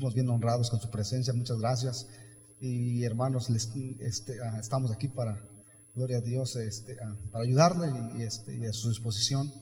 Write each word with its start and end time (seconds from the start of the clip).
sentimos 0.00 0.14
bien 0.14 0.30
honrados 0.30 0.70
con 0.70 0.80
su 0.80 0.88
presencia. 0.88 1.34
Muchas 1.34 1.58
gracias. 1.58 2.06
Y 2.58 3.04
hermanos, 3.04 3.50
les, 3.50 3.68
este, 4.00 4.38
ah, 4.42 4.58
estamos 4.58 4.90
aquí 4.90 5.08
para, 5.08 5.38
gloria 5.94 6.18
a 6.18 6.20
Dios, 6.22 6.56
este, 6.56 6.96
ah, 7.02 7.14
para 7.30 7.44
ayudarle 7.44 7.92
y, 8.16 8.22
este, 8.22 8.56
y 8.56 8.64
a 8.64 8.72
su 8.72 8.88
disposición. 8.88 9.52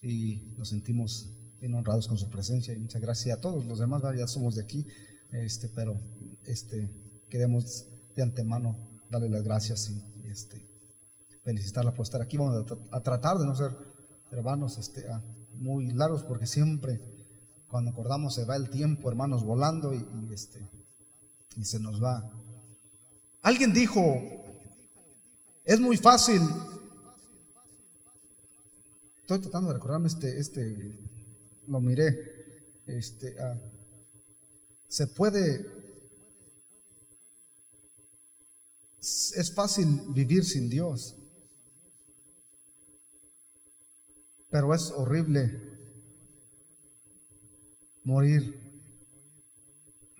Y 0.00 0.54
nos 0.56 0.68
sentimos 0.68 1.28
bien 1.60 1.74
honrados 1.74 2.06
con 2.06 2.18
su 2.18 2.30
presencia. 2.30 2.72
Y 2.72 2.78
muchas 2.78 3.02
gracias 3.02 3.36
a 3.36 3.40
todos 3.40 3.66
los 3.66 3.80
demás, 3.80 4.00
ya 4.16 4.28
somos 4.28 4.54
de 4.54 4.62
aquí, 4.62 4.86
este, 5.32 5.68
pero 5.68 6.00
este, 6.46 6.88
queremos 7.28 7.86
de 8.14 8.22
antemano 8.22 8.76
darle 9.10 9.28
las 9.28 9.42
gracias 9.42 9.90
y, 9.90 10.28
este, 10.28 10.64
felicitarla 11.42 11.92
por 11.92 12.04
estar 12.04 12.22
aquí. 12.22 12.36
Vamos 12.36 12.64
a, 12.92 13.00
tratar 13.02 13.38
de 13.38 13.46
no 13.46 13.56
ser 13.56 13.72
hermanos 14.30 14.78
este, 14.78 15.08
ah, 15.10 15.20
muy 15.56 15.90
largos 15.90 16.22
porque 16.22 16.46
siempre 16.46 17.00
cuando 17.74 17.90
acordamos 17.90 18.36
se 18.36 18.44
va 18.44 18.54
el 18.54 18.70
tiempo, 18.70 19.08
hermanos, 19.08 19.42
volando 19.42 19.92
y, 19.92 20.32
este, 20.32 20.64
y 21.56 21.64
se 21.64 21.80
nos 21.80 22.00
va. 22.00 22.22
Alguien 23.42 23.72
dijo, 23.72 24.00
es 25.64 25.80
muy 25.80 25.96
fácil. 25.96 26.40
Estoy 29.22 29.40
tratando 29.40 29.70
de 29.70 29.74
recordarme 29.74 30.06
este, 30.06 30.38
este, 30.38 31.00
lo 31.66 31.80
miré. 31.80 32.14
Este, 32.86 33.34
ah, 33.40 33.58
se 34.86 35.08
puede, 35.08 35.66
es 39.00 39.52
fácil 39.52 40.00
vivir 40.10 40.44
sin 40.44 40.70
Dios, 40.70 41.16
pero 44.48 44.72
es 44.72 44.92
horrible 44.92 45.73
morir 48.04 48.60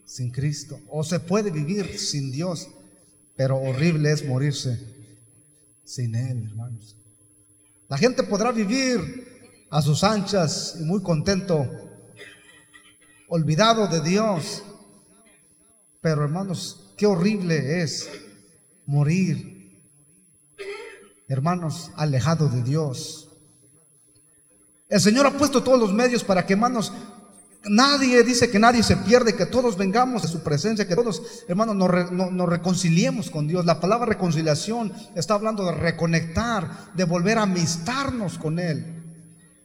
sin 0.05 0.31
Cristo. 0.31 0.81
O 0.89 1.05
se 1.05 1.21
puede 1.21 1.51
vivir 1.51 1.99
sin 1.99 2.33
Dios, 2.33 2.69
pero 3.37 3.57
horrible 3.57 4.13
es 4.13 4.27
morirse 4.27 4.79
sin 5.85 6.15
Él, 6.15 6.47
hermanos. 6.47 6.97
La 7.89 7.99
gente 7.99 8.23
podrá 8.23 8.51
vivir 8.51 9.67
a 9.71 9.83
sus 9.83 10.05
anchas 10.05 10.77
y 10.81 10.85
muy 10.85 11.03
contento, 11.03 11.69
olvidado 13.29 13.87
de 13.89 14.01
Dios. 14.01 14.63
Pero 16.01 16.25
hermanos, 16.25 16.95
qué 16.97 17.07
horrible 17.07 17.83
es 17.83 18.09
morir, 18.87 19.83
hermanos, 21.29 21.91
alejado 21.97 22.49
de 22.49 22.63
Dios. 22.63 23.29
El 24.89 25.01
Señor 25.01 25.27
ha 25.27 25.37
puesto 25.37 25.63
todos 25.63 25.81
los 25.81 25.93
medios 25.93 26.23
para 26.23 26.47
que, 26.47 26.53
hermanos, 26.53 26.93
Nadie 27.67 28.23
dice 28.23 28.51
que 28.51 28.59
nadie 28.59 28.83
se 28.83 28.97
pierde, 28.99 29.35
que 29.35 29.47
todos 29.47 29.77
vengamos 29.79 30.23
de 30.23 30.29
su 30.29 30.43
presencia, 30.43 30.87
que 30.87 30.95
todos, 30.95 31.23
hermanos, 31.49 31.77
nos, 31.77 32.49
reconciliemos 32.49 33.31
con 33.31 33.49
Dios. 33.49 33.65
La 33.65 33.81
palabra 33.81 34.07
reconciliación 34.07 34.93
está 35.15 35.35
hablando 35.35 35.65
de 35.65 35.73
reconectar, 35.73 36.93
de 36.95 37.05
volver 37.05 37.39
a 37.39 37.43
amistarnos 37.43 38.39
con 38.39 38.59
Él. 38.59 39.03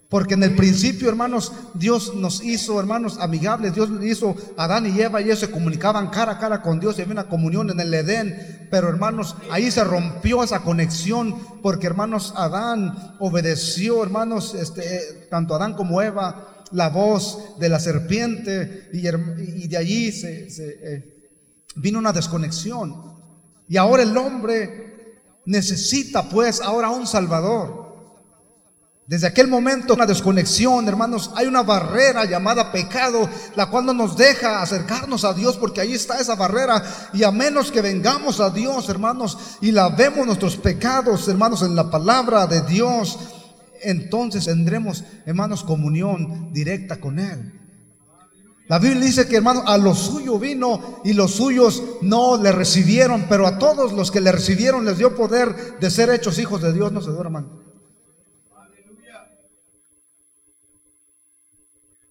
Porque 0.08 0.34
en 0.34 0.42
el 0.42 0.56
principio, 0.56 1.08
hermanos, 1.08 1.52
Dios 1.76 2.16
nos 2.16 2.44
hizo, 2.44 2.80
hermanos, 2.80 3.20
amigables. 3.20 3.76
Dios 3.76 3.90
hizo 4.02 4.36
Adán 4.58 4.88
y 4.88 5.00
Eva 5.00 5.22
y 5.22 5.26
ellos 5.26 5.40
se 5.40 5.52
comunicaban 5.52 6.10
cara 6.10 6.32
a 6.34 6.40
cara 6.40 6.64
con 6.64 6.80
Dios 6.80 6.98
y 6.98 7.04
había 7.04 7.14
una 7.14 7.28
comunión 7.28 7.70
en 7.70 7.80
el 7.80 7.94
Edén. 7.94 8.68
Pero, 8.72 8.90
hermanos, 8.90 9.36
ahí 9.52 9.70
se 9.70 9.84
rompió 9.84 10.44
esa 10.44 10.62
conexión 10.62 11.36
porque, 11.62 11.86
hermanos, 11.86 12.34
Adán 12.38 13.16
obedeció, 13.20 14.02
hermanos, 14.02 14.56
este, 14.56 15.28
tanto 15.30 15.54
Adán 15.54 15.74
como 15.74 16.02
Eva 16.02 16.59
la 16.72 16.90
voz 16.90 17.60
de 17.60 17.70
la 17.70 17.80
serpiente 17.80 18.90
y, 18.94 19.68
de 19.68 19.78
allí 19.78 20.12
se, 20.12 20.48
eh, 20.58 21.32
vino 21.76 22.00
una 22.00 22.14
desconexión. 22.14 22.96
Y 23.68 23.78
ahora 23.78 24.04
el 24.04 24.16
hombre 24.18 25.20
necesita 25.46 26.30
pues 26.30 26.62
ahora 26.62 26.90
un 26.90 27.08
Salvador. 27.08 27.90
Desde 29.10 29.26
aquel 29.26 29.48
momento, 29.48 29.96
una 29.96 30.06
desconexión, 30.06 30.88
hermanos, 30.88 31.32
hay 31.36 31.48
una 31.48 31.64
barrera 31.64 32.26
llamada 32.26 32.72
pecado, 32.72 33.28
la 33.56 33.66
cual 33.66 33.88
no 33.88 33.94
nos 33.94 34.16
deja 34.16 34.62
acercarnos 34.62 35.26
a 35.26 35.34
Dios, 35.34 35.58
porque 35.58 35.82
ahí 35.82 35.94
está 35.94 36.20
esa 36.20 36.36
barrera. 36.36 36.84
Y 37.14 37.24
a 37.24 37.32
menos 37.32 37.72
que 37.72 37.82
vengamos 37.82 38.40
a 38.40 38.52
Dios, 38.52 38.88
hermanos, 38.88 39.36
y 39.62 39.72
la 39.72 39.90
vemos 39.90 40.28
nuestros 40.28 40.58
pecados, 40.58 41.28
hermanos, 41.28 41.64
en 41.64 41.76
la 41.76 41.90
palabra 41.90 42.46
de 42.46 42.62
Dios, 42.62 43.18
entonces 43.82 44.46
tendremos, 44.46 45.04
hermanos, 45.26 45.64
comunión 45.64 46.52
directa 46.54 47.00
con 47.00 47.20
Él. 47.20 47.54
La 48.68 48.78
Biblia 48.78 49.06
dice 49.06 49.28
que, 49.28 49.38
hermano, 49.38 49.64
a 49.66 49.80
lo 49.80 49.96
suyo 49.96 50.38
vino 50.38 51.02
y 51.04 51.14
los 51.14 51.32
suyos 51.32 51.82
no 52.02 52.42
le 52.42 52.52
recibieron, 52.52 53.26
pero 53.28 53.48
a 53.48 53.58
todos 53.58 53.94
los 53.94 54.12
que 54.12 54.22
le 54.22 54.32
recibieron 54.32 54.86
les 54.86 55.00
dio 55.00 55.16
poder 55.16 55.80
de 55.80 55.90
ser 55.90 56.12
hechos 56.12 56.38
hijos 56.38 56.62
de 56.62 56.72
Dios. 56.72 56.92
No 56.92 57.02
se 57.02 57.10
duerman. 57.10 57.48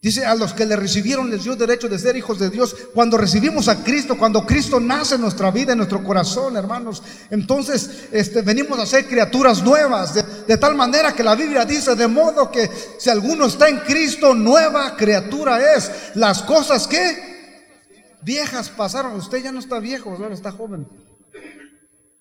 Dice, 0.01 0.25
a 0.25 0.37
los 0.37 0.55
que 0.55 0.65
le 0.65 0.77
recibieron 0.77 1.29
les 1.29 1.43
dio 1.43 1.57
derecho 1.57 1.89
de 1.89 1.99
ser 1.99 2.17
hijos 2.17 2.39
de 2.39 2.51
Dios. 2.51 2.77
Cuando 2.95 3.19
recibimos 3.19 3.67
a 3.67 3.83
Cristo, 3.83 4.17
cuando 4.17 4.47
Cristo 4.47 4.79
nace 4.79 5.17
en 5.17 5.23
nuestra 5.23 5.51
vida, 5.51 5.73
en 5.73 5.79
nuestro 5.79 6.05
corazón, 6.05 6.57
hermanos, 6.57 7.03
entonces 7.31 8.05
este, 8.13 8.43
venimos 8.43 8.79
a 8.79 8.87
ser 8.87 9.09
criaturas 9.09 9.61
nuevas. 9.61 10.15
De, 10.47 10.57
tal 10.57 10.77
manera 10.77 11.13
que 11.13 11.25
la 11.25 11.35
Biblia 11.35 11.65
dice, 11.65 11.97
de 11.97 12.07
modo 12.07 12.49
que 12.49 12.71
si 12.99 13.11
alguno 13.11 13.47
está 13.47 13.69
en 13.69 13.79
Cristo, 13.81 14.35
nueva 14.35 14.97
criatura 14.97 15.75
es. 15.75 15.91
Las 16.15 16.43
cosas 16.43 16.87
que 16.87 18.17
viejas 18.23 18.69
pasaron. 18.69 19.17
Usted 19.17 19.43
ya 19.43 19.51
no 19.51 19.59
está 19.59 19.81
viejo, 19.81 20.11
ahora 20.11 20.35
está 20.35 20.53
joven. 20.53 20.87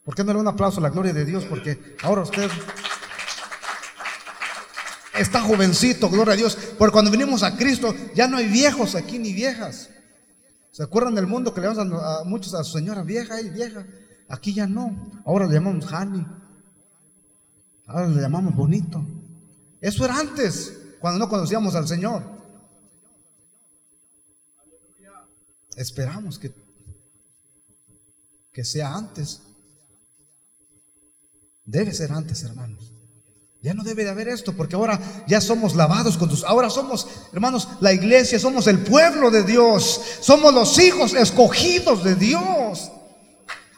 ¿Por 0.03 0.15
qué 0.15 0.23
no 0.23 0.33
le 0.33 0.39
un 0.39 0.47
aplauso 0.47 0.79
a 0.79 0.83
la 0.83 0.89
gloria 0.89 1.13
de 1.13 1.25
Dios? 1.25 1.45
Porque 1.45 1.95
ahora 2.01 2.23
usted 2.23 2.49
está 5.19 5.41
jovencito, 5.41 6.09
gloria 6.09 6.33
a 6.33 6.37
Dios. 6.37 6.57
Porque 6.77 6.93
cuando 6.93 7.11
venimos 7.11 7.43
a 7.43 7.55
Cristo, 7.55 7.93
ya 8.15 8.27
no 8.27 8.37
hay 8.37 8.47
viejos 8.47 8.95
aquí 8.95 9.19
ni 9.19 9.33
viejas. 9.33 9.89
¿Se 10.71 10.83
acuerdan 10.83 11.15
del 11.15 11.27
mundo 11.27 11.53
que 11.53 11.61
le 11.61 11.67
llamamos 11.67 12.03
a, 12.03 12.23
muchos 12.23 12.53
a 12.53 12.63
su 12.63 12.77
señora 12.77 13.03
vieja 13.03 13.41
y 13.41 13.49
vieja? 13.49 13.85
Aquí 14.29 14.53
ya 14.53 14.67
no. 14.67 15.11
Ahora 15.25 15.47
le 15.47 15.55
llamamos 15.55 15.91
Hani. 15.91 16.25
Ahora 17.87 18.07
le 18.07 18.21
llamamos 18.21 18.55
bonito. 18.55 19.03
Eso 19.79 20.05
era 20.05 20.19
antes, 20.19 20.73
cuando 20.99 21.19
no 21.19 21.29
conocíamos 21.29 21.75
al 21.75 21.87
Señor. 21.87 22.23
Esperamos 25.75 26.37
que, 26.37 26.53
que 28.51 28.63
sea 28.63 28.93
antes. 28.93 29.41
Debe 31.63 31.93
ser 31.93 32.11
antes, 32.11 32.43
hermanos. 32.43 32.96
Ya 33.61 33.73
no 33.73 33.83
debe 33.83 34.03
de 34.03 34.11
haber 34.11 34.27
esto, 34.27 34.53
porque 34.53 34.75
ahora 34.75 34.99
ya 35.27 35.41
somos 35.41 35.75
lavados 35.75 36.17
con 36.17 36.29
tus. 36.29 36.43
Ahora 36.43 36.69
somos, 36.69 37.07
hermanos, 37.33 37.67
la 37.79 37.91
iglesia, 37.91 38.39
somos 38.39 38.67
el 38.67 38.79
pueblo 38.79 39.31
de 39.31 39.43
Dios, 39.43 39.99
somos 40.21 40.53
los 40.53 40.77
hijos 40.79 41.13
escogidos 41.13 42.03
de 42.03 42.15
Dios. 42.15 42.91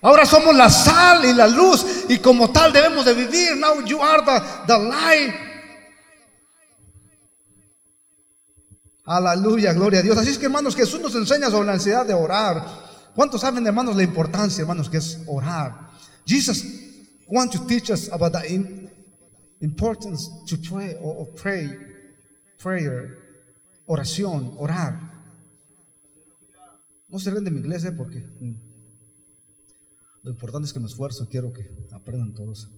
Ahora 0.01 0.25
somos 0.25 0.55
la 0.55 0.69
sal 0.69 1.25
y 1.25 1.33
la 1.33 1.47
luz, 1.47 1.85
y 2.09 2.19
como 2.19 2.51
tal 2.51 2.71
debemos 2.71 3.05
de 3.05 3.13
vivir. 3.13 3.57
Now 3.57 3.83
you 3.85 4.01
are 4.01 4.23
the, 4.23 4.41
the 4.67 4.79
light. 4.79 5.35
Aleluya, 9.05 9.73
gloria 9.73 10.01
a 10.01 10.03
Dios. 10.03 10.17
Así 10.17 10.29
es 10.29 10.37
que, 10.37 10.45
hermanos, 10.45 10.75
Jesús 10.75 11.01
nos 11.01 11.15
enseña 11.15 11.49
sobre 11.49 11.65
la 11.65 11.73
necesidad 11.73 12.05
de 12.05 12.13
orar. 12.13 12.63
¿Cuántos 13.15 13.41
saben, 13.41 13.65
hermanos, 13.65 13.95
la 13.95 14.03
importancia, 14.03 14.61
hermanos, 14.61 14.89
que 14.89 14.97
es 14.97 15.19
orar? 15.25 15.89
Jesus 16.27 16.63
wants 17.27 17.57
to 17.57 17.65
teach 17.65 17.89
us 17.89 18.09
about 18.11 18.33
the 18.33 18.47
importance 19.61 20.29
to 20.47 20.57
pray 20.57 20.95
or, 21.01 21.27
pray, 21.35 21.69
prayer, 22.61 23.17
oración, 23.85 24.55
orar. 24.57 24.99
No 27.07 27.19
se 27.19 27.31
rende 27.31 27.51
mi 27.51 27.59
inglés, 27.59 27.83
¿eh? 27.85 27.91
porque 27.91 28.19
mm, 28.19 28.53
lo 30.23 30.31
importante 30.31 30.67
es 30.67 30.73
que 30.73 30.79
me 30.79 30.87
esfuerzo, 30.87 31.27
quiero 31.29 31.51
que 31.51 31.69
aprendan 31.91 32.33
todos. 32.33 32.69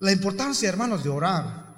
La 0.00 0.12
importancia, 0.12 0.68
hermanos, 0.68 1.04
de 1.04 1.10
orar. 1.10 1.70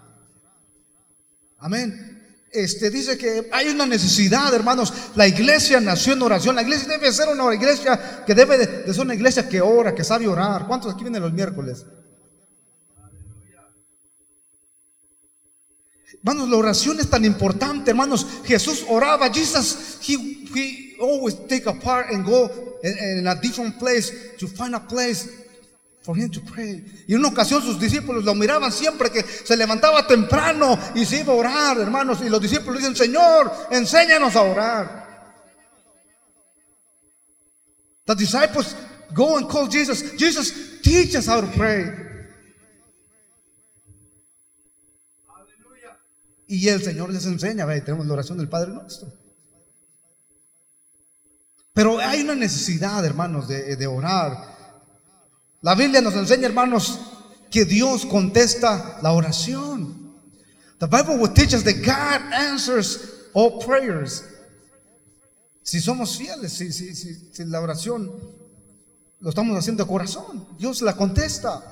Amén. 1.58 2.19
Este 2.50 2.90
dice 2.90 3.16
que 3.16 3.48
hay 3.52 3.69
una 3.69 3.86
necesidad, 3.86 4.54
hermanos. 4.54 4.92
La 5.16 5.26
iglesia 5.26 5.81
nació 5.81 6.12
en 6.12 6.22
oración. 6.22 6.54
La 6.54 6.62
iglesia 6.62 6.88
debe 6.88 7.12
ser 7.12 7.28
una 7.28 7.54
iglesia 7.54 8.25
que 8.25 8.34
debe 8.34 8.58
de, 8.58 8.66
de 8.84 8.94
ser 8.94 9.04
una 9.04 9.14
iglesia 9.14 9.48
que 9.48 9.60
ora, 9.60 9.94
que 9.94 10.04
sabe 10.04 10.28
orar. 10.28 10.66
¿Cuántos 10.66 10.92
aquí 10.92 11.02
vienen 11.02 11.22
los 11.22 11.32
miércoles? 11.32 11.84
Hermanos, 16.24 16.48
la 16.48 16.56
oración 16.56 17.00
es 17.00 17.10
tan 17.10 17.24
importante, 17.24 17.90
hermanos. 17.90 18.26
Jesús 18.44 18.84
oraba. 18.88 19.28
Jesus, 19.28 19.98
he, 20.00 20.96
always 21.00 21.34
take 21.48 21.66
a 21.66 21.72
part 21.72 22.10
and 22.10 22.24
go 22.24 22.48
in, 22.84 23.19
in, 23.19 23.26
a 23.26 23.34
different 23.40 23.76
place 23.76 24.36
to 24.38 24.46
find 24.46 24.76
a 24.76 24.78
place 24.78 25.28
for 26.02 26.16
him 26.16 26.30
to 26.30 26.40
pray. 26.40 26.84
Y 27.08 27.14
en 27.14 27.19
una 27.19 27.28
ocasión 27.28 27.60
sus 27.60 27.80
discípulos 27.80 28.24
lo 28.24 28.36
miraban 28.36 28.70
siempre 28.70 29.10
que 29.10 29.24
se 29.24 29.56
levantaba 29.56 30.06
temprano 30.06 30.78
y 30.94 31.04
se 31.04 31.20
iba 31.20 31.32
a 31.32 31.36
orar, 31.36 31.78
hermanos. 31.78 32.20
Y 32.24 32.28
los 32.28 32.40
discípulos 32.40 32.78
dicen, 32.78 32.94
Señor, 32.94 33.50
enséñanos 33.72 34.36
a 34.36 34.42
orar. 34.42 35.02
The 38.06 38.14
disciples 38.14 38.76
go 39.12 39.38
and 39.38 39.48
call 39.48 39.66
Jesus. 39.69 40.16
Jesus, 40.16 40.80
teach 40.82 41.16
us 41.16 41.26
how 41.26 41.40
to 41.40 41.48
pray. 41.56 42.11
Y 46.52 46.69
el 46.69 46.82
Señor 46.82 47.08
les 47.08 47.25
enseña, 47.25 47.64
ve, 47.64 47.81
tenemos 47.81 48.04
la 48.04 48.12
oración 48.12 48.37
del 48.37 48.46
Padre 48.46 48.72
nuestro. 48.72 49.10
Pero 51.72 51.99
hay 51.99 52.20
una 52.20 52.34
necesidad, 52.34 53.02
hermanos, 53.06 53.49
de, 53.49 53.87
orar. 53.87 54.54
La 55.62 55.75
Biblia 55.75 56.02
nos 56.02 56.12
enseña, 56.12 56.46
hermanos, 56.46 57.00
que 57.50 57.64
Dios 57.64 58.04
contesta 58.04 58.99
la 59.02 59.12
oración. 59.12 60.14
The 60.78 60.88
Bible 60.88 61.16
will 61.16 61.32
teach 61.32 61.54
us 61.54 61.64
that 61.64 61.76
God 61.87 62.20
answers 62.34 63.31
all 63.32 63.58
prayers. 63.64 64.22
Si 65.62 65.81
somos 65.81 66.19
fieles, 66.19 66.52
si 66.52 67.44
la 67.46 67.62
oración 67.62 68.12
lo 69.20 69.31
estamos 69.31 69.56
haciendo 69.56 69.84
de 69.84 69.88
corazón, 69.88 70.48
Dios 70.58 70.82
la 70.82 70.94
contesta. 70.94 71.62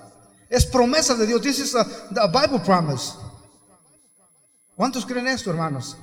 Es 0.48 0.64
promesa 0.64 1.14
de 1.16 1.26
Dios. 1.26 1.42
This 1.42 1.58
is 1.58 1.74
a, 1.74 1.86
a 2.16 2.28
Bible 2.28 2.60
promise. 2.60 3.12
¿Cuántos 4.80 5.04
creen 5.04 5.28
esto, 5.28 5.50
hermanos? 5.50 5.94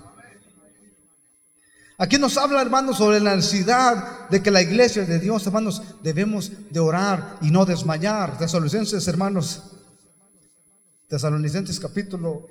Aquí 1.98 2.20
nos 2.20 2.38
habla, 2.38 2.62
hermanos, 2.62 3.00
sobre 3.00 3.20
la 3.20 3.36
necesidad 3.36 4.30
de 4.30 4.44
que 4.44 4.52
la 4.52 4.62
iglesia 4.62 5.04
de 5.04 5.18
Dios, 5.18 5.48
hermanos, 5.48 5.82
debemos 6.04 6.52
de 6.70 6.80
orar 6.80 7.40
y 7.42 7.50
no 7.50 7.66
desmayar. 7.66 8.38
Tesalonicenses, 8.38 9.08
hermanos. 9.08 9.64
Tesalonicenses 11.08 11.80
capítulo 11.80 12.48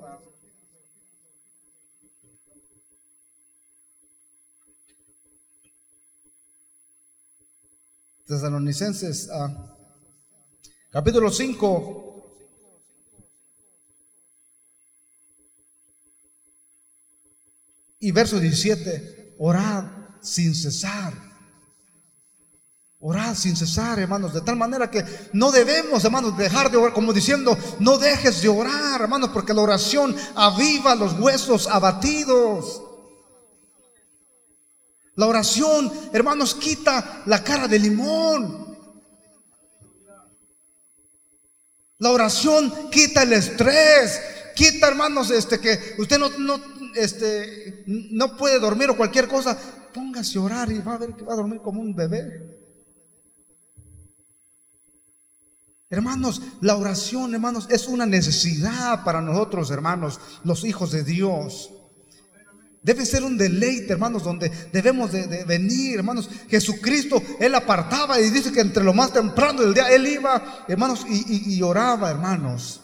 Tesalonicenses 8.27 9.31
ah, 9.31 9.77
capítulo 10.91 11.31
5 11.31 12.06
y 17.99 18.11
verso 18.13 18.39
17, 18.39 19.37
orad 19.39 19.85
sin 20.21 20.55
cesar. 20.55 21.27
Orad 22.99 23.35
sin 23.35 23.55
cesar, 23.55 23.99
hermanos, 23.99 24.33
de 24.35 24.41
tal 24.41 24.57
manera 24.57 24.91
que 24.91 25.05
no 25.33 25.53
debemos, 25.53 26.05
hermanos, 26.05 26.37
dejar 26.37 26.71
de 26.71 26.79
orar, 26.79 26.93
como 26.93 27.13
diciendo, 27.13 27.57
no 27.79 27.99
dejes 27.99 28.43
de 28.43 28.49
orar, 28.49 29.01
hermanos, 29.01 29.31
porque 29.33 29.55
la 29.55 29.63
oración 29.63 30.17
aviva 30.35 30.95
los 30.95 31.13
huesos 31.19 31.67
abatidos. 31.69 32.83
La 35.15 35.27
oración, 35.27 35.93
hermanos, 36.13 36.55
quita 36.55 37.23
la 37.27 37.45
cara 37.45 37.69
de 37.69 37.79
limón. 37.79 38.77
La 41.99 42.11
oración 42.11 42.91
quita 42.91 43.23
el 43.23 43.33
estrés, 43.33 44.21
quita, 44.55 44.89
hermanos, 44.89 45.31
este 45.31 45.59
que 45.59 45.95
usted 45.99 46.19
no, 46.19 46.29
no, 46.39 46.61
este, 46.97 47.85
no 47.87 48.37
puede 48.37 48.59
dormir 48.59 48.91
o 48.91 48.97
cualquier 48.97 49.29
cosa. 49.29 49.59
Póngase 49.93 50.39
a 50.39 50.43
orar 50.43 50.73
y 50.73 50.79
va 50.79 50.95
a 50.95 50.99
ver 50.99 51.15
que 51.15 51.25
va 51.25 51.35
a 51.35 51.37
dormir 51.37 51.61
como 51.61 51.81
un 51.81 51.95
bebé. 51.95 52.57
Hermanos, 55.89 56.43
la 56.61 56.77
oración, 56.77 57.33
hermanos, 57.35 57.69
es 57.71 57.87
una 57.87 58.07
necesidad 58.07 59.05
para 59.05 59.21
nosotros, 59.21 59.71
hermanos, 59.71 60.19
los 60.43 60.65
hijos 60.65 60.91
de 60.91 61.05
Dios. 61.05 61.71
Debe 62.83 63.07
ser 63.07 63.25
un 63.25 63.37
deleite, 63.37 63.93
hermanos, 63.93 64.23
donde 64.23 64.51
debemos 64.73 65.13
de, 65.13 65.45
venir, 65.45 65.97
hermanos. 65.97 66.29
Jesucristo, 66.49 67.23
Él 67.41 67.55
apartaba 67.55 68.21
y 68.21 68.31
dice 68.31 68.53
que 68.53 68.61
entre 68.61 68.85
lo 68.85 68.95
más 68.95 69.13
temprano 69.13 69.63
del 69.63 69.75
día, 69.75 69.89
Él 69.89 70.07
iba, 70.07 70.65
hermanos, 70.69 71.05
y, 71.09 71.55
y 71.57 71.63
oraba, 71.63 72.11
hermanos. 72.11 72.81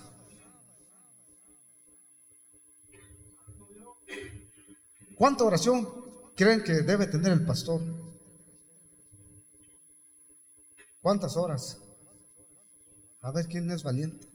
¿Cuánta 5.22 5.44
oración 5.44 5.86
creen 6.34 6.64
que 6.64 6.72
debe 6.82 7.06
tener 7.06 7.30
el 7.30 7.46
pastor? 7.46 7.80
¿Cuántas 11.00 11.36
horas? 11.36 11.78
A 13.20 13.30
ver 13.30 13.46
quién 13.46 13.70
es 13.70 13.84
valiente. 13.84 14.28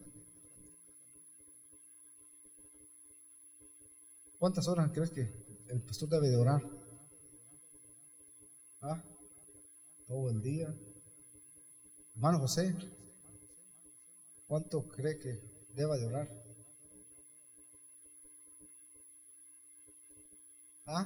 ¿Cuántas 4.39 4.65
horas 4.69 4.89
crees 4.93 5.11
que 5.11 5.23
el 5.67 5.81
pastor 5.81 6.07
debe 6.07 6.29
de 6.29 6.37
orar. 6.37 6.63
¿Ah? 8.79 9.03
Todo 10.07 10.29
el 10.29 10.41
día. 10.41 10.73
Hermano 12.15 12.39
José, 12.39 12.73
¿cuánto 14.47 14.87
cree 14.87 15.19
que 15.19 15.67
deba 15.75 15.97
de 15.97 16.05
orar? 16.05 16.46
¿Ah? 20.87 21.05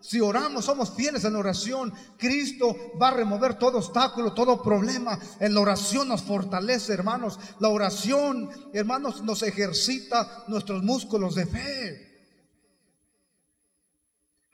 Si 0.00 0.20
oramos, 0.20 0.64
somos 0.64 0.94
fieles 0.94 1.24
en 1.24 1.32
la 1.32 1.40
oración, 1.40 1.92
Cristo 2.16 2.76
va 3.02 3.08
a 3.08 3.14
remover 3.14 3.58
todo 3.58 3.78
obstáculo, 3.78 4.32
todo 4.32 4.62
problema. 4.62 5.18
En 5.40 5.52
la 5.52 5.60
oración 5.60 6.06
nos 6.06 6.22
fortalece, 6.22 6.92
hermanos. 6.92 7.40
La 7.58 7.70
oración, 7.70 8.48
hermanos, 8.72 9.22
nos 9.22 9.42
ejercita 9.42 10.44
nuestros 10.46 10.84
músculos 10.84 11.34
de 11.34 11.46
fe. 11.46 12.15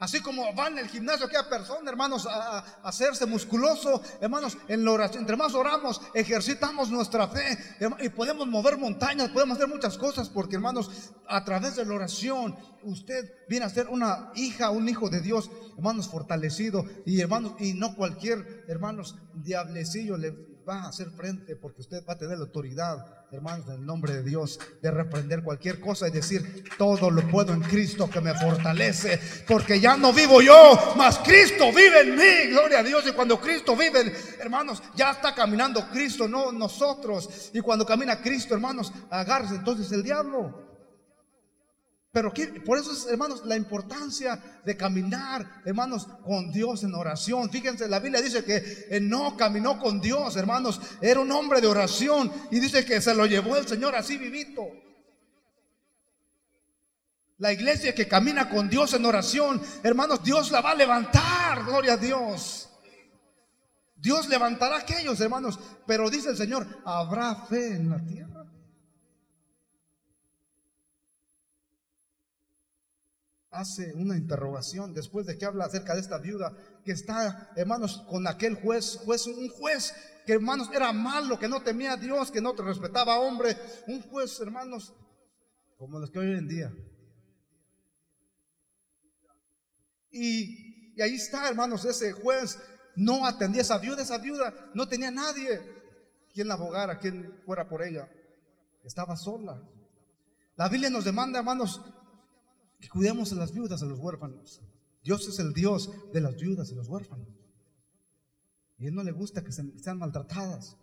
Así 0.03 0.21
como 0.21 0.53
va 0.57 0.67
en 0.67 0.79
el 0.79 0.89
gimnasio 0.89 1.27
aquella 1.27 1.49
persona, 1.49 1.89
hermanos, 1.89 2.27
a, 2.29 2.59
hacerse 2.83 3.25
musculoso, 3.25 4.03
hermanos, 4.21 4.59
en 4.67 4.85
la 4.85 4.91
oración, 4.91 5.21
entre 5.23 5.37
más 5.37 5.55
oramos, 5.55 6.01
ejercitamos 6.13 6.91
nuestra 6.91 7.29
fe 7.29 7.57
y 8.01 8.09
podemos 8.09 8.49
mover 8.49 8.79
montañas, 8.79 9.31
podemos 9.31 9.59
hacer 9.59 9.69
muchas 9.69 9.97
cosas, 9.97 10.29
porque 10.29 10.57
hermanos, 10.57 10.91
a 11.29 11.45
través 11.45 11.77
de 11.77 11.87
la 11.87 11.95
oración, 11.95 12.57
usted 12.83 13.33
viene 13.49 13.65
a 13.65 13.71
ser 13.71 13.87
una 13.91 14.33
hija, 14.35 14.71
un 14.71 14.89
hijo 14.89 15.09
de 15.09 15.21
Dios, 15.21 15.53
hermanos, 15.77 16.09
fortalecido 16.09 16.85
y 17.07 17.21
hermanos, 17.21 17.53
y 17.61 17.75
no 17.75 17.95
cualquier, 17.95 18.65
hermanos, 18.67 19.15
diablecillo 19.35 20.17
le 20.17 20.52
va 20.69 20.85
a 20.85 20.89
hacer 20.89 21.11
frente, 21.11 21.57
porque 21.57 21.83
usted 21.83 22.05
va 22.09 22.15
a 22.15 22.19
tener 22.19 22.39
la 22.39 22.45
autoridad 22.45 23.23
hermanos, 23.37 23.67
en 23.69 23.75
el 23.75 23.87
nombre 23.87 24.13
de 24.15 24.23
Dios, 24.23 24.61
de 24.83 24.91
reprender 24.91 25.43
cualquier 25.43 25.81
cosa 25.81 26.07
y 26.07 26.11
decir, 26.11 26.65
todo 26.77 27.11
lo 27.11 27.27
puedo 27.31 27.53
en 27.53 27.63
Cristo 27.63 28.09
que 28.11 28.21
me 28.21 28.35
fortalece, 28.35 29.19
porque 29.47 29.81
ya 29.81 29.97
no 29.97 30.13
vivo 30.13 30.43
yo, 30.43 30.95
mas 30.97 31.19
Cristo 31.19 31.73
vive 31.73 32.01
en 32.03 32.17
mí, 32.17 32.51
gloria 32.51 32.81
a 32.81 32.83
Dios. 32.83 33.05
Y 33.09 33.13
cuando 33.13 33.41
Cristo 33.41 33.75
vive, 33.75 34.13
hermanos, 34.39 34.83
ya 34.95 35.13
está 35.13 35.35
caminando 35.35 35.89
Cristo, 35.91 36.29
no 36.29 36.53
nosotros. 36.53 37.51
Y 37.55 37.61
cuando 37.61 37.87
camina 37.87 38.21
Cristo, 38.21 38.55
hermanos, 38.55 38.93
agarres 39.11 39.53
entonces 39.53 39.91
el 39.93 40.03
diablo. 40.03 40.72
Pero 42.13 42.31
por 42.67 42.79
eso 42.79 42.93
es, 42.93 43.07
hermanos, 43.07 43.43
la 43.47 43.57
importancia 43.57 44.39
de 44.67 44.77
caminar, 44.77 45.63
hermanos, 45.65 46.07
con 46.23 46.53
Dios 46.53 46.85
en 46.85 46.95
oración. 46.95 47.49
Fíjense, 47.49 47.89
la 47.89 48.01
Biblia 48.01 48.21
dice 48.21 48.45
que 48.45 49.01
no 49.01 49.35
caminó 49.35 49.79
con 49.79 49.99
Dios, 49.99 50.37
hermanos, 50.37 50.79
era 51.01 51.21
un 51.21 51.33
hombre 51.33 51.63
de 51.63 51.69
oración 51.69 52.31
y 52.51 52.61
dice 52.61 52.85
que 52.85 53.01
se 53.01 53.15
lo 53.15 53.25
llevó 53.25 53.57
el 53.57 53.67
Señor 53.67 53.95
así 53.95 54.19
vivito. 54.19 54.69
La 57.39 57.51
iglesia 57.51 57.95
que 57.95 58.07
camina 58.07 58.51
con 58.51 58.69
Dios 58.69 58.93
en 58.93 59.07
oración, 59.07 59.63
hermanos, 59.83 60.23
Dios 60.23 60.51
la 60.51 60.61
va 60.61 60.73
a 60.73 60.75
levantar, 60.75 61.65
gloria 61.65 61.95
a 61.95 61.97
Dios. 61.97 62.69
Dios 63.97 64.29
levantará 64.29 64.77
a 64.77 64.81
aquellos, 64.81 65.19
hermanos, 65.19 65.59
pero 65.87 66.11
dice 66.11 66.29
el 66.29 66.37
Señor, 66.37 66.67
habrá 66.85 67.35
fe 67.47 67.69
en 67.69 67.89
la 67.89 68.05
tierra. 68.05 68.32
Hace 73.53 73.93
una 73.95 74.17
interrogación 74.17 74.95
después 74.95 75.27
de 75.27 75.37
que 75.37 75.45
habla 75.45 75.67
acerca 75.67 75.95
de 75.95 76.01
esta 76.01 76.19
viuda 76.19 76.57
que 76.85 76.93
está, 76.93 77.53
hermanos, 77.55 78.03
con 78.09 78.27
aquel 78.27 78.55
juez, 78.55 78.99
juez, 79.05 79.27
un 79.27 79.49
juez 79.51 79.95
que, 80.27 80.33
hermanos, 80.33 80.69
era 80.73 80.93
malo, 80.93 81.39
que 81.39 81.49
no 81.49 81.63
temía 81.63 81.93
a 81.93 81.97
Dios, 81.97 82.31
que 82.31 82.41
no 82.41 82.55
te 82.55 82.63
respetaba 82.63 83.15
a 83.15 83.21
hombre, 83.21 83.57
un 83.87 84.01
juez, 84.03 84.41
hermanos, 84.41 84.95
como 85.77 85.99
los 85.99 86.11
que 86.11 86.19
hoy 86.19 86.33
en 86.33 86.49
día. 86.49 86.73
Y, 90.11 90.95
y 90.97 91.03
ahí 91.03 91.15
está, 91.15 91.49
hermanos, 91.49 91.85
ese 91.85 92.13
juez 92.13 92.59
no 92.97 93.27
atendía 93.27 93.61
a 93.61 93.65
esa 93.65 93.79
viuda, 93.79 94.03
esa 94.03 94.19
viuda 94.19 94.71
no 94.75 94.89
tenía 94.89 95.11
nadie 95.11 95.61
quien 96.33 96.49
la 96.49 96.55
abogara, 96.55 96.99
quien 96.99 97.39
fuera 97.45 97.69
por 97.69 97.83
ella. 97.83 98.09
Estaba 98.83 99.17
sola. 99.17 99.63
La 100.57 100.69
Biblia 100.69 100.91
nos 100.91 101.05
demanda, 101.05 101.39
hermanos, 101.39 101.81
que 102.83 102.89
cuidemos 102.89 103.33
a 103.33 103.37
las 103.37 103.53
viudas, 103.53 103.81
a 103.83 103.87
los 103.87 104.01
huérfanos. 104.01 104.61
Dios 105.05 105.27
es 105.29 105.39
el 105.39 105.53
Dios 105.53 105.89
de 106.13 106.21
las 106.21 106.37
viudas 106.37 106.69
y 106.71 106.75
los 106.75 106.89
huérfanos. 106.89 107.29
Y 108.77 108.85
a 108.85 108.89
Él 108.89 108.95
no 108.95 109.05
le 109.05 109.13
gusta 109.13 109.45
que 109.45 109.53
sean 109.53 109.99
maltratadas. 109.99 110.77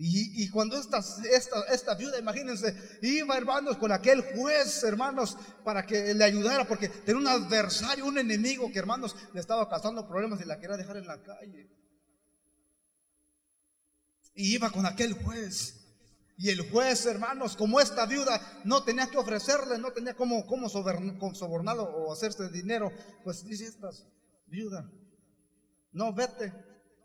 Y, 0.00 0.48
cuando 0.50 0.78
esta, 0.78 0.98
esta, 1.32 1.62
esta 1.72 1.94
viuda, 1.96 2.20
imagínense, 2.20 2.72
iba 3.02 3.36
hermanos 3.36 3.78
con 3.78 3.90
aquel 3.90 4.20
juez, 4.20 4.84
hermanos, 4.84 5.36
para 5.64 5.84
que 5.84 6.14
le 6.14 6.22
ayudara, 6.22 6.68
porque 6.68 6.88
tenía 6.88 7.20
un 7.20 7.26
adversario, 7.26 8.06
un 8.06 8.16
enemigo 8.16 8.70
que 8.70 8.78
hermanos 8.78 9.16
le 9.34 9.40
estaba 9.40 9.68
causando 9.68 10.06
problemas 10.06 10.40
y 10.40 10.44
la 10.44 10.60
quería 10.60 10.76
dejar 10.76 10.98
en 10.98 11.06
la 11.06 11.20
calle. 11.20 11.68
Y 14.34 14.54
iba 14.54 14.70
con 14.70 14.86
aquel 14.86 15.14
juez. 15.14 15.77
Y 16.40 16.50
el 16.50 16.70
juez, 16.70 17.04
hermanos, 17.04 17.56
como 17.56 17.80
esta 17.80 18.06
viuda 18.06 18.40
no 18.64 18.84
tenía 18.84 19.10
que 19.10 19.18
ofrecerle, 19.18 19.76
no 19.76 19.90
tenía 19.90 20.14
cómo, 20.14 20.46
cómo 20.46 20.68
sobornarlo 20.68 21.82
o 21.82 22.12
hacerse 22.12 22.48
dinero, 22.48 22.92
pues 23.24 23.44
dice 23.44 23.66
esta 23.66 23.90
viuda, 24.46 24.88
no, 25.90 26.14
vete. 26.14 26.52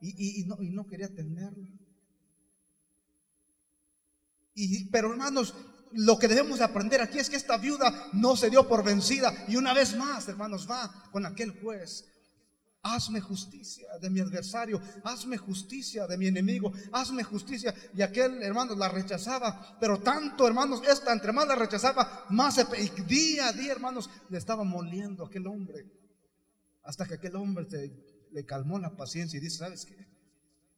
Y, 0.02 0.46
no, 0.46 0.86
quería 0.86 1.08
atenderla. 1.08 1.68
Y, 4.54 4.90
pero 4.92 5.12
hermanos, 5.12 5.56
lo 5.94 6.20
que 6.20 6.28
debemos 6.28 6.62
aprender 6.62 7.02
aquí 7.02 7.18
es 7.18 7.30
que 7.30 7.36
esta 7.36 7.58
viuda 7.58 8.10
no 8.14 8.36
se 8.36 8.52
dio 8.52 8.68
por 8.68 8.84
vencida. 8.84 9.34
Y 9.48 9.56
una 9.56 9.74
vez 9.74 9.96
más, 9.96 10.28
hermanos, 10.28 10.70
va 10.70 11.10
con 11.12 11.26
aquel 11.26 11.60
juez. 11.60 12.06
Hazme 12.86 13.22
justicia 13.22 13.88
de 14.02 14.10
mi 14.10 14.20
adversario, 14.20 14.82
hazme 15.06 15.38
justicia 15.38 16.06
de 16.06 16.18
mi 16.18 16.28
enemigo, 16.28 16.74
hazme 16.92 17.24
justicia. 17.24 17.74
Y 17.96 18.02
aquel 18.02 18.44
hermano 18.44 18.76
la 18.76 18.90
rechazaba, 18.90 19.78
pero 19.80 20.02
tanto 20.02 20.46
hermanos, 20.46 20.82
esta 20.86 21.14
entre 21.14 21.32
más 21.32 21.48
la 21.48 21.56
rechazaba, 21.56 22.26
más 22.30 22.58
día 23.08 23.48
a 23.48 23.54
día 23.54 23.72
hermanos 23.72 24.10
le 24.30 24.38
estaba 24.38 24.66
moliendo 24.66 25.24
a 25.24 25.28
aquel 25.28 25.48
hombre. 25.48 25.86
Hasta 26.84 27.06
que 27.06 27.14
aquel 27.14 27.38
hombre 27.38 27.66
le 28.32 28.46
calmó 28.46 28.78
la 28.78 28.96
paciencia 28.98 29.38
y 29.38 29.42
dice, 29.42 29.60
¿sabes 29.60 29.86
qué? 29.86 30.06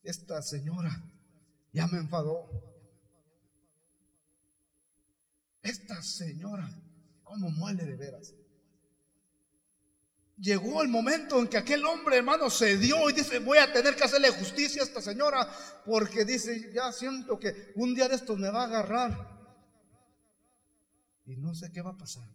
Esta 0.03 0.43
señora 0.43 1.03
ya 1.73 1.87
me 1.87 1.97
enfadó. 1.97 2.47
Esta 5.63 6.03
señora, 6.03 6.69
¿cómo 7.23 7.49
muele 7.49 7.83
de 7.85 7.95
veras? 7.95 8.35
Llegó 10.37 10.81
el 10.81 10.89
momento 10.89 11.39
en 11.39 11.47
que 11.47 11.57
aquel 11.57 11.85
hombre, 11.85 12.17
hermano, 12.17 12.49
se 12.49 12.77
dio 12.77 13.09
y 13.09 13.13
dice, 13.13 13.39
voy 13.39 13.57
a 13.57 13.71
tener 13.71 13.95
que 13.95 14.03
hacerle 14.03 14.29
justicia 14.31 14.81
a 14.81 14.85
esta 14.85 15.01
señora, 15.01 15.49
porque 15.85 16.25
dice, 16.25 16.71
ya 16.73 16.91
siento 16.91 17.39
que 17.39 17.71
un 17.75 17.95
día 17.95 18.09
de 18.09 18.15
estos 18.15 18.37
me 18.37 18.49
va 18.49 18.63
a 18.63 18.65
agarrar. 18.65 19.35
Y 21.25 21.37
no 21.37 21.55
sé 21.55 21.71
qué 21.71 21.81
va 21.81 21.91
a 21.91 21.97
pasar. 21.97 22.27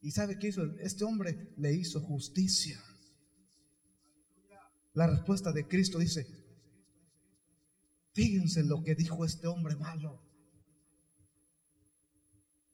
¿Y 0.00 0.10
sabe 0.10 0.38
qué 0.38 0.48
hizo? 0.48 0.64
Este 0.80 1.04
hombre 1.04 1.52
le 1.56 1.72
hizo 1.72 2.00
justicia. 2.00 2.82
La 4.94 5.06
respuesta 5.06 5.52
de 5.52 5.66
Cristo 5.66 5.98
dice, 5.98 6.26
fíjense 8.12 8.64
lo 8.64 8.82
que 8.82 8.94
dijo 8.94 9.24
este 9.24 9.46
hombre 9.46 9.76
malo. 9.76 10.20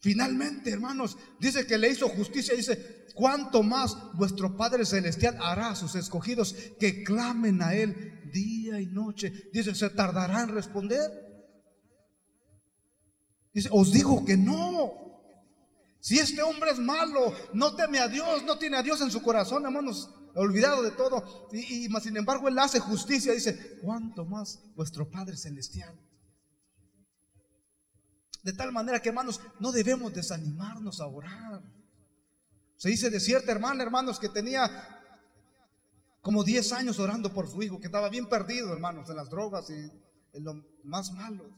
Finalmente, 0.01 0.71
hermanos, 0.71 1.19
dice 1.39 1.67
que 1.67 1.77
le 1.77 1.91
hizo 1.91 2.09
justicia, 2.09 2.55
dice, 2.55 3.07
cuánto 3.15 3.63
más 3.63 3.97
vuestro 4.15 4.57
Padre 4.57 4.87
Celestial 4.87 5.37
hará 5.43 5.71
a 5.71 5.77
sus 5.77 5.95
escogidos 5.95 6.55
que 6.79 7.05
clamen 7.05 7.61
a 7.63 7.75
Él 7.75 8.31
día 8.33 8.81
y 8.81 8.87
noche. 8.87 9.51
Dice, 9.53 9.75
¿se 9.75 9.91
tardará 9.91 10.43
en 10.43 10.55
responder? 10.55 11.11
Dice, 13.53 13.69
os 13.71 13.93
digo 13.93 14.25
que 14.25 14.39
no. 14.39 14.93
Si 16.01 16.19
este 16.19 16.41
hombre 16.41 16.71
es 16.71 16.79
malo, 16.79 17.35
no 17.53 17.75
teme 17.77 17.99
a 17.99 18.09
Dios, 18.09 18.43
no 18.45 18.57
tiene 18.57 18.79
a 18.79 18.83
Dios 18.83 19.03
en 19.03 19.11
su 19.11 19.21
corazón, 19.21 19.67
hermanos, 19.67 20.09
olvidado 20.35 20.83
de 20.83 20.93
todo. 20.93 21.49
Y, 21.53 21.87
y 21.87 22.01
sin 22.01 22.17
embargo, 22.17 22.49
Él 22.49 22.59
hace 22.59 22.81
justicia. 22.81 23.35
Dice, 23.35 23.79
cuánto 23.83 24.25
más 24.25 24.61
vuestro 24.75 25.11
Padre 25.11 25.37
Celestial. 25.37 25.95
De 28.43 28.53
tal 28.53 28.73
manera 28.73 29.01
que, 29.01 29.11
hermanos, 29.11 29.41
no 29.59 29.73
debemos 29.73 30.13
desanimarnos 30.15 31.01
a 31.01 31.07
orar. 31.07 31.63
Se 32.77 32.89
dice 32.89 33.11
de 33.11 33.21
cierta 33.21 33.53
hermana, 33.53 33.83
hermanos, 33.83 34.19
que 34.19 34.29
tenía 34.29 34.99
como 36.23 36.45
10 36.45 36.73
años 36.73 36.99
orando 36.99 37.33
por 37.33 37.49
su 37.49 37.63
hijo, 37.63 37.79
que 37.79 37.87
estaba 37.87 38.09
bien 38.09 38.27
perdido, 38.27 38.73
hermanos, 38.73 39.09
en 39.11 39.17
las 39.17 39.29
drogas 39.29 39.69
y 39.71 39.91
en 40.33 40.45
lo 40.45 40.65
más 40.85 41.13
malo. 41.13 41.51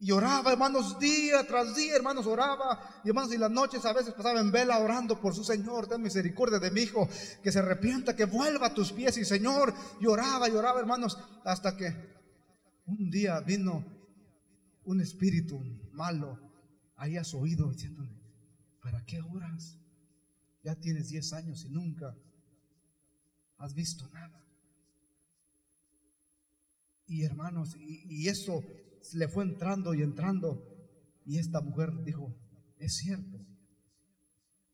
Y 0.00 0.10
oraba, 0.10 0.50
hermanos, 0.50 0.98
día 0.98 1.46
tras 1.46 1.76
día, 1.76 1.94
hermanos, 1.94 2.26
oraba. 2.26 3.00
Y 3.04 3.10
hermanos, 3.10 3.32
y 3.32 3.38
las 3.38 3.52
noches 3.52 3.84
a 3.84 3.92
veces 3.92 4.12
pasaba 4.14 4.40
en 4.40 4.50
vela 4.50 4.78
orando 4.78 5.20
por 5.20 5.32
su 5.32 5.44
Señor. 5.44 5.86
Ten 5.86 6.02
misericordia 6.02 6.58
de 6.58 6.72
mi 6.72 6.80
hijo, 6.80 7.08
que 7.40 7.52
se 7.52 7.60
arrepienta, 7.60 8.16
que 8.16 8.24
vuelva 8.24 8.66
a 8.66 8.74
tus 8.74 8.92
pies. 8.92 9.16
Y 9.18 9.24
Señor, 9.24 9.72
y 10.00 10.06
oraba 10.06 10.48
y 10.48 10.52
oraba, 10.52 10.80
hermanos, 10.80 11.16
hasta 11.44 11.76
que 11.76 11.94
un 12.86 13.10
día 13.10 13.38
vino 13.40 14.01
un 14.84 15.00
espíritu 15.00 15.58
malo 15.92 16.38
ahí 16.96 17.16
a 17.16 17.24
su 17.24 17.38
oído 17.38 17.70
diciéndole, 17.70 18.10
¿para 18.80 19.04
qué 19.04 19.20
oras? 19.20 19.78
Ya 20.62 20.74
tienes 20.76 21.08
10 21.08 21.32
años 21.32 21.64
y 21.64 21.70
nunca 21.70 22.16
has 23.58 23.74
visto 23.74 24.08
nada. 24.12 24.44
Y 27.06 27.24
hermanos, 27.24 27.76
y, 27.78 28.28
eso 28.28 28.62
le 29.14 29.28
fue 29.28 29.44
entrando 29.44 29.94
y 29.94 30.02
entrando. 30.02 30.66
Y 31.24 31.38
esta 31.38 31.60
mujer 31.60 31.90
dijo, 32.04 32.34
es 32.78 32.96
cierto. 32.96 33.38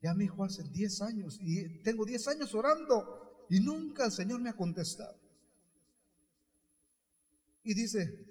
Ya 0.01 0.13
mi 0.13 0.25
hijo 0.25 0.43
hace 0.43 0.63
10 0.63 1.01
años 1.01 1.37
y 1.41 1.81
tengo 1.83 2.05
10 2.05 2.27
años 2.29 2.55
orando 2.55 3.45
y 3.49 3.59
nunca 3.59 4.05
el 4.05 4.11
Señor 4.11 4.39
me 4.39 4.49
ha 4.49 4.53
contestado. 4.53 5.19
Y 7.63 7.73
dice, 7.73 8.28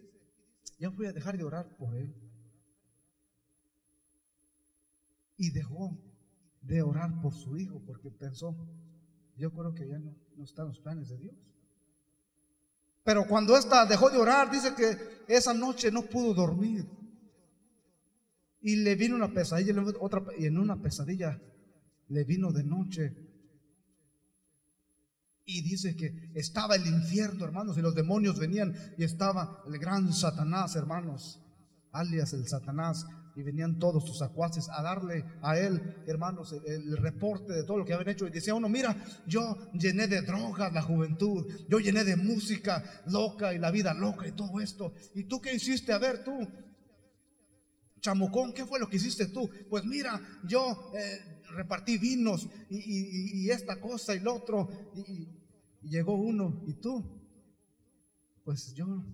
ya 0.79 0.91
voy 0.91 1.07
a 1.07 1.13
dejar 1.13 1.37
de 1.37 1.45
orar 1.45 1.77
por 1.77 1.95
él. 1.95 2.15
Y 5.37 5.51
dejó 5.51 5.97
de 6.63 6.83
orar 6.83 7.21
por 7.21 7.35
su 7.35 7.57
hijo 7.57 7.81
porque 7.87 8.11
pensó, 8.11 8.57
yo 9.37 9.53
creo 9.53 9.75
que 9.75 9.89
ya 9.89 9.99
no, 9.99 10.15
están 10.43 10.69
los 10.69 10.81
planes 10.81 11.09
de 11.09 11.19
Dios. 11.19 11.35
Pero 13.05 13.27
cuando 13.27 13.57
esta 13.57 13.87
dejó 13.87 14.11
de 14.11 14.19
orar, 14.19 14.51
dice 14.51 14.75
que 14.75 14.97
esa 15.29 15.55
noche 15.55 15.91
no 15.91 16.03
pudo 16.03 16.35
dormir. 16.35 16.89
Y 18.61 18.77
le 18.77 18.97
vino 18.97 19.15
una 19.17 19.33
pesadilla, 19.33 19.75
otra, 20.01 20.25
y 20.37 20.47
en 20.47 20.59
una 20.59 20.81
pesadilla 20.83 21.41
le 22.09 22.25
vino 22.25 22.53
de 22.53 22.65
noche 22.65 23.28
y 25.49 25.63
dice 25.63 25.97
que 25.97 26.31
estaba 26.35 26.77
el 26.77 26.87
infierno, 26.87 27.47
hermanos, 27.47 27.79
y 27.79 27.81
los 27.81 27.95
demonios 27.95 28.39
venían 28.39 28.75
y 28.99 29.05
estaba 29.05 29.63
el 29.67 29.79
gran 29.79 30.13
Satanás, 30.13 30.77
hermanos, 30.77 31.41
alias 31.91 32.35
el 32.35 32.47
Satanás, 32.47 33.07
y 33.35 33.43
venían 33.43 33.79
todos 33.79 34.05
sus 34.05 34.21
acuaces 34.21 34.69
a 34.69 34.83
darle 34.83 35.25
a 35.41 35.59
él, 35.59 36.03
hermanos, 36.07 36.55
el, 36.67 36.99
reporte 36.99 37.55
de 37.55 37.63
todo 37.63 37.79
lo 37.79 37.87
que 37.87 37.95
habían 37.95 38.11
hecho. 38.11 38.27
Y 38.27 38.31
decía 38.31 38.55
uno, 38.55 38.69
mira, 38.69 38.95
yo 39.27 39.57
llené 39.73 40.07
de 40.07 40.21
drogas 40.21 40.71
la 40.75 40.83
juventud, 40.83 41.47
yo 41.67 41.79
llené 41.79 42.05
de 42.05 42.17
música 42.17 42.85
loca 43.07 43.55
y 43.55 43.59
la 43.59 43.71
vida 43.71 43.95
loca 43.95 44.29
y 44.29 44.33
todo 44.33 44.61
esto. 44.61 44.93
¿Y 45.15 45.25
tú 45.25 45.41
qué 45.41 45.55
hiciste? 45.55 45.95
A 45.95 45.99
ver, 45.99 46.25
tú, 46.25 46.47
chamucón, 48.01 48.53
¿qué 48.53 48.67
fue 48.67 48.81
lo 48.81 48.89
que 48.89 48.97
hiciste 48.97 49.27
tú? 49.27 49.49
Pues 49.71 49.85
mira, 49.85 50.21
yo 50.45 50.93
eh, 50.95 51.38
repartí 51.55 51.99
vinos 51.99 52.49
y, 52.71 53.49
esta 53.51 53.81
cosa 53.81 54.15
y 54.15 54.21
lo 54.21 54.35
otro. 54.35 54.69
Y, 54.95 55.29
llegó 55.83 56.15
uno, 56.15 56.65
¿y 56.67 56.75
tú? 56.75 57.05
Pues 58.45 58.75
yo, 58.75 59.05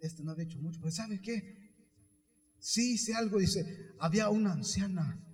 este 0.00 0.22
no 0.22 0.32
había 0.32 0.44
hecho 0.44 0.60
mucho, 0.60 0.80
pues 0.80 0.96
¿sabe 0.96 1.20
qué? 1.20 1.56
Sí 2.58 2.94
hice 2.94 3.14
algo, 3.14 3.38
dice, 3.38 3.94
había 3.98 4.28
una 4.28 4.52
anciana 4.52 5.24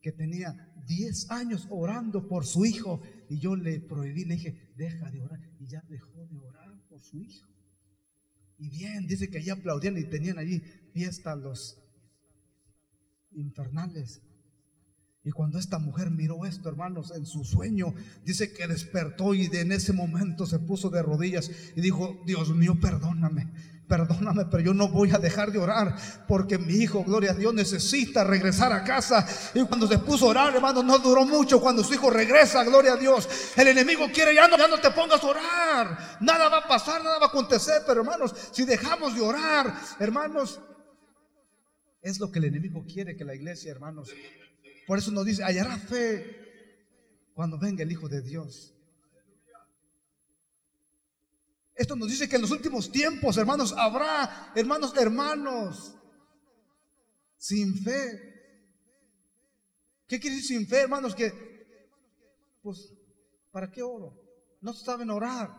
que 0.00 0.12
tenía 0.12 0.72
10 0.86 1.30
años 1.30 1.66
orando 1.70 2.28
por 2.28 2.44
su 2.44 2.66
hijo 2.66 3.00
y 3.28 3.38
yo 3.38 3.56
le 3.56 3.80
prohibí, 3.80 4.24
le 4.24 4.34
dije, 4.34 4.72
deja 4.76 5.10
de 5.10 5.22
orar 5.22 5.40
y 5.58 5.66
ya 5.66 5.82
dejó 5.88 6.26
de 6.26 6.38
orar 6.38 6.78
por 6.88 7.00
su 7.00 7.18
hijo. 7.18 7.48
Y 8.58 8.68
bien, 8.68 9.06
dice 9.06 9.28
que 9.28 9.38
allí 9.38 9.50
aplaudían 9.50 9.96
y 9.96 10.04
tenían 10.04 10.38
allí 10.38 10.60
fiesta 10.92 11.34
los 11.34 11.83
infernales. 13.34 14.22
Y 15.26 15.30
cuando 15.30 15.58
esta 15.58 15.78
mujer 15.78 16.10
miró 16.10 16.44
esto, 16.44 16.68
hermanos, 16.68 17.10
en 17.16 17.24
su 17.24 17.44
sueño, 17.44 17.94
dice 18.24 18.52
que 18.52 18.66
despertó 18.66 19.32
y 19.32 19.46
en 19.46 19.72
ese 19.72 19.94
momento 19.94 20.44
se 20.44 20.58
puso 20.58 20.90
de 20.90 21.02
rodillas 21.02 21.50
y 21.74 21.80
dijo, 21.80 22.20
Dios 22.26 22.50
mío, 22.54 22.78
perdóname, 22.78 23.50
perdóname, 23.88 24.44
pero 24.50 24.62
yo 24.62 24.74
no 24.74 24.88
voy 24.88 25.12
a 25.12 25.18
dejar 25.18 25.50
de 25.50 25.58
orar 25.58 25.96
porque 26.28 26.58
mi 26.58 26.74
hijo, 26.74 27.04
gloria 27.04 27.30
a 27.30 27.34
Dios, 27.34 27.54
necesita 27.54 28.22
regresar 28.22 28.70
a 28.74 28.84
casa. 28.84 29.26
Y 29.54 29.64
cuando 29.64 29.88
se 29.88 29.98
puso 29.98 30.26
a 30.26 30.28
orar, 30.28 30.54
hermanos, 30.54 30.84
no 30.84 30.98
duró 30.98 31.24
mucho. 31.24 31.58
Cuando 31.58 31.82
su 31.82 31.94
hijo 31.94 32.10
regresa, 32.10 32.62
gloria 32.62 32.92
a 32.92 32.96
Dios, 32.96 33.26
el 33.56 33.68
enemigo 33.68 34.06
quiere, 34.12 34.34
ya 34.34 34.46
no, 34.46 34.58
ya 34.58 34.68
no 34.68 34.78
te 34.78 34.90
pongas 34.90 35.24
a 35.24 35.26
orar. 35.26 36.18
Nada 36.20 36.50
va 36.50 36.58
a 36.58 36.68
pasar, 36.68 37.02
nada 37.02 37.18
va 37.18 37.26
a 37.26 37.28
acontecer, 37.30 37.82
pero 37.86 38.02
hermanos, 38.02 38.34
si 38.52 38.66
dejamos 38.66 39.14
de 39.14 39.22
orar, 39.22 39.74
hermanos, 39.98 40.60
es 42.04 42.20
lo 42.20 42.30
que 42.30 42.38
el 42.38 42.44
enemigo 42.44 42.84
quiere 42.86 43.16
que 43.16 43.24
la 43.24 43.34
iglesia, 43.34 43.70
hermanos, 43.72 44.10
por 44.86 44.98
eso 44.98 45.10
nos 45.10 45.24
dice, 45.24 45.42
hallará 45.42 45.78
fe 45.78 47.24
cuando 47.32 47.58
venga 47.58 47.82
el 47.82 47.90
Hijo 47.90 48.10
de 48.10 48.20
Dios. 48.20 48.74
Esto 51.74 51.96
nos 51.96 52.10
dice 52.10 52.28
que 52.28 52.36
en 52.36 52.42
los 52.42 52.50
últimos 52.50 52.92
tiempos, 52.92 53.38
hermanos, 53.38 53.72
habrá, 53.72 54.52
hermanos, 54.54 54.94
hermanos, 54.96 55.96
sin 57.38 57.74
fe. 57.82 58.20
¿Qué 60.06 60.20
quiere 60.20 60.36
decir 60.36 60.58
sin 60.58 60.68
fe, 60.68 60.82
hermanos? 60.82 61.14
Que, 61.14 61.32
pues, 62.62 62.92
¿para 63.50 63.70
qué 63.70 63.82
oro? 63.82 64.14
No 64.60 64.74
saben 64.74 65.08
orar. 65.08 65.50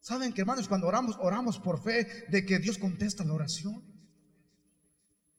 Saben 0.00 0.32
que, 0.32 0.40
hermanos, 0.40 0.66
cuando 0.66 0.86
oramos, 0.86 1.14
oramos 1.20 1.58
por 1.58 1.82
fe 1.82 2.26
de 2.30 2.46
que 2.46 2.58
Dios 2.58 2.78
contesta 2.78 3.22
la 3.22 3.34
oración. 3.34 3.87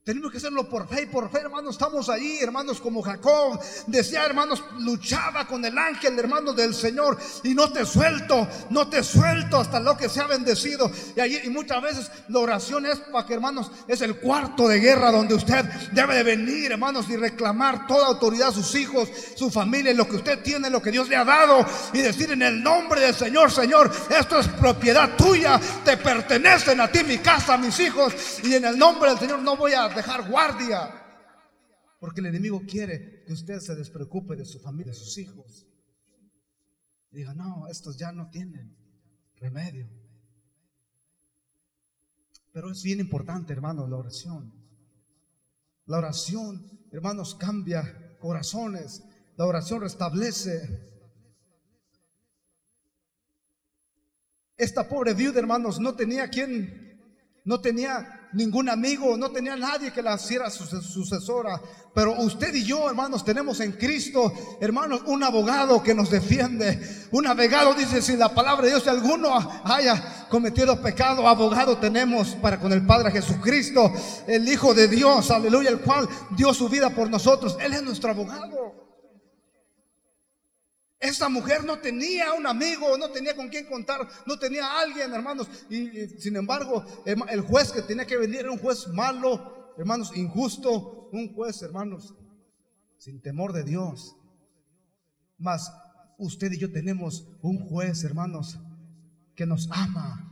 Tenemos 0.01 0.31
que 0.31 0.37
hacerlo 0.37 0.67
por 0.67 0.87
fe 0.87 1.03
y 1.03 1.05
por 1.07 1.29
fe, 1.29 1.39
hermanos. 1.39 1.75
Estamos 1.75 2.07
ahí, 2.09 2.39
hermanos, 2.41 2.79
como 2.79 3.01
Jacob. 3.01 3.59
Decía, 3.85 4.25
hermanos, 4.25 4.63
luchaba 4.79 5.45
con 5.45 5.63
el 5.63 5.77
ángel, 5.77 6.17
hermanos, 6.17 6.55
del 6.55 6.73
Señor. 6.73 7.17
Y 7.43 7.53
no 7.53 7.71
te 7.71 7.85
suelto, 7.85 8.47
no 8.69 8.87
te 8.87 9.03
suelto 9.03 9.57
hasta 9.57 9.79
lo 9.79 9.97
que 9.97 10.07
sea 10.09 10.25
bendecido. 10.25 10.89
Y, 11.15 11.19
ahí, 11.19 11.39
y 11.43 11.49
muchas 11.49 11.81
veces 11.81 12.11
la 12.29 12.39
oración 12.39 12.85
es 12.85 12.97
para 13.11 13.27
que, 13.27 13.33
hermanos, 13.35 13.69
es 13.87 14.01
el 14.01 14.15
cuarto 14.15 14.67
de 14.69 14.79
guerra 14.79 15.11
donde 15.11 15.35
usted 15.35 15.65
debe 15.91 16.15
de 16.15 16.23
venir, 16.23 16.71
hermanos, 16.71 17.07
y 17.09 17.17
reclamar 17.17 17.85
toda 17.85 18.07
autoridad 18.07 18.47
a 18.47 18.53
sus 18.53 18.73
hijos, 18.75 19.09
su 19.35 19.51
familia, 19.51 19.93
lo 19.93 20.07
que 20.07 20.15
usted 20.15 20.41
tiene, 20.41 20.69
lo 20.69 20.81
que 20.81 20.91
Dios 20.91 21.09
le 21.09 21.17
ha 21.17 21.25
dado. 21.25 21.63
Y 21.93 21.99
decir 21.99 22.31
en 22.31 22.41
el 22.41 22.63
nombre 22.63 23.01
del 23.01 23.13
Señor, 23.13 23.51
Señor, 23.51 23.91
esto 24.09 24.39
es 24.39 24.47
propiedad 24.47 25.15
tuya. 25.17 25.59
Te 25.83 25.97
pertenecen 25.97 26.79
a 26.79 26.87
ti, 26.87 27.03
mi 27.03 27.17
casa, 27.17 27.57
mis 27.57 27.77
hijos. 27.79 28.13
Y 28.43 28.55
en 28.55 28.65
el 28.65 28.77
nombre 28.79 29.09
del 29.09 29.19
Señor 29.19 29.39
no 29.39 29.55
voy 29.57 29.73
a 29.73 29.98
dejar 29.99 30.29
guardia. 30.29 31.05
Porque 31.99 32.21
el 32.21 32.27
enemigo 32.27 32.61
quiere 32.65 33.23
que 33.25 33.33
usted 33.33 33.59
se 33.59 33.75
despreocupe 33.75 34.35
de 34.35 34.45
su 34.45 34.59
familia, 34.59 34.93
de 34.93 34.99
sus 34.99 35.17
hijos. 35.17 35.67
Diga, 37.11 37.33
no, 37.33 37.67
estos 37.67 37.97
ya 37.97 38.11
no 38.11 38.29
tienen 38.29 38.75
remedio. 39.35 39.89
Pero 42.51 42.71
es 42.71 42.81
bien 42.83 42.99
importante, 42.99 43.53
hermanos, 43.53 43.89
la 43.89 43.97
oración. 43.97 44.53
La 45.85 45.97
oración, 45.97 46.87
hermanos, 46.91 47.35
cambia 47.35 48.17
corazones. 48.19 49.03
La 49.35 49.45
oración 49.45 49.81
restablece. 49.81 50.87
Esta 54.55 54.87
pobre 54.87 55.13
viuda, 55.13 55.39
hermanos, 55.39 55.79
no 55.79 55.95
tenía 55.95 56.29
quien, 56.29 57.01
no 57.45 57.61
tenía 57.61 58.18
ningún 58.33 58.69
amigo, 58.69 59.17
no 59.17 59.31
tenía 59.31 59.55
nadie 59.55 59.91
que 59.91 60.01
la 60.01 60.15
hiciera 60.15 60.49
su 60.49 60.65
sucesora. 60.81 61.61
Pero 61.93 62.13
usted 62.21 62.53
y 62.53 62.63
yo, 62.63 62.87
hermanos, 62.89 63.25
tenemos 63.25 63.59
en 63.59 63.73
Cristo, 63.73 64.31
hermanos, 64.61 65.01
un 65.05 65.23
abogado 65.23 65.81
que 65.81 65.93
nos 65.93 66.09
defiende. 66.09 67.07
Un 67.11 67.27
abogado 67.27 67.73
dice, 67.73 68.01
si 68.01 68.15
la 68.15 68.33
palabra 68.33 68.63
de 68.63 68.71
Dios, 68.71 68.87
alguno 68.87 69.29
haya 69.63 70.27
cometido 70.29 70.81
pecado, 70.81 71.27
abogado 71.27 71.77
tenemos 71.77 72.29
para 72.35 72.59
con 72.59 72.71
el 72.71 72.85
Padre 72.85 73.11
Jesucristo, 73.11 73.91
el 74.27 74.47
Hijo 74.47 74.73
de 74.73 74.87
Dios, 74.87 75.31
aleluya, 75.31 75.69
el 75.69 75.81
cual 75.81 76.07
dio 76.37 76.53
su 76.53 76.69
vida 76.69 76.89
por 76.91 77.09
nosotros. 77.09 77.57
Él 77.59 77.73
es 77.73 77.81
nuestro 77.81 78.11
abogado. 78.11 78.88
Esta 80.99 81.29
mujer 81.29 81.63
no 81.63 81.79
tenía 81.79 82.33
un 82.33 82.45
amigo, 82.45 82.97
no 82.97 83.09
tenía 83.09 83.33
con 83.33 83.47
quién 83.47 83.65
contar, 83.65 84.05
no 84.25 84.37
tenía 84.37 84.79
alguien, 84.79 85.13
hermanos. 85.13 85.47
Y, 85.69 86.07
sin 86.19 86.35
embargo, 86.35 86.83
el 87.05 87.41
juez 87.41 87.71
que 87.71 87.81
tenía 87.81 88.05
que 88.05 88.17
venir 88.17 88.41
era 88.41 88.51
un 88.51 88.59
juez 88.59 88.85
malo, 88.89 89.73
hermanos, 89.77 90.11
injusto, 90.13 91.09
un 91.13 91.33
juez, 91.33 91.61
hermanos, 91.61 92.13
sin 92.97 93.21
temor 93.21 93.53
de 93.53 93.63
Dios. 93.63 94.13
Mas 95.37 95.71
usted 96.17 96.51
y 96.51 96.57
yo 96.57 96.69
tenemos 96.69 97.25
un 97.41 97.59
juez, 97.69 98.03
hermanos, 98.03 98.59
que 99.35 99.45
nos 99.45 99.69
ama. 99.71 100.25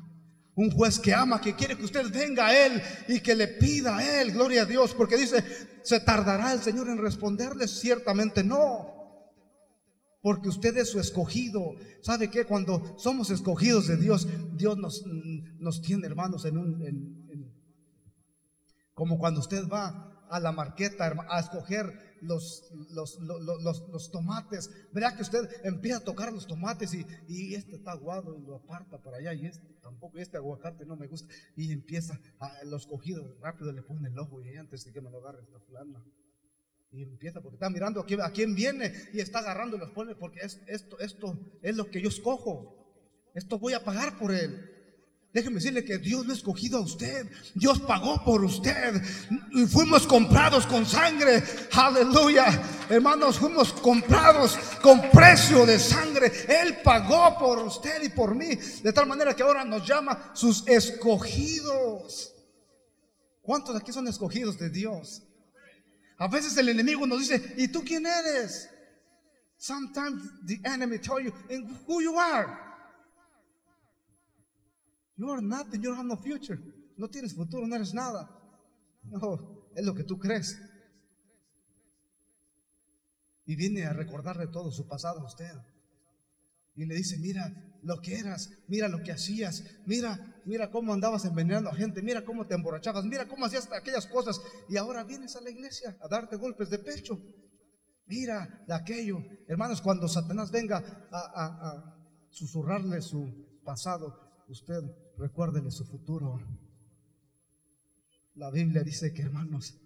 Un 0.54 0.70
juez 0.72 1.00
que 1.00 1.14
ama, 1.14 1.40
que 1.40 1.56
quiere 1.56 1.78
que 1.78 1.86
usted 1.86 2.12
venga 2.12 2.48
a 2.48 2.66
Él 2.66 2.82
y 3.08 3.22
que 3.22 3.36
le 3.36 3.48
pida 3.48 3.98
a 3.98 4.22
Él, 4.22 4.34
gloria 4.34 4.64
a 4.64 4.66
Dios, 4.66 4.94
porque 4.94 5.16
dice, 5.16 5.46
¿se 5.82 6.02
tardará 6.02 6.52
el 6.52 6.62
Señor 6.62 6.90
en 6.90 6.98
responderle? 6.98 7.70
Ciertamente 7.70 8.44
no 8.44 8.97
porque 10.22 10.50
usted 10.50 10.76
es 10.78 10.90
su 10.90 11.00
escogido. 11.00 11.76
¿Sabe 12.02 12.30
qué? 12.30 12.46
Cuando 12.46 12.98
somos 12.98 13.30
escogidos 13.30 13.88
de 13.88 13.98
Dios, 13.98 14.28
Dios 14.54 14.78
nos, 14.78 15.06
nos 15.60 15.82
tiene, 15.82 16.08
hermanos, 16.08 16.46
en 16.46 16.58
un... 16.58 17.54
como 18.94 19.18
cuando 19.18 19.40
usted 19.40 19.68
va 19.68 20.14
a 20.30 20.40
la 20.40 20.52
marqueta 20.52 21.14
a 21.30 21.40
escoger 21.40 22.18
los, 22.22 22.72
los, 22.90 23.20
los, 23.20 24.12
tomates. 24.12 24.70
Verá 24.92 25.16
que 25.16 25.22
usted 25.22 25.50
empieza 25.64 25.98
a 25.98 26.04
tocar 26.04 26.34
los 26.34 26.48
tomates 26.48 26.94
y, 26.94 27.06
y, 27.28 27.56
este 27.56 27.76
está 27.76 27.92
aguado 27.92 28.38
y 28.38 28.42
lo 28.42 28.56
aparta 28.56 29.02
para 29.02 29.18
allá 29.18 29.34
y 29.34 29.46
este 29.46 29.68
tampoco, 29.82 30.18
este 30.18 30.38
aguacate 30.38 30.86
no 30.86 30.96
me 30.96 31.08
gusta. 31.08 31.34
Y 31.56 31.72
empieza 31.72 32.20
a 32.40 32.64
los 32.66 32.88
cogidos 32.88 33.40
rápido 33.40 33.72
le 33.72 33.84
pone 33.84 34.10
el 34.10 34.20
ojo 34.20 34.42
y 34.42 34.56
antes 34.58 34.86
de 34.86 34.92
que 34.92 35.02
me 35.02 35.10
lo 35.10 35.20
agarre 35.20 35.44
esta 35.44 35.60
fulana. 35.60 36.04
Y 36.92 37.04
empieza 37.04 37.42
porque 37.42 37.56
está 37.56 37.70
mirando 37.70 38.00
a 38.00 38.32
quién, 38.32 38.56
viene 38.56 38.94
y 39.14 39.20
está 39.20 39.40
agarrando 39.40 39.78
los 39.78 39.92
pone 39.92 40.16
porque 40.16 40.40
es, 40.42 40.62
esto, 40.68 41.00
esto 41.00 41.38
es 41.62 41.76
lo 41.76 41.90
que 41.90 42.02
yo 42.02 42.10
escojo. 42.10 42.78
Esto 43.36 43.60
voy 43.60 43.74
a 43.74 43.84
pagar 43.84 44.18
por 44.18 44.34
él. 44.34 44.74
Déjeme 45.34 45.58
decirle 45.58 45.86
que 45.86 46.00
Dios 46.00 46.26
lo 46.26 46.32
ha 46.32 46.36
escogido 46.36 46.80
a 46.80 46.82
usted. 46.82 47.30
Dios 47.54 47.80
pagó 47.82 48.24
por 48.24 48.44
usted. 48.44 49.00
Y 49.52 49.66
fuimos 49.68 50.08
comprados 50.08 50.66
con 50.66 50.86
sangre. 50.86 51.44
Aleluya. 51.74 52.64
Hermanos, 52.90 53.38
fuimos 53.38 53.74
comprados 53.74 54.58
con 54.82 55.12
precio 55.12 55.66
de 55.66 55.78
sangre. 55.78 56.32
Él 56.48 56.78
pagó 56.84 57.38
por 57.38 57.60
usted 57.60 58.02
y 58.02 58.10
por 58.10 58.34
mí. 58.34 58.56
De 58.82 58.94
tal 58.94 59.06
manera 59.06 59.36
que 59.36 59.44
ahora 59.44 59.64
nos 59.64 59.88
llama 59.88 60.32
sus 60.34 60.68
escogidos. 60.68 62.34
¿Cuántos 63.44 63.76
aquí 63.76 63.92
son 63.92 64.08
escogidos 64.08 64.58
de 64.58 64.72
Dios? 64.72 65.27
A 66.18 66.28
veces 66.28 66.58
el 66.58 66.70
enemigo 66.70 67.06
nos 67.06 67.20
dice, 67.20 67.54
¿y 67.58 67.68
tú 67.68 67.84
quién 67.84 68.06
eres? 68.06 68.70
Sometimes 69.58 70.24
the 70.46 70.60
enemy 70.64 71.00
tell 71.00 71.20
you 71.20 71.32
who 71.88 72.02
you 72.02 72.18
are. 72.18 72.48
You 75.16 75.32
are 75.32 75.42
nothing, 75.42 75.82
you 75.82 75.94
have 75.94 76.06
no 76.06 76.16
future. 76.16 76.60
No 76.96 77.08
tienes 77.08 77.34
futuro, 77.34 77.68
no 77.68 77.76
eres 77.76 77.94
nada. 77.94 78.30
No, 79.04 79.70
es 79.76 79.86
lo 79.86 79.94
que 79.94 80.04
tú 80.04 80.18
crees. 80.18 80.60
Y 83.46 83.56
viene 83.56 83.86
a 83.86 83.94
recordarle 83.94 84.48
todo 84.48 84.72
su 84.72 84.88
pasado 84.88 85.22
a 85.22 85.26
usted. 85.26 85.54
Y 86.76 86.86
le 86.86 86.96
dice, 86.96 87.18
mira 87.18 87.52
lo 87.84 88.02
que 88.02 88.18
eras, 88.20 88.50
mira 88.68 88.88
lo 88.88 89.02
que 89.04 89.12
hacías, 89.12 89.64
mira, 89.86 90.42
mira 90.46 90.70
cómo 90.70 90.94
andabas 90.94 91.26
envenenando 91.26 91.70
a 91.70 91.76
gente, 91.76 92.02
mira 92.02 92.24
cómo 92.26 92.46
te 92.46 92.56
emborrachabas, 92.56 93.06
mira 93.06 93.28
cómo 93.28 93.46
hacías 93.46 93.72
aquellas 93.72 94.08
cosas. 94.08 94.42
Y 94.70 94.78
ahora 94.78 95.04
vienes 95.04 95.36
a 95.36 95.42
la 95.42 95.50
iglesia 95.50 95.98
a 96.02 96.08
darte 96.08 96.36
golpes 96.36 96.70
de 96.70 96.80
pecho. 96.80 97.20
Mira 98.06 98.64
de 98.68 98.74
aquello. 98.74 99.20
Hermanos, 99.48 99.82
cuando 99.82 100.08
Satanás 100.08 100.52
venga 100.52 101.08
a, 101.12 101.94
susurrarle 102.30 103.02
su 103.02 103.62
pasado, 103.64 104.44
usted 104.48 104.82
recuérdele 105.18 105.72
su 105.72 105.86
futuro. 105.86 106.40
La 108.36 108.52
Biblia 108.52 108.84
dice 108.84 109.14
que, 109.14 109.24
hermanos, 109.24 109.80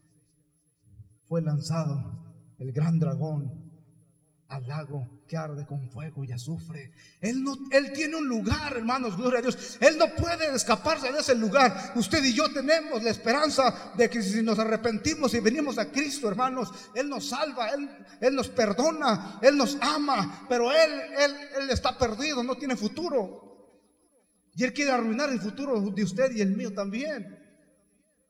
fue 1.28 1.42
lanzado 1.42 2.54
el 2.60 2.74
gran 2.74 3.00
dragón 3.00 3.72
al 4.50 4.68
lago 4.68 5.21
que 5.32 5.38
arde 5.38 5.66
con 5.66 5.90
fuego 5.90 6.26
y 6.26 6.34
azufre. 6.34 6.92
Él, 7.22 7.42
no, 7.42 7.58
él 7.72 7.94
tiene 7.94 8.18
un 8.18 8.28
lugar, 8.28 8.76
hermanos, 8.76 9.16
gloria 9.16 9.40
a 9.40 9.42
Dios. 9.42 9.78
Él 9.80 9.98
no 9.98 10.14
puede 10.14 10.54
escaparse 10.54 11.10
de 11.10 11.20
ese 11.20 11.36
lugar. 11.36 11.94
Usted 11.96 12.22
y 12.22 12.34
yo 12.34 12.52
tenemos 12.52 13.02
la 13.02 13.12
esperanza 13.12 13.94
de 13.96 14.10
que 14.10 14.22
si 14.22 14.44
nos 14.44 14.60
arrepentimos 14.60 15.34
y 15.34 15.40
venimos 15.40 15.78
a 15.78 15.90
Cristo, 15.90 16.28
hermanos, 16.28 16.70
Él 16.94 17.08
nos 17.08 17.30
salva, 17.30 17.70
Él, 17.70 17.90
él 18.20 18.36
nos 18.36 18.50
perdona, 18.50 19.40
Él 19.42 19.56
nos 19.56 19.78
ama, 19.80 20.46
pero 20.50 20.70
él, 20.70 20.92
él, 21.18 21.36
él 21.62 21.70
está 21.70 21.98
perdido, 21.98 22.44
no 22.44 22.58
tiene 22.58 22.76
futuro. 22.76 23.72
Y 24.54 24.66
Él 24.66 24.74
quiere 24.74 24.92
arruinar 24.92 25.30
el 25.30 25.40
futuro 25.40 25.80
de 25.80 26.04
usted 26.04 26.36
y 26.36 26.42
el 26.42 26.58
mío 26.58 26.74
también. 26.74 27.40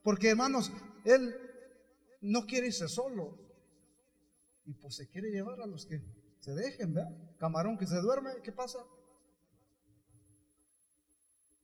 Porque, 0.04 0.30
hermanos, 0.30 0.72
Él 1.04 1.36
no 2.22 2.46
quiere 2.46 2.68
irse 2.68 2.88
solo. 2.88 3.40
Y 4.66 4.76
pues 4.76 4.98
se 4.98 5.10
quiere 5.10 5.32
llevar 5.32 5.60
a 5.62 5.66
los 5.66 5.88
que 5.88 6.00
se 6.42 6.54
dejen, 6.54 6.94
¿verdad? 6.94 7.16
Camarón 7.38 7.78
que 7.78 7.86
se 7.86 8.02
duerme, 8.02 8.32
¿qué 8.44 8.52
pasa? 8.52 8.80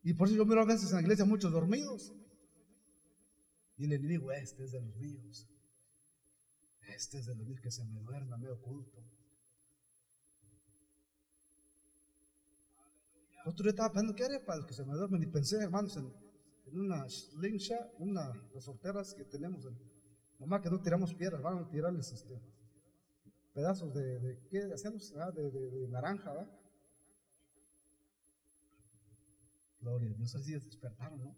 Y 0.03 0.13
por 0.13 0.27
eso 0.27 0.37
yo 0.37 0.45
miro 0.45 0.61
a 0.61 0.65
veces 0.65 0.89
en 0.91 0.97
la 0.97 1.01
iglesia 1.01 1.25
muchos 1.25 1.51
dormidos. 1.51 2.13
Y 3.75 3.85
el 3.85 3.93
enemigo, 3.93 4.31
este 4.31 4.63
es 4.63 4.71
de 4.71 4.79
los 4.79 4.95
míos. 4.95 5.49
Este 6.95 7.17
es 7.17 7.25
de 7.25 7.35
los 7.35 7.45
míos 7.45 7.59
que 7.59 7.71
se 7.71 7.83
me 7.83 7.99
duerme, 8.01 8.37
me 8.37 8.49
oculto. 8.49 9.03
Otro 13.45 13.63
día 13.63 13.71
estaba 13.71 13.89
pensando, 13.89 14.15
¿qué 14.15 14.25
haré 14.25 14.39
para 14.39 14.57
los 14.57 14.67
que 14.67 14.73
se 14.73 14.85
me 14.85 14.93
duermen? 14.93 15.23
Y 15.23 15.27
pensé, 15.27 15.57
hermanos, 15.57 15.97
en, 15.97 16.13
una 16.73 17.09
slingshot, 17.09 17.95
una 17.97 18.31
resorteras 18.53 19.13
que 19.15 19.25
tenemos. 19.25 19.67
nomás 20.37 20.61
que 20.61 20.69
no 20.69 20.79
tiramos 20.79 21.13
piedras, 21.15 21.41
van 21.41 21.57
a 21.57 21.69
tirarles 21.69 22.11
este, 22.11 22.39
pedazos 23.57 23.91
de, 23.91 24.19
de 24.19 24.39
¿qué 24.51 24.71
hacemos? 24.71 25.11
Ah, 25.17 25.31
de, 25.31 25.49
de, 25.49 25.87
naranja, 25.87 26.31
¿verdad? 26.31 26.47
Gloria 29.81 30.11
a 30.11 30.13
Dios, 30.13 30.35
así 30.35 30.51
despertaron, 30.51 31.23
¿no? 31.23 31.35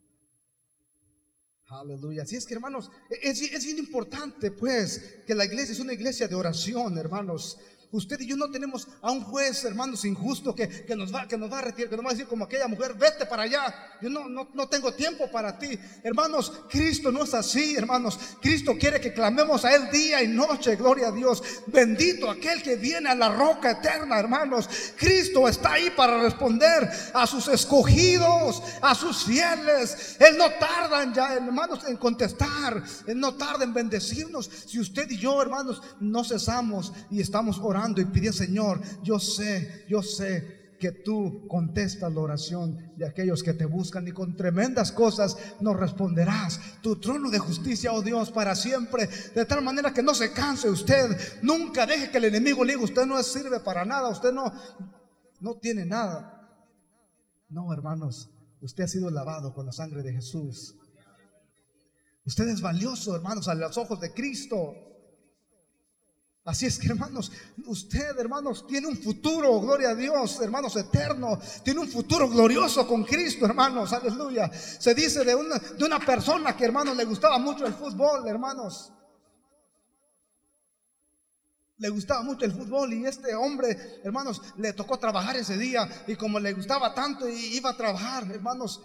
Aleluya. 1.68 2.24
Así 2.24 2.36
es 2.36 2.46
que, 2.46 2.56
hermanos, 2.56 2.92
es, 3.10 3.42
es 3.42 3.64
bien 3.64 3.78
importante, 3.78 4.52
pues, 4.52 5.22
que 5.26 5.34
la 5.34 5.46
iglesia 5.46 5.72
es 5.72 5.80
una 5.80 5.94
iglesia 5.94 6.28
de 6.28 6.36
oración, 6.36 6.98
hermanos. 6.98 7.58
Usted 7.92 8.20
y 8.20 8.28
yo 8.28 8.38
no 8.38 8.52
tenemos 8.52 8.88
a 9.02 9.10
un 9.10 9.24
juez, 9.24 9.66
hermanos, 9.66 10.06
injusto 10.06 10.54
que, 10.54 10.86
que, 10.86 10.96
nos 10.96 11.14
va, 11.14 11.28
que 11.28 11.38
nos 11.38 11.52
va 11.52 11.58
a 11.58 11.62
retirar, 11.62 11.90
que 11.90 11.96
nos 11.96 12.06
va 12.06 12.10
a 12.10 12.14
decir 12.14 12.28
como 12.28 12.46
aquella 12.46 12.68
mujer, 12.68 12.94
vete 12.94 13.26
para 13.26 13.44
allá. 13.44 13.98
Yo 14.00 14.12
no, 14.12 14.30
no, 14.30 14.48
no 14.54 14.70
tengo 14.70 14.94
tiempo 14.94 15.30
para 15.32 15.58
ti. 15.58 15.78
Hermanos, 16.04 16.54
Cristo 16.70 17.12
no 17.12 17.24
es 17.24 17.34
así, 17.34 17.76
hermanos. 17.76 18.20
Cristo 18.42 18.76
quiere 18.80 19.02
que 19.02 19.12
clamemos 19.12 19.66
a 19.66 19.74
Él 19.74 19.90
día 19.92 20.22
y 20.22 20.28
noche, 20.28 20.76
gloria 20.76 21.08
a 21.08 21.12
Dios. 21.12 21.42
Bendito 21.66 22.30
aquel 22.30 22.62
que 22.62 22.76
viene 22.76 23.10
a 23.10 23.16
la 23.16 23.30
roca 23.30 23.72
eterna, 23.72 24.20
hermanos. 24.20 24.70
Cristo 24.96 25.48
está 25.48 25.74
ahí 25.74 25.90
para 25.90 26.22
responder 26.22 26.88
a 27.16 27.26
sus 27.26 27.48
escogidos, 27.48 28.62
a 28.84 28.94
sus 28.94 29.24
fieles. 29.24 30.16
Él 30.20 30.38
no 30.38 30.48
tarda 30.60 31.12
ya, 31.12 31.34
hermanos, 31.34 31.80
en 31.88 31.98
contestar. 31.98 32.84
Él 33.08 33.20
no 33.20 33.34
tarda 33.34 33.64
en 33.64 33.74
bendecirnos. 33.74 34.48
Si 34.68 34.80
usted 34.80 35.10
y 35.10 35.18
yo, 35.18 35.42
hermanos, 35.42 35.82
no 36.00 36.24
cesamos 36.24 36.94
y 37.10 37.20
estamos 37.20 37.58
orando 37.58 37.79
y 37.98 38.06
pidiendo, 38.06 38.38
Señor, 38.38 38.82
yo 39.04 39.20
sé, 39.20 39.86
yo 39.88 40.02
sé 40.02 40.60
que 40.80 40.92
tú 40.92 41.46
contestas 41.48 42.12
la 42.14 42.22
oración 42.22 42.94
de 42.96 43.06
aquellos 43.06 43.44
que 43.44 43.54
te 43.54 43.66
buscan 43.66 44.08
y 44.08 44.12
con 44.12 44.36
tremendas 44.36 44.92
cosas 44.92 45.38
nos 45.60 45.78
responderás. 45.78 46.60
Tu 46.82 46.96
trono 47.00 47.30
de 47.30 47.38
justicia, 47.38 47.92
oh 47.92 48.02
Dios, 48.02 48.32
para 48.32 48.56
siempre, 48.56 49.08
de 49.36 49.46
tal 49.46 49.62
manera 49.62 49.94
que 49.94 50.02
no 50.02 50.16
se 50.16 50.32
canse 50.32 50.70
usted. 50.70 51.18
Nunca 51.42 51.86
deje 51.86 52.10
que 52.10 52.18
el 52.18 52.26
enemigo 52.26 52.64
le 52.64 52.74
diga, 52.74 52.86
usted 52.86 53.06
no 53.06 53.22
sirve 53.22 53.60
para 53.60 53.84
nada, 53.86 54.10
usted 54.10 54.32
no, 54.32 54.52
no 55.42 55.56
tiene 55.56 55.86
nada. 55.86 56.36
No, 57.50 57.74
hermanos, 57.74 58.30
usted 58.62 58.86
ha 58.86 58.88
sido 58.88 59.10
lavado 59.10 59.54
con 59.54 59.66
la 59.66 59.74
sangre 59.74 60.02
de 60.02 60.14
Jesús. 60.14 60.76
Usted 62.26 62.48
es 62.48 62.62
valioso, 62.62 63.16
hermanos, 63.16 63.48
a 63.48 63.56
los 63.56 63.78
ojos 63.78 64.00
de 64.00 64.14
Cristo. 64.14 64.74
Así 66.50 66.66
es 66.66 66.80
que 66.80 66.88
hermanos, 66.88 67.32
usted 67.68 68.18
hermanos 68.18 68.66
tiene 68.66 68.88
un 68.88 68.98
futuro, 68.98 69.62
gloria 69.62 69.92
a 69.92 69.96
Dios, 69.96 70.42
hermanos 70.42 70.76
eterno, 70.78 71.40
tiene 71.64 71.82
un 71.82 71.88
futuro 71.88 72.28
glorioso 72.28 72.88
con 72.88 73.04
Cristo, 73.04 73.46
hermanos, 73.46 73.94
aleluya. 73.94 74.52
Se 74.52 74.96
dice 74.96 75.24
de 75.24 75.36
una, 75.36 76.00
persona 76.00 76.58
que 76.58 76.66
hermanos 76.66 76.98
le 76.98 77.06
gustaba 77.06 77.38
mucho 77.38 77.68
el 77.68 77.76
fútbol, 77.76 78.28
hermanos. 78.28 78.92
Le 81.78 81.90
gustaba 81.90 82.24
mucho 82.24 82.46
el 82.46 82.52
fútbol 82.52 82.94
y 82.94 83.06
este 83.06 83.36
hombre, 83.36 84.02
hermanos, 84.04 84.42
le 84.58 84.74
tocó 84.74 84.98
trabajar 84.98 85.38
ese 85.38 85.56
día 85.56 85.88
y 86.08 86.16
como 86.16 86.40
le 86.40 86.54
gustaba 86.54 86.96
tanto 86.96 87.30
y 87.30 87.58
iba 87.58 87.70
a 87.70 87.78
trabajar, 87.78 88.24
hermanos, 88.32 88.82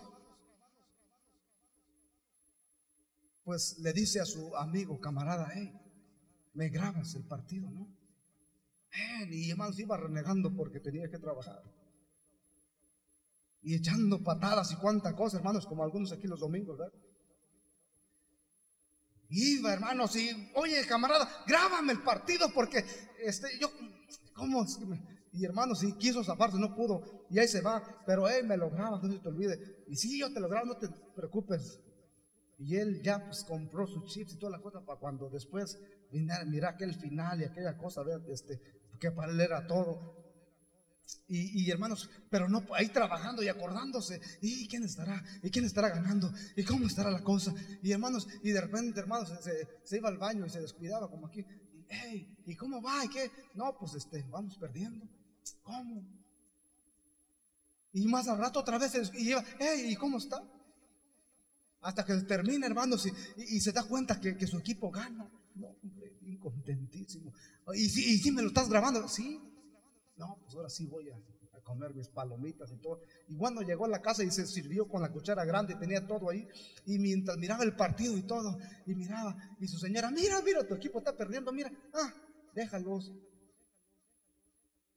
pues 3.42 3.79
le 3.79 3.94
dice 3.94 4.20
a 4.20 4.27
su 4.27 4.55
amigo, 4.55 5.00
camarada, 5.00 5.50
hey, 5.55 5.72
me 6.54 6.68
grabas 6.68 7.14
el 7.14 7.24
partido, 7.24 7.70
¿no? 7.70 7.88
y 9.28 9.50
además 9.50 9.76
iba 9.78 9.96
renegando 9.96 10.54
porque 10.54 10.78
tenía 10.78 11.10
que 11.10 11.18
trabajar. 11.18 11.62
Y 13.62 13.74
echando 13.74 14.22
patadas 14.22 14.70
y 14.72 14.76
cuánta 14.76 15.16
cosa, 15.16 15.38
hermanos, 15.38 15.66
como 15.66 15.82
algunos 15.82 16.12
aquí 16.12 16.28
los 16.28 16.40
domingos, 16.40 16.78
¿verdad? 16.78 16.92
Iba, 19.30 19.72
hermanos, 19.72 20.14
y 20.14 20.30
oye, 20.54 20.86
camarada, 20.86 21.28
grábame 21.46 21.92
el 21.92 22.02
partido 22.02 22.52
porque 22.54 22.84
este, 23.18 23.48
yo, 23.58 23.68
¿cómo? 24.34 24.64
Y 25.32 25.44
hermanos, 25.44 25.80
si 25.80 25.94
quiso 25.94 26.22
zafarse, 26.22 26.58
no 26.58 26.74
pudo, 26.76 27.26
y 27.30 27.38
ahí 27.40 27.48
se 27.48 27.62
va, 27.62 27.82
pero 28.06 28.28
él 28.28 28.46
me 28.46 28.56
lo 28.56 28.70
graba, 28.70 29.00
no 29.02 29.10
se 29.10 29.18
te 29.18 29.28
olvide. 29.28 29.84
Y 29.88 29.96
sí, 29.96 30.20
yo 30.20 30.32
te 30.32 30.38
lo 30.38 30.48
grabo, 30.48 30.66
no 30.66 30.76
te 30.76 30.88
preocupes. 31.16 31.80
Y 32.58 32.76
él 32.76 33.02
ya 33.02 33.24
pues 33.24 33.44
compró 33.44 33.86
sus 33.86 34.06
chips 34.06 34.34
y 34.34 34.38
toda 34.38 34.52
la 34.52 34.62
cosa 34.62 34.80
para 34.80 34.98
cuando 34.98 35.28
después 35.28 35.78
Mira, 36.14 36.44
mira 36.44 36.68
aquel 36.70 36.94
final 36.94 37.40
y 37.40 37.44
aquella 37.44 37.76
cosa, 37.76 38.02
este, 38.28 38.60
que 39.00 39.10
para 39.10 39.32
él 39.32 39.40
era 39.40 39.66
todo. 39.66 40.22
Y, 41.28 41.70
hermanos, 41.70 42.08
pero 42.30 42.48
no 42.48 42.64
ahí 42.72 42.88
trabajando 42.88 43.42
y 43.42 43.48
acordándose, 43.48 44.20
¿y 44.40 44.66
quién 44.68 44.84
estará? 44.84 45.22
¿Y 45.42 45.50
quién 45.50 45.64
estará 45.64 45.88
ganando? 45.90 46.32
¿Y 46.56 46.64
cómo 46.64 46.86
estará 46.86 47.10
la 47.10 47.22
cosa? 47.22 47.52
Y 47.82 47.92
hermanos, 47.92 48.26
y 48.42 48.52
de 48.52 48.60
repente, 48.60 49.00
hermanos, 49.00 49.32
se, 49.84 49.96
iba 49.96 50.08
al 50.08 50.16
baño 50.16 50.46
y 50.46 50.50
se 50.50 50.60
descuidaba 50.60 51.10
como 51.10 51.26
aquí. 51.26 51.44
Y, 52.14 52.52
¿Y 52.52 52.56
cómo 52.56 52.80
va? 52.80 53.04
¿Y 53.04 53.08
qué? 53.08 53.30
No, 53.54 53.76
pues 53.76 53.94
este, 53.94 54.24
vamos 54.30 54.56
perdiendo. 54.56 55.06
¿Cómo? 55.62 56.06
Y 57.92 58.06
más 58.06 58.28
al 58.28 58.38
rato 58.38 58.60
otra 58.60 58.78
vez 58.78 58.94
y 59.14 59.30
iba, 59.30 59.44
hey, 59.58 59.88
¿y 59.90 59.96
cómo 59.96 60.18
está? 60.18 60.42
Hasta 61.85 62.03
que 62.03 62.14
termina, 62.23 62.66
hermanos, 62.66 63.07
y, 63.37 63.61
se 63.61 63.70
da 63.70 63.85
cuenta 63.85 64.18
que, 64.18 64.47
su 64.47 64.57
equipo 64.57 64.90
gana. 64.90 65.31
No, 65.55 65.77
hombre, 65.83 66.38
contentísimo. 66.40 67.31
¿Y 67.75 67.88
si, 67.90 68.27
¿Y 68.27 68.33
me 68.33 68.40
lo 68.40 68.49
estás 68.49 68.70
grabando? 68.70 69.07
Sí. 69.07 69.38
No, 70.16 70.38
pues 70.40 70.55
ahora 70.55 70.70
sí 70.70 70.87
voy 70.87 71.11
a, 71.11 71.18
comer 71.62 71.94
mis 71.94 72.09
palomitas 72.09 72.70
y 72.73 72.77
todo. 72.77 73.01
Y 73.29 73.37
cuando 73.37 73.62
llegó 73.62 73.85
a 73.85 73.88
la 73.88 74.01
casa 74.03 74.23
y 74.23 74.31
se 74.31 74.47
sirvió 74.47 74.87
con 74.87 75.03
la 75.03 75.11
cuchara 75.11 75.44
grande, 75.44 75.75
tenía 75.75 76.07
todo 76.07 76.31
ahí. 76.31 76.47
Y 76.87 76.99
mientras 76.99 77.37
miraba 77.37 77.64
el 77.64 77.77
partido 77.77 78.16
y 78.16 78.23
todo, 78.23 78.59
y 78.87 78.94
miraba, 78.94 79.37
y 79.61 79.66
su 79.66 79.79
señora, 79.79 80.11
mira, 80.11 80.40
mira, 80.42 80.66
tu 80.66 80.75
equipo 80.75 80.99
está 80.99 81.16
perdiendo, 81.16 81.53
mira, 81.53 81.70
ah, 81.94 82.14
déjalos. 82.55 83.12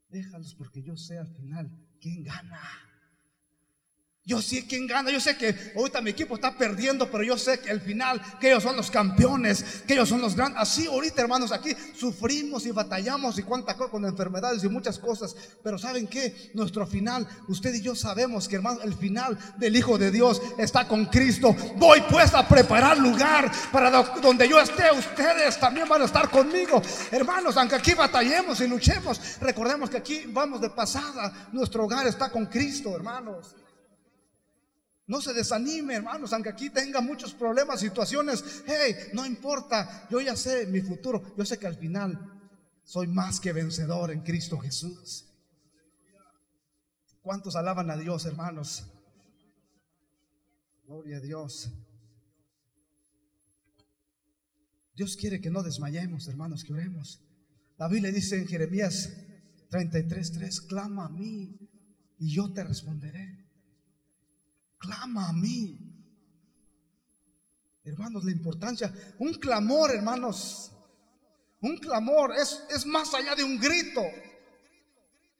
Déjalos 0.09 0.55
porque 0.55 0.81
yo 0.81 0.95
sé 0.95 1.17
al 1.17 1.33
final 1.35 1.69
quién 1.99 2.23
gana. 2.23 2.86
Yo 4.27 4.41
sé 4.41 4.67
quién 4.67 4.87
gana, 4.87 5.09
yo 5.09 5.21
sé 5.21 5.37
que 5.37 5.55
ahorita 5.73 6.01
mi 6.01 6.09
equipo 6.09 6.35
está 6.35 6.53
perdiendo, 6.57 7.09
pero 7.09 7.23
yo 7.23 7.37
sé 7.37 7.61
que 7.61 7.71
al 7.71 7.79
final, 7.79 8.21
que 8.41 8.49
ellos 8.49 8.61
son 8.61 8.75
los 8.75 8.91
campeones, 8.91 9.63
que 9.87 9.93
ellos 9.93 10.09
son 10.09 10.19
los 10.19 10.35
grandes. 10.35 10.61
Así 10.61 10.85
ahorita, 10.85 11.21
hermanos, 11.21 11.53
aquí 11.53 11.73
sufrimos 11.97 12.65
y 12.65 12.71
batallamos 12.71 13.39
y 13.39 13.43
cuánta 13.43 13.77
cosa 13.77 13.89
con 13.89 14.03
enfermedades 14.03 14.61
y 14.65 14.67
muchas 14.67 14.99
cosas. 14.99 15.33
Pero 15.63 15.79
¿saben 15.79 16.07
qué? 16.07 16.51
Nuestro 16.53 16.85
final, 16.85 17.25
usted 17.47 17.73
y 17.73 17.81
yo 17.81 17.95
sabemos 17.95 18.49
que, 18.49 18.57
hermano, 18.57 18.81
el 18.81 18.95
final 18.95 19.37
del 19.55 19.77
Hijo 19.77 19.97
de 19.97 20.11
Dios 20.11 20.41
está 20.57 20.89
con 20.89 21.05
Cristo. 21.05 21.55
Voy 21.77 22.03
pues 22.09 22.33
a 22.33 22.45
preparar 22.45 22.97
lugar 22.97 23.49
para 23.71 23.89
donde 23.89 24.49
yo 24.49 24.59
esté. 24.59 24.91
Ustedes 24.91 25.57
también 25.57 25.87
van 25.87 26.01
a 26.01 26.05
estar 26.05 26.29
conmigo. 26.29 26.81
Hermanos, 27.11 27.55
aunque 27.55 27.75
aquí 27.75 27.93
batallemos 27.93 28.59
y 28.59 28.67
luchemos, 28.67 29.39
recordemos 29.39 29.89
que 29.89 29.95
aquí 29.95 30.23
vamos 30.27 30.59
de 30.59 30.69
pasada. 30.69 31.47
Nuestro 31.53 31.85
hogar 31.85 32.05
está 32.07 32.29
con 32.29 32.45
Cristo, 32.47 32.93
hermanos. 32.93 33.55
No 35.07 35.21
se 35.21 35.33
desanime, 35.33 35.95
hermanos, 35.95 36.33
aunque 36.33 36.49
aquí 36.49 36.69
tenga 36.69 36.99
muchos 36.99 37.33
problemas, 37.33 37.79
situaciones. 37.79 38.43
Hey, 38.67 38.93
no 39.13 39.25
importa, 39.25 40.05
yo 40.11 40.19
ya 40.19 40.35
sé 40.35 40.67
mi 40.67 40.81
futuro. 40.81 41.33
Yo 41.37 41.45
sé 41.45 41.57
que 41.57 41.65
al 41.65 41.77
final 41.77 42.41
soy 42.83 43.07
más 43.07 43.39
que 43.39 43.53
vencedor 43.53 44.11
en 44.11 44.21
Cristo 44.21 44.57
Jesús. 44.57 45.25
¿Cuántos 47.21 47.55
alaban 47.55 47.89
a 47.89 47.95
Dios, 47.95 48.25
hermanos? 48.25 48.85
Gloria 50.85 51.17
a 51.17 51.21
Dios. 51.21 51.69
Dios 54.93 55.15
quiere 55.15 55.39
que 55.39 55.49
no 55.49 55.63
desmayemos, 55.63 56.27
hermanos, 56.27 56.65
que 56.65 56.73
oremos. 56.73 57.21
La 57.77 57.87
Biblia 57.87 58.11
dice 58.11 58.37
en 58.37 58.47
Jeremías 58.47 59.09
33:3, 59.69 60.67
clama 60.67 61.05
a 61.05 61.09
mí 61.09 61.57
y 62.17 62.33
yo 62.33 62.51
te 62.51 62.63
responderé 62.63 63.46
clama 64.77 65.29
a 65.29 65.33
mí. 65.33 65.79
Hermanos, 67.83 68.25
la 68.25 68.31
importancia, 68.31 68.93
un 69.19 69.33
clamor, 69.35 69.91
hermanos, 69.91 70.71
un 71.61 71.77
clamor 71.77 72.33
es, 72.35 72.63
es 72.69 72.85
más 72.85 73.13
allá 73.13 73.35
de 73.35 73.43
un 73.43 73.57
grito. 73.59 74.01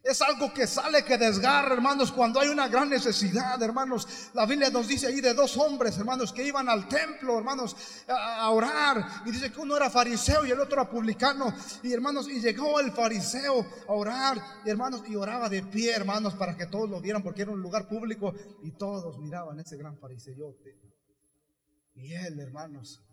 Es 0.08 0.22
algo 0.22 0.54
que 0.54 0.66
sale, 0.66 1.04
que 1.04 1.18
desgarra, 1.18 1.74
hermanos, 1.74 2.14
cuando 2.14 2.40
hay 2.40 2.48
una 2.48 2.70
gran 2.70 2.90
necesidad, 2.90 3.62
hermanos. 3.62 4.08
La 4.34 4.46
Biblia 4.46 4.70
nos 4.70 4.88
dice 4.88 5.08
ahí 5.08 5.20
de 5.20 5.34
dos 5.34 5.58
hombres, 5.58 5.98
hermanos, 5.98 6.32
que 6.32 6.48
iban 6.48 6.70
al 6.70 6.88
templo, 6.88 7.38
hermanos, 7.38 7.76
a, 8.08 8.50
orar. 8.52 9.06
Y 9.26 9.32
dice 9.32 9.52
que 9.52 9.60
uno 9.60 9.76
era 9.76 9.90
fariseo 9.90 10.46
y 10.46 10.52
el 10.52 10.62
otro 10.62 10.80
era 10.82 10.90
publicano. 10.90 11.54
Y 11.84 11.92
hermanos, 11.92 12.30
y 12.30 12.40
llegó 12.40 12.80
el 12.80 12.94
fariseo 12.94 13.68
a 13.86 13.92
orar, 13.92 14.42
y 14.64 14.70
hermanos, 14.70 15.04
y 15.10 15.16
oraba 15.18 15.50
de 15.50 15.64
pie, 15.64 15.92
hermanos, 15.92 16.36
para 16.36 16.56
que 16.56 16.68
todos 16.68 16.90
lo 16.90 17.02
vieran, 17.02 17.22
porque 17.22 17.42
era 17.42 17.52
un 17.52 17.62
lugar 17.62 17.90
público. 17.90 18.34
Y 18.64 18.72
todos 18.72 19.20
miraban 19.20 19.60
ese 19.60 19.76
gran 19.76 19.98
fariseote. 19.98 20.80
Y 21.96 22.14
él, 22.14 22.40
hermanos, 22.40 23.04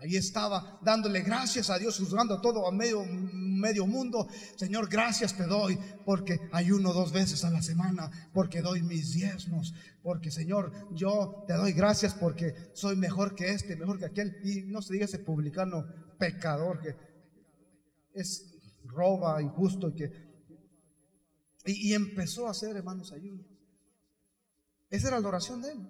Ahí 0.00 0.14
estaba 0.14 0.78
dándole 0.80 1.22
gracias 1.22 1.70
a 1.70 1.78
Dios, 1.78 1.98
juzgando 1.98 2.40
todo 2.40 2.68
a 2.68 2.72
medio, 2.72 3.04
medio 3.04 3.84
mundo. 3.84 4.28
Señor, 4.56 4.88
gracias 4.88 5.36
te 5.36 5.44
doy 5.44 5.76
porque 6.04 6.48
ayuno 6.52 6.92
dos 6.92 7.10
veces 7.10 7.44
a 7.44 7.50
la 7.50 7.62
semana, 7.62 8.30
porque 8.32 8.62
doy 8.62 8.82
mis 8.82 9.12
diezmos, 9.12 9.74
porque 10.02 10.30
Señor, 10.30 10.72
yo 10.92 11.44
te 11.48 11.54
doy 11.54 11.72
gracias 11.72 12.14
porque 12.14 12.54
soy 12.74 12.94
mejor 12.94 13.34
que 13.34 13.50
este, 13.50 13.74
mejor 13.74 13.98
que 13.98 14.06
aquel. 14.06 14.36
Y 14.44 14.62
no 14.62 14.82
se 14.82 14.92
diga 14.92 15.06
ese 15.06 15.18
publicano 15.18 15.84
pecador 16.16 16.80
que 16.80 16.94
es 18.14 18.54
roba, 18.84 19.42
injusto 19.42 19.88
y 19.88 19.94
que... 19.94 20.28
Y, 21.64 21.92
empezó 21.92 22.46
a 22.46 22.52
hacer, 22.52 22.76
hermanos, 22.76 23.12
ayuno. 23.12 23.44
Esa 24.88 25.08
era 25.08 25.20
la 25.20 25.28
oración 25.28 25.60
de 25.60 25.72
él. 25.72 25.86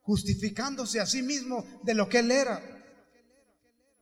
Justificándose 0.00 1.00
a 1.00 1.06
sí 1.06 1.22
mismo 1.22 1.64
de 1.84 1.94
lo 1.94 2.08
que 2.08 2.20
él 2.20 2.30
era. 2.32 2.75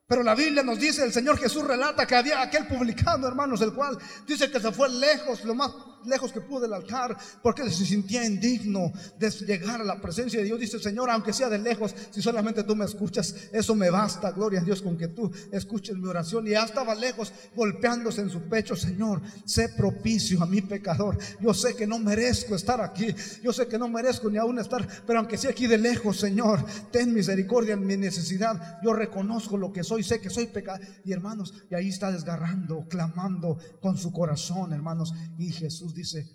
Pero 0.07 0.23
la 0.23 0.35
Biblia 0.35 0.62
nos 0.62 0.79
dice, 0.79 1.03
el 1.03 1.12
Señor 1.12 1.38
Jesús 1.38 1.64
relata 1.64 2.07
que 2.07 2.14
había 2.14 2.43
aquel 2.43 2.67
publicano, 2.67 3.27
hermanos, 3.27 3.61
el 3.62 3.73
cual 3.73 3.97
dice 4.27 4.51
que 4.51 4.61
se 4.61 4.71
fue 4.71 4.88
lejos, 4.90 5.45
lo 5.45 5.55
más 5.55 5.71
lejos 6.07 6.33
que 6.33 6.40
pudo 6.40 6.61
del 6.61 6.75
altar, 6.75 7.17
porque 7.43 7.69
se 7.71 7.85
sentía 7.85 8.25
indigno 8.25 8.93
de 9.19 9.31
llegar 9.31 9.81
a 9.81 9.85
la 9.85 10.01
presencia 10.01 10.40
de 10.40 10.47
Dios. 10.47 10.61
Dice, 10.61 10.79
Señor, 10.79 11.11
aunque 11.11 11.33
sea 11.33 11.49
de 11.49 11.59
lejos, 11.59 11.95
si 12.11 12.23
solamente 12.23 12.64
tú 12.64 12.77
me 12.77 12.85
escuchas, 12.85 13.35
eso 13.53 13.75
me 13.75 13.90
basta. 13.90 14.31
Gloria 14.33 14.61
a 14.61 14.64
Dios 14.64 14.83
con 14.83 14.97
que 14.97 15.09
tú 15.09 15.31
escuches 15.51 15.97
mi 15.97 16.09
oración. 16.09 16.47
Y 16.47 16.51
ya 16.51 16.64
estaba 16.64 16.95
lejos, 16.95 17.33
golpeándose 17.55 18.21
en 18.21 18.31
su 18.31 18.43
pecho, 18.43 18.77
Señor, 18.77 19.21
sé 19.45 19.69
propicio 19.71 20.43
a 20.43 20.47
mi 20.47 20.61
pecador. 20.61 21.19
Yo 21.40 21.55
sé 21.55 21.75
que 21.75 21.87
no 21.87 21.99
merezco 21.99 22.55
estar 22.55 22.81
aquí, 22.81 23.14
yo 23.43 23.53
sé 23.53 23.67
que 23.67 23.79
no 23.79 23.88
merezco 23.88 24.31
ni 24.31 24.38
aún 24.38 24.59
estar, 24.59 24.87
pero 25.07 25.19
aunque 25.19 25.38
sea 25.38 25.51
aquí 25.51 25.67
de 25.67 25.79
lejos, 25.79 26.19
Señor, 26.19 26.64
ten 26.90 27.12
misericordia 27.12 27.75
en 27.75 27.87
mi 27.87 27.97
necesidad. 27.97 28.79
Yo 28.83 28.93
reconozco 28.93 29.57
lo 29.57 29.73
que 29.73 29.85
soy, 29.85 30.03
sé 30.03 30.21
que 30.21 30.31
soy 30.31 30.47
pecador. 30.47 30.85
Y 31.05 31.12
hermanos, 31.12 31.55
y 31.71 31.75
ahí 31.75 31.88
está 31.88 32.11
desgarrando, 32.11 32.87
clamando 32.88 33.59
con 33.81 33.97
su 33.97 34.12
corazón, 34.12 34.73
hermanos. 34.73 35.14
Y 35.38 35.51
Jesús 35.53 35.93
dice, 35.94 36.28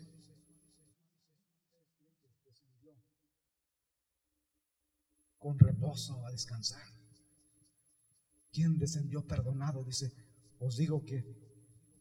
con 5.38 5.60
reposo 5.60 6.26
a 6.26 6.32
descansar. 6.32 6.84
¿Quién 8.52 8.78
descendió 8.78 9.26
perdonado? 9.28 9.84
Dice, 9.84 10.12
os 10.60 10.78
digo 10.78 11.06
que 11.06 11.24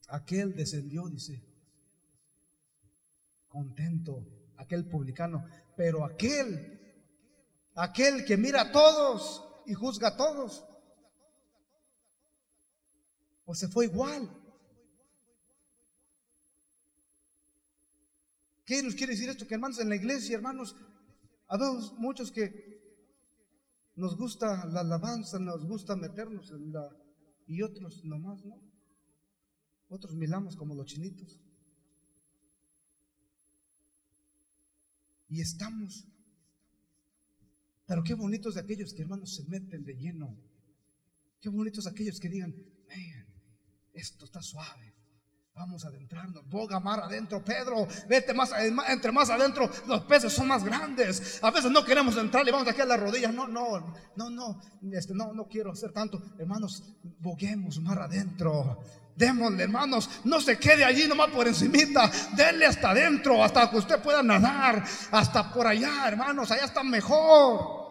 aquel 0.08 0.54
descendió, 0.54 1.08
dice, 1.08 1.44
contento, 3.48 4.26
aquel 4.56 4.88
publicano, 4.88 5.44
pero 5.76 6.04
aquel, 6.04 6.80
aquel 7.74 8.24
que 8.24 8.36
mira 8.36 8.62
a 8.62 8.72
todos 8.72 9.44
y 9.66 9.74
juzga 9.74 10.08
a 10.08 10.16
todos, 10.16 10.64
pues 13.44 13.58
se 13.58 13.68
fue 13.68 13.86
igual. 13.86 14.28
¿Qué 18.68 18.82
nos 18.82 18.94
quiere 18.94 19.14
decir 19.14 19.30
esto? 19.30 19.46
Que 19.46 19.54
hermanos, 19.54 19.78
en 19.78 19.88
la 19.88 19.96
iglesia, 19.96 20.36
hermanos, 20.36 20.76
habemos 21.46 21.94
muchos 21.94 22.30
que 22.30 22.52
nos 23.94 24.14
gusta 24.14 24.66
la 24.66 24.80
alabanza, 24.80 25.38
nos 25.38 25.64
gusta 25.64 25.96
meternos 25.96 26.50
en 26.50 26.74
la... 26.74 26.86
Y 27.46 27.62
otros 27.62 28.04
nomás, 28.04 28.44
¿no? 28.44 28.60
Otros 29.88 30.14
milamos 30.14 30.54
como 30.54 30.74
los 30.74 30.84
chinitos. 30.84 31.40
Y 35.30 35.40
estamos. 35.40 36.06
Pero 37.86 38.04
qué 38.04 38.12
bonitos 38.12 38.56
de 38.56 38.60
aquellos 38.60 38.92
que 38.92 39.00
hermanos 39.00 39.34
se 39.34 39.44
meten 39.44 39.82
de 39.82 39.94
lleno. 39.94 40.38
Qué 41.40 41.48
bonitos 41.48 41.86
aquellos 41.86 42.20
que 42.20 42.28
digan, 42.28 42.54
esto 43.94 44.26
está 44.26 44.42
suave. 44.42 44.87
Vamos 45.58 45.84
a 45.84 45.88
adentrarnos, 45.88 46.48
boga 46.48 46.78
mar 46.78 47.00
adentro, 47.00 47.44
Pedro, 47.44 47.88
vete 48.08 48.32
más, 48.32 48.52
entre 48.88 49.10
más 49.10 49.28
adentro, 49.28 49.68
los 49.88 50.02
peces 50.02 50.32
son 50.32 50.46
más 50.46 50.62
grandes. 50.62 51.42
A 51.42 51.50
veces 51.50 51.72
no 51.72 51.84
queremos 51.84 52.16
entrar 52.16 52.46
y 52.46 52.52
vamos 52.52 52.68
aquí 52.68 52.80
a 52.80 52.84
las 52.84 53.00
rodillas. 53.00 53.34
No, 53.34 53.48
no, 53.48 53.92
no, 54.14 54.30
no, 54.30 54.60
este, 54.92 55.14
no, 55.14 55.32
no 55.32 55.48
quiero 55.48 55.72
hacer 55.72 55.90
tanto. 55.90 56.22
Hermanos, 56.38 56.84
boguemos 57.18 57.80
mar 57.80 57.98
adentro. 57.98 58.78
Démosle, 59.16 59.64
hermanos, 59.64 60.08
no 60.22 60.40
se 60.40 60.60
quede 60.60 60.84
allí 60.84 61.08
nomás 61.08 61.30
por 61.30 61.48
encimita, 61.48 62.08
denle 62.36 62.66
hasta 62.66 62.90
adentro, 62.90 63.42
hasta 63.42 63.68
que 63.68 63.78
usted 63.78 64.00
pueda 64.00 64.22
nadar, 64.22 64.84
hasta 65.10 65.52
por 65.52 65.66
allá, 65.66 66.06
hermanos, 66.06 66.52
allá 66.52 66.66
está 66.66 66.84
mejor. 66.84 67.88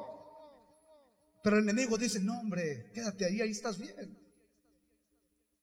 Pero 1.43 1.57
el 1.57 1.63
enemigo 1.63 1.97
dice, 1.97 2.21
no, 2.21 2.39
hombre, 2.39 2.91
quédate 2.93 3.25
ahí, 3.25 3.41
ahí 3.41 3.51
estás 3.51 3.77
bien. 3.77 4.26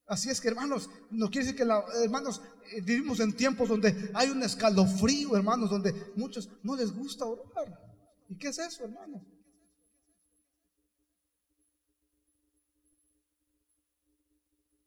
Así 0.07 0.29
es 0.29 0.41
que 0.41 0.49
hermanos, 0.49 0.91
no 1.11 1.31
quiere 1.31 1.47
decir 1.47 1.59
que 1.59 1.65
la, 1.65 1.83
hermanos 2.03 2.43
eh, 2.73 2.83
vivimos 2.83 3.21
en 3.21 3.35
tiempos 3.35 3.69
donde 3.69 4.11
hay 4.13 4.29
un 4.29 4.43
escalofrío, 4.43 5.35
hermanos, 5.35 5.71
donde 5.71 6.13
muchos 6.15 6.51
no 6.63 6.77
les 6.77 6.93
gusta 6.93 7.25
orar. 7.25 7.81
¿Y 8.29 8.37
qué 8.37 8.49
es 8.49 8.59
eso, 8.59 8.85
hermanos? 8.85 9.23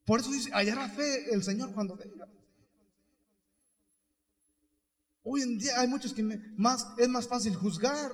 Por 0.05 0.19
eso 0.19 0.31
dice, 0.31 0.51
hallará 0.53 0.87
fe 0.87 1.33
el 1.33 1.43
Señor 1.43 1.73
cuando 1.73 1.97
venga. 1.97 2.27
Hoy 5.23 5.41
en 5.41 5.57
día 5.57 5.81
hay 5.81 5.87
muchos 5.87 6.13
que 6.13 6.23
más, 6.55 6.87
es 6.97 7.09
más 7.09 7.27
fácil 7.27 7.55
juzgar. 7.55 8.11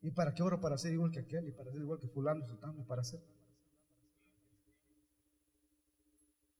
¿Y 0.00 0.10
para 0.12 0.32
qué 0.32 0.42
oro? 0.42 0.60
Para 0.60 0.78
ser 0.78 0.92
igual 0.92 1.10
que 1.10 1.20
aquel 1.20 1.48
y 1.48 1.52
para 1.52 1.70
ser 1.70 1.80
igual 1.80 1.98
que 1.98 2.08
fulano, 2.08 2.46
sultano, 2.46 2.86
para 2.86 3.04
ser. 3.04 3.20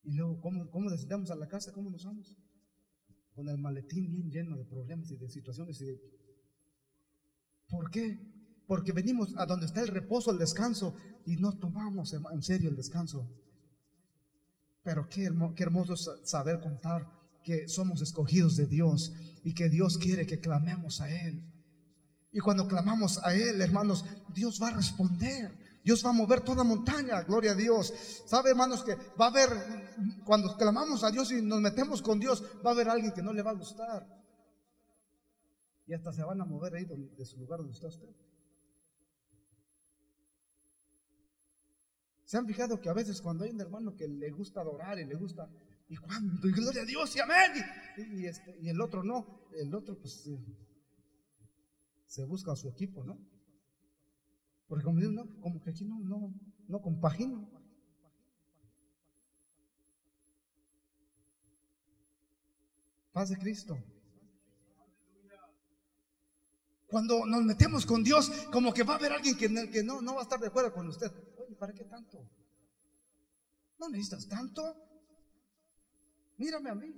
Y 0.04 0.12
luego, 0.12 0.40
¿cómo, 0.40 0.70
cómo 0.70 0.90
descendemos 0.90 1.30
a 1.30 1.36
la 1.36 1.48
casa? 1.48 1.72
¿Cómo 1.72 1.90
nos 1.90 2.04
vamos? 2.04 2.36
Con 3.34 3.48
el 3.48 3.58
maletín 3.58 4.10
bien 4.10 4.30
lleno 4.30 4.56
de 4.56 4.64
problemas 4.64 5.10
y 5.10 5.16
de 5.16 5.28
situaciones. 5.28 5.80
Y 5.80 5.86
de... 5.86 6.00
¿Por 7.68 7.90
qué? 7.90 8.18
Porque 8.66 8.92
venimos 8.92 9.34
a 9.36 9.46
donde 9.46 9.66
está 9.66 9.82
el 9.82 9.88
reposo, 9.88 10.30
el 10.30 10.38
descanso, 10.38 10.94
y 11.26 11.36
no 11.36 11.58
tomamos 11.58 12.12
en 12.12 12.42
serio 12.42 12.70
el 12.70 12.76
descanso. 12.76 13.28
Pero 14.82 15.08
qué, 15.08 15.30
qué 15.56 15.62
hermoso 15.62 15.96
saber 15.96 16.60
contar 16.60 17.08
que 17.42 17.68
somos 17.68 18.00
escogidos 18.00 18.56
de 18.56 18.66
Dios 18.66 19.12
y 19.42 19.54
que 19.54 19.68
Dios 19.68 19.98
quiere 19.98 20.26
que 20.26 20.40
clamemos 20.40 21.00
a 21.00 21.10
Él. 21.10 21.42
Y 22.32 22.40
cuando 22.40 22.66
clamamos 22.66 23.18
a 23.22 23.34
Él, 23.34 23.60
hermanos, 23.60 24.04
Dios 24.34 24.60
va 24.60 24.68
a 24.68 24.76
responder. 24.76 25.56
Dios 25.84 26.02
va 26.02 26.10
a 26.10 26.14
mover 26.14 26.40
toda 26.40 26.64
montaña, 26.64 27.20
gloria 27.24 27.52
a 27.52 27.54
Dios. 27.54 27.92
¿Sabe, 28.24 28.50
hermanos, 28.50 28.82
que 28.82 28.94
va 29.20 29.26
a 29.26 29.28
haber, 29.28 29.50
cuando 30.24 30.56
clamamos 30.56 31.04
a 31.04 31.10
Dios 31.10 31.30
y 31.30 31.42
nos 31.42 31.60
metemos 31.60 32.00
con 32.00 32.18
Dios, 32.18 32.42
va 32.64 32.70
a 32.70 32.72
haber 32.72 32.88
alguien 32.88 33.12
que 33.12 33.22
no 33.22 33.34
le 33.34 33.42
va 33.42 33.50
a 33.50 33.54
gustar? 33.54 34.08
Y 35.86 35.92
hasta 35.92 36.10
se 36.10 36.24
van 36.24 36.40
a 36.40 36.46
mover 36.46 36.74
ahí 36.74 36.86
de 36.86 37.24
su 37.26 37.38
lugar 37.38 37.58
donde 37.58 37.74
está 37.74 37.88
usted. 37.88 38.08
¿Se 42.24 42.38
han 42.38 42.46
fijado 42.46 42.80
que 42.80 42.88
a 42.88 42.94
veces 42.94 43.20
cuando 43.20 43.44
hay 43.44 43.50
un 43.50 43.60
hermano 43.60 43.94
que 43.94 44.08
le 44.08 44.30
gusta 44.30 44.62
adorar 44.62 44.98
y 44.98 45.04
le 45.04 45.14
gusta, 45.16 45.50
y 45.88 45.96
cuando, 45.96 46.48
y 46.48 46.52
gloria 46.52 46.80
a 46.80 46.86
Dios 46.86 47.14
y 47.14 47.20
amén, 47.20 47.52
y, 47.98 48.24
este, 48.24 48.56
y 48.58 48.70
el 48.70 48.80
otro 48.80 49.04
no, 49.04 49.48
el 49.52 49.74
otro 49.74 49.98
pues 49.98 50.30
se 52.06 52.24
busca 52.24 52.52
a 52.52 52.56
su 52.56 52.70
equipo, 52.70 53.04
¿no? 53.04 53.33
Porque 54.74 54.86
como 54.86 54.98
no, 54.98 55.40
como 55.40 55.60
que 55.62 55.70
aquí 55.70 55.84
no, 55.84 56.00
no, 56.00 56.34
no 56.66 56.82
compagino. 56.82 57.48
Paz 63.12 63.28
de 63.28 63.38
Cristo. 63.38 63.78
Cuando 66.88 67.24
nos 67.24 67.44
metemos 67.44 67.86
con 67.86 68.02
Dios, 68.02 68.32
como 68.50 68.74
que 68.74 68.82
va 68.82 68.94
a 68.94 68.96
haber 68.96 69.12
alguien 69.12 69.36
que, 69.36 69.46
que 69.70 69.84
no, 69.84 70.02
no 70.02 70.14
va 70.14 70.22
a 70.22 70.24
estar 70.24 70.40
de 70.40 70.48
acuerdo 70.48 70.72
con 70.72 70.88
usted. 70.88 71.12
Oye, 71.38 71.54
¿para 71.54 71.72
qué 71.72 71.84
tanto? 71.84 72.28
¿No 73.78 73.88
necesitas 73.88 74.26
tanto? 74.26 74.74
Mírame 76.36 76.70
a 76.70 76.74
mí. 76.74 76.92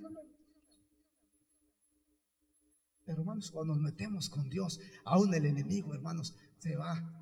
Pero 3.04 3.20
hermanos, 3.20 3.50
cuando 3.50 3.74
nos 3.74 3.82
metemos 3.82 4.30
con 4.30 4.48
Dios, 4.48 4.80
aún 5.04 5.34
el 5.34 5.44
enemigo, 5.44 5.92
hermanos, 5.92 6.34
se 6.56 6.74
va 6.74 7.15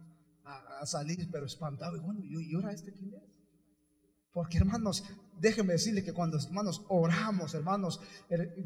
a, 0.45 0.87
salir, 0.87 1.29
pero 1.31 1.47
espantado. 1.47 1.97
Y 1.97 2.01
bueno, 2.01 2.21
¿y, 2.23 2.55
ahora 2.55 2.73
este 2.73 2.93
quién 2.93 3.15
es? 3.15 3.35
Porque 4.35 4.59
hermanos, 4.59 5.05
déjenme 5.39 5.75
decirle 5.75 6.03
que 6.03 6.13
cuando 6.13 6.37
hermanos 6.37 6.83
oramos, 6.89 7.55
hermanos, 7.55 8.01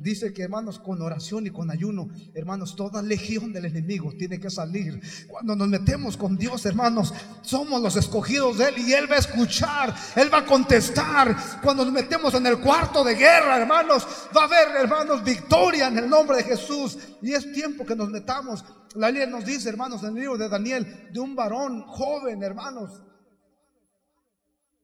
dice 0.01 0.33
que 0.33 0.45
hermanos 0.45 0.79
con 0.79 1.03
oración 1.03 1.47
y 1.47 1.51
con 1.51 1.71
ayuno, 1.71 2.09
hermanos, 2.33 2.75
toda 2.75 3.03
legión 3.03 3.53
del 3.53 3.67
enemigo 3.67 4.15
tiene 4.17 4.41
que 4.41 4.49
salir. 4.49 4.99
Cuando 5.29 5.55
nos 5.55 5.69
metemos 5.69 6.17
con 6.17 6.39
Dios, 6.39 6.65
hermanos, 6.65 7.13
somos 7.43 7.83
los 7.83 7.97
escogidos 7.97 8.57
de 8.57 8.71
Él 8.71 8.79
y 8.79 8.93
Él 8.95 9.11
va 9.11 9.17
a 9.17 9.19
escuchar, 9.19 9.95
Él 10.17 10.33
va 10.33 10.39
a 10.39 10.47
contestar. 10.47 11.37
Cuando 11.63 11.85
nos 11.85 11.93
metemos 11.93 12.33
en 12.33 12.47
el 12.47 12.61
cuarto 12.61 13.05
de 13.05 13.15
guerra, 13.15 13.59
hermanos, 13.59 14.07
va 14.35 14.43
a 14.43 14.45
haber, 14.47 14.75
hermanos, 14.75 15.23
victoria 15.23 15.89
en 15.89 15.99
el 15.99 16.09
nombre 16.09 16.39
de 16.39 16.45
Jesús. 16.45 16.97
Y 17.21 17.35
es 17.35 17.53
tiempo 17.53 17.85
que 17.85 17.95
nos 17.95 18.09
metamos. 18.09 18.65
La 18.95 19.11
ley 19.11 19.29
nos 19.29 19.45
dice, 19.45 19.69
hermanos, 19.69 20.03
en 20.03 20.11
el 20.11 20.15
libro 20.15 20.39
de 20.39 20.49
Daniel, 20.49 21.11
de 21.13 21.21
un 21.21 21.35
varón 21.35 21.83
joven, 21.87 22.43
hermanos. 22.43 23.03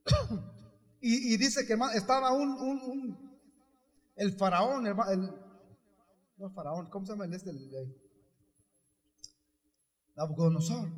Y, 1.07 1.37
dice 1.37 1.67
que 1.67 1.77
estaba 1.93 2.31
un, 2.31 2.49
un, 2.49 3.39
el 4.15 4.31
faraón, 4.35 4.87
el, 4.87 4.95
no 6.37 6.49
faraón, 6.49 6.89
¿cómo 6.89 7.05
se 7.05 7.11
llama 7.11 7.25
el 7.25 7.33
este? 7.33 7.51
El, 7.51 7.95
Nabucodonosor. 10.15 10.89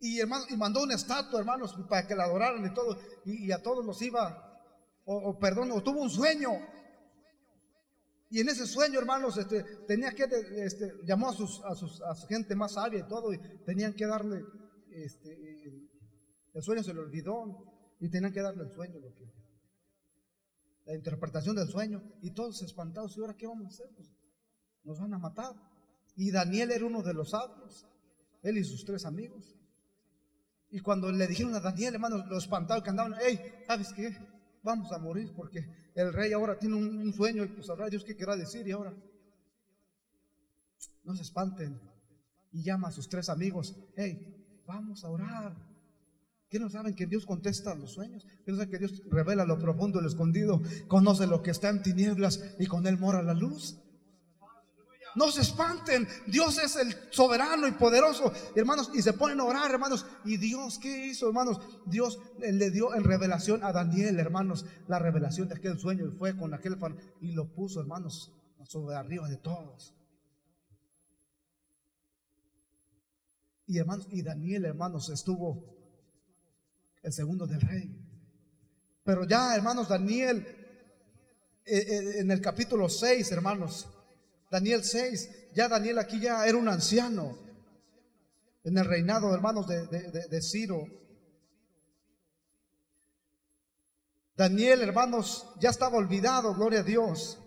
Y, 0.00 0.18
hermano, 0.20 0.44
y 0.48 0.56
mandó 0.56 0.82
una 0.82 0.94
estatua, 0.94 1.38
hermanos, 1.38 1.76
para 1.88 2.06
que 2.06 2.14
la 2.14 2.24
adoraran 2.24 2.64
y 2.64 2.74
todo. 2.74 2.98
Y, 3.24 3.52
a 3.52 3.62
todos 3.62 3.84
los 3.84 4.00
iba, 4.02 4.60
o, 5.04 5.38
perdón, 5.38 5.70
o 5.72 5.82
tuvo 5.82 6.00
un 6.00 6.10
sueño. 6.10 6.50
Y 8.30 8.40
en 8.40 8.48
ese 8.48 8.66
sueño, 8.66 8.98
hermanos, 8.98 9.36
este, 9.36 9.62
tenía 9.86 10.10
que, 10.12 10.24
este, 10.56 10.94
llamó 11.04 11.28
a, 11.28 11.32
sus, 11.32 11.62
a, 11.64 11.74
sus, 11.74 12.00
a 12.02 12.14
su 12.14 12.26
gente 12.26 12.56
más 12.56 12.72
sabia 12.72 13.00
y 13.00 13.08
todo, 13.08 13.32
y 13.32 13.38
tenían 13.64 13.94
que 13.94 14.06
darle, 14.06 14.44
este, 14.90 15.88
el 16.52 16.62
sueño 16.62 16.82
se 16.82 16.94
le 16.94 17.00
olvidó, 17.00 17.72
y 18.00 18.08
tenían 18.08 18.32
que 18.32 18.42
darle 18.42 18.64
el 18.64 18.70
sueño, 18.70 18.98
lo 18.98 19.14
que, 19.14 19.24
la 20.86 20.94
interpretación 20.94 21.56
del 21.56 21.68
sueño, 21.68 22.02
y 22.22 22.30
todos 22.32 22.62
espantados, 22.62 23.16
¿y 23.16 23.20
ahora 23.20 23.34
qué 23.34 23.46
vamos 23.46 23.66
a 23.66 23.68
hacer? 23.68 23.88
Pues, 23.94 24.10
nos 24.84 25.00
van 25.00 25.14
a 25.14 25.18
matar. 25.18 25.54
Y 26.16 26.30
Daniel 26.30 26.70
era 26.70 26.84
uno 26.84 27.02
de 27.02 27.14
los 27.14 27.30
sabios, 27.30 27.86
él 28.42 28.58
y 28.58 28.64
sus 28.64 28.84
tres 28.84 29.04
amigos. 29.04 29.56
Y 30.70 30.80
cuando 30.80 31.10
le 31.10 31.26
dijeron 31.26 31.54
a 31.54 31.60
Daniel, 31.60 31.94
hermanos, 31.94 32.26
lo 32.26 32.38
espantados 32.38 32.82
que 32.82 32.90
andaban, 32.90 33.14
hey, 33.20 33.40
¿sabes 33.66 33.92
qué? 33.94 34.16
Vamos 34.64 34.90
a 34.92 34.98
morir 34.98 35.30
porque 35.36 35.62
el 35.94 36.10
rey 36.12 36.32
ahora 36.32 36.58
tiene 36.58 36.76
un, 36.76 37.12
sueño 37.12 37.44
y 37.44 37.48
pues 37.48 37.66
sabrá 37.66 37.90
Dios 37.90 38.02
qué 38.02 38.16
querrá 38.16 38.34
decir 38.34 38.66
y 38.66 38.72
ahora. 38.72 38.94
No 41.04 41.14
se 41.14 41.22
espanten. 41.22 41.78
Y 42.50 42.62
llama 42.62 42.88
a 42.88 42.92
sus 42.92 43.08
tres 43.08 43.28
amigos, 43.28 43.76
hey, 43.94 44.62
vamos 44.66 45.04
a 45.04 45.10
orar. 45.10 45.54
¿Qué 46.48 46.58
no 46.58 46.70
saben 46.70 46.94
que 46.94 47.06
Dios 47.06 47.26
contesta 47.26 47.74
los 47.74 47.92
sueños? 47.92 48.26
¿Qué 48.44 48.52
no 48.52 48.56
saben 48.56 48.70
que 48.70 48.78
Dios 48.78 49.02
revela 49.10 49.44
lo 49.44 49.58
profundo, 49.58 50.00
lo 50.00 50.08
escondido? 50.08 50.62
Conoce 50.88 51.26
lo 51.26 51.42
que 51.42 51.50
está 51.50 51.68
en 51.68 51.82
tinieblas 51.82 52.56
y 52.58 52.66
con 52.66 52.86
él 52.86 52.98
mora 52.98 53.22
la 53.22 53.34
luz. 53.34 53.83
No 55.14 55.30
se 55.30 55.42
espanten. 55.42 56.08
Dios 56.26 56.58
es 56.58 56.76
el 56.76 56.94
soberano 57.10 57.68
y 57.68 57.72
poderoso, 57.72 58.32
hermanos. 58.54 58.90
Y 58.94 59.02
se 59.02 59.12
ponen 59.12 59.40
a 59.40 59.44
orar, 59.44 59.70
hermanos. 59.70 60.06
Y 60.24 60.36
Dios, 60.36 60.78
¿qué 60.78 61.06
hizo, 61.06 61.28
hermanos? 61.28 61.60
Dios 61.86 62.18
le 62.38 62.70
dio 62.70 62.94
en 62.94 63.04
revelación 63.04 63.62
a 63.62 63.72
Daniel, 63.72 64.18
hermanos, 64.18 64.66
la 64.88 64.98
revelación 64.98 65.48
de 65.48 65.54
aquel 65.54 65.78
sueño. 65.78 66.06
Y 66.06 66.16
fue 66.16 66.36
con 66.36 66.52
aquel 66.54 66.76
y 67.20 67.32
lo 67.32 67.52
puso, 67.52 67.80
hermanos, 67.80 68.32
sobre 68.66 68.96
arriba 68.96 69.28
de 69.28 69.36
todos. 69.36 69.94
Y 73.66 73.78
hermanos, 73.78 74.08
y 74.10 74.22
Daniel, 74.22 74.64
hermanos, 74.66 75.08
estuvo 75.08 75.74
el 77.02 77.12
segundo 77.12 77.46
del 77.46 77.60
rey. 77.60 78.04
Pero 79.04 79.24
ya, 79.24 79.54
hermanos, 79.54 79.88
Daniel, 79.88 80.46
eh, 81.64 81.78
eh, 81.78 82.20
en 82.20 82.30
el 82.30 82.40
capítulo 82.40 82.88
6, 82.88 83.30
hermanos, 83.32 83.88
Daniel 84.54 84.84
6, 84.84 85.52
ya 85.52 85.66
Daniel 85.66 85.98
aquí 85.98 86.20
ya 86.20 86.46
era 86.46 86.56
un 86.56 86.68
anciano 86.68 87.36
en 88.62 88.78
el 88.78 88.84
reinado, 88.84 89.34
hermanos, 89.34 89.66
de, 89.66 89.84
de, 89.88 90.42
Ciro. 90.42 90.86
Daniel, 94.36 94.82
hermanos, 94.82 95.44
ya 95.58 95.70
estaba 95.70 95.96
olvidado, 95.96 96.54
gloria 96.54 96.80
a 96.80 96.82
Dios. 96.84 97.40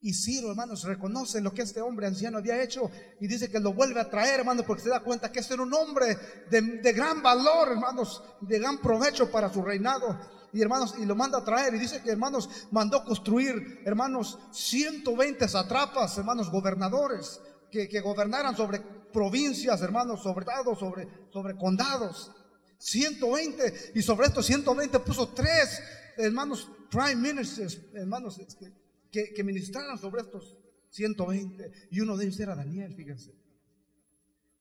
Y 0.00 0.14
Ciro, 0.14 0.50
hermanos, 0.50 0.84
reconoce 0.84 1.40
lo 1.40 1.52
que 1.52 1.62
este 1.62 1.80
hombre 1.80 2.06
anciano 2.06 2.38
había 2.38 2.62
hecho 2.62 2.88
y 3.18 3.26
dice 3.26 3.50
que 3.50 3.58
lo 3.58 3.72
vuelve 3.72 3.98
a 3.98 4.08
traer, 4.08 4.38
hermanos, 4.38 4.64
porque 4.64 4.84
se 4.84 4.90
da 4.90 5.00
cuenta 5.00 5.32
que 5.32 5.40
este 5.40 5.54
era 5.54 5.64
un 5.64 5.74
hombre 5.74 6.16
de, 6.50 6.60
de 6.60 6.92
gran 6.92 7.20
valor, 7.20 7.72
hermanos, 7.72 8.22
de 8.42 8.60
gran 8.60 8.80
provecho 8.80 9.28
para 9.28 9.52
su 9.52 9.60
reinado 9.60 10.16
y 10.54 10.62
hermanos, 10.62 10.94
y 10.98 11.04
lo 11.04 11.16
manda 11.16 11.38
a 11.38 11.44
traer. 11.44 11.74
Y 11.74 11.78
dice 11.80 12.00
que 12.00 12.10
hermanos, 12.10 12.48
mandó 12.70 13.04
construir, 13.04 13.82
hermanos, 13.84 14.38
120 14.52 15.48
satrapas, 15.48 16.16
hermanos, 16.16 16.48
gobernadores, 16.48 17.40
que, 17.70 17.88
que 17.88 18.00
gobernaran 18.00 18.56
sobre 18.56 18.80
provincias, 19.12 19.82
hermanos, 19.82 20.22
sobre 20.22 20.46
estados, 20.46 20.78
sobre, 20.78 21.08
sobre 21.32 21.56
condados. 21.56 22.30
120, 22.78 23.92
y 23.96 24.02
sobre 24.02 24.28
estos 24.28 24.46
120 24.46 24.98
puso 25.00 25.28
tres, 25.30 25.80
hermanos, 26.16 26.70
prime 26.90 27.16
ministers, 27.16 27.80
hermanos, 27.94 28.38
este, 28.38 28.72
que, 29.10 29.32
que 29.32 29.42
ministraran 29.42 29.98
sobre 29.98 30.22
estos 30.22 30.56
120. 30.90 31.88
Y 31.90 32.00
uno 32.00 32.16
de 32.16 32.26
ellos 32.26 32.38
era 32.38 32.54
Daniel, 32.54 32.94
fíjense. 32.94 33.32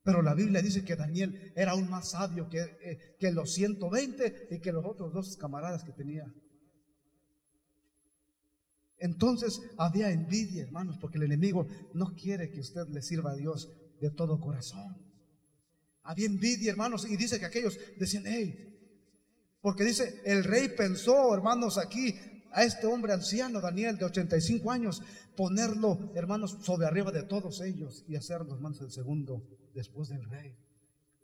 Pero 0.04 0.22
la 0.22 0.34
Biblia 0.34 0.62
dice 0.62 0.84
que 0.84 0.96
Daniel 0.96 1.54
era 1.56 1.72
aún 1.72 1.90
más 1.90 2.10
sabio 2.10 2.50
que, 2.50 2.60
eh, 2.60 3.16
que 3.18 3.32
los 3.32 3.54
120 3.54 4.50
y 4.52 4.60
que 4.60 4.72
los 4.74 4.86
otros 4.86 5.14
dos 5.14 5.38
camaradas 5.38 5.84
que 5.84 5.94
tenía. 5.94 6.26
Entonces 8.98 9.62
había 9.78 10.12
envidia, 10.12 10.64
hermanos, 10.64 10.98
porque 11.00 11.18
el 11.18 11.24
enemigo 11.24 11.68
no 11.94 12.14
quiere 12.16 12.52
que 12.52 12.60
usted 12.60 12.88
le 12.90 13.02
sirva 13.02 13.32
a 13.32 13.36
Dios 13.36 13.72
de 14.00 14.10
todo 14.12 14.40
corazón. 14.40 14.98
Había 16.04 16.26
envidia, 16.26 16.72
hermanos, 16.72 17.06
y 17.10 17.16
dice 17.16 17.40
que 17.40 17.46
aquellos 17.46 17.80
decían, 17.98 18.24
hey, 18.26 18.70
porque 19.62 19.86
dice, 19.86 20.22
el 20.26 20.44
rey 20.44 20.70
pensó, 20.70 21.34
hermanos, 21.34 21.78
aquí 21.78 22.14
a 22.54 22.64
este 22.64 22.88
hombre 22.88 23.14
anciano, 23.14 23.60
Daniel, 23.60 23.98
de 23.98 24.06
85 24.06 24.72
años, 24.72 25.02
ponerlo, 25.36 26.12
hermanos, 26.16 26.58
sobre 26.62 26.88
arriba 26.88 27.12
de 27.12 27.24
todos 27.24 27.62
ellos 27.62 28.06
y 28.08 28.16
hacerlo, 28.16 28.56
hermanos, 28.56 28.82
el 28.82 28.92
segundo 28.92 29.44
después 29.74 30.10
del 30.10 30.24
rey. 30.30 30.56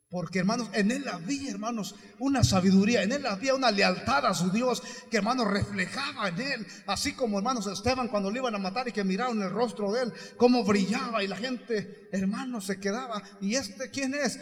Porque 0.09 0.39
hermanos, 0.39 0.69
en 0.73 0.89
él 0.89 1.07
había, 1.07 1.51
hermanos, 1.51 1.93
una 2.17 2.43
sabiduría, 2.43 3.03
en 3.03 3.11
él 3.11 3.27
había 3.27 3.53
una 3.53 3.69
lealtad 3.69 4.25
a 4.25 4.33
su 4.33 4.49
Dios 4.49 4.81
que, 5.11 5.17
hermanos, 5.17 5.47
reflejaba 5.47 6.29
en 6.29 6.41
él. 6.41 6.67
Así 6.87 7.13
como, 7.13 7.37
hermanos, 7.37 7.67
Esteban 7.67 8.07
cuando 8.07 8.31
le 8.31 8.39
iban 8.39 8.55
a 8.55 8.57
matar 8.57 8.87
y 8.87 8.91
que 8.91 9.03
miraron 9.03 9.39
el 9.43 9.51
rostro 9.51 9.91
de 9.91 10.03
él, 10.03 10.13
cómo 10.35 10.63
brillaba 10.63 11.23
y 11.23 11.27
la 11.27 11.37
gente, 11.37 12.08
hermanos, 12.11 12.65
se 12.65 12.79
quedaba. 12.79 13.21
¿Y 13.41 13.55
este 13.55 13.89
quién 13.89 14.13
es? 14.13 14.39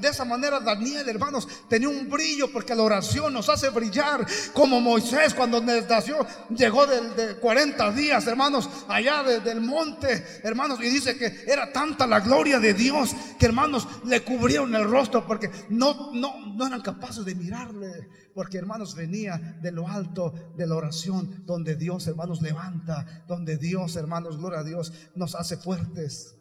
De 0.00 0.08
esa 0.08 0.24
manera 0.24 0.60
Daniel, 0.60 1.08
hermanos, 1.08 1.48
tenía 1.68 1.88
un 1.88 2.08
brillo 2.08 2.52
porque 2.52 2.74
la 2.74 2.82
oración 2.82 3.32
nos 3.32 3.48
hace 3.48 3.68
brillar. 3.70 4.26
Como 4.52 4.80
Moisés 4.80 5.34
cuando 5.34 5.60
nació, 5.60 6.26
llegó 6.50 6.86
de, 6.86 7.36
40 7.36 7.92
días, 7.92 8.26
hermanos, 8.26 8.68
allá 8.88 9.22
del 9.22 9.60
monte, 9.60 10.24
hermanos, 10.42 10.78
y 10.80 10.88
dice 10.88 11.16
que 11.16 11.44
era 11.46 11.72
tanta 11.72 12.06
la 12.06 12.20
gloria 12.20 12.58
de 12.58 12.74
Dios 12.74 13.14
que, 13.38 13.46
hermanos, 13.46 13.86
le 14.04 14.22
cubrieron 14.22 14.74
el 14.74 14.84
rostro 14.84 15.26
porque 15.26 15.50
no, 15.70 16.12
no, 16.12 16.54
no 16.54 16.66
eran 16.66 16.80
capaces 16.80 17.24
de 17.24 17.34
mirarle, 17.34 18.08
porque 18.34 18.58
hermanos 18.58 18.94
venía 18.94 19.58
de 19.60 19.72
lo 19.72 19.88
alto 19.88 20.32
de 20.56 20.66
la 20.66 20.76
oración, 20.76 21.44
donde 21.46 21.76
Dios 21.76 22.06
hermanos 22.06 22.42
levanta, 22.42 23.24
donde 23.26 23.56
Dios 23.56 23.96
hermanos, 23.96 24.38
gloria 24.38 24.60
a 24.60 24.64
Dios, 24.64 24.92
nos 25.14 25.34
hace 25.34 25.56
fuertes. 25.56 26.36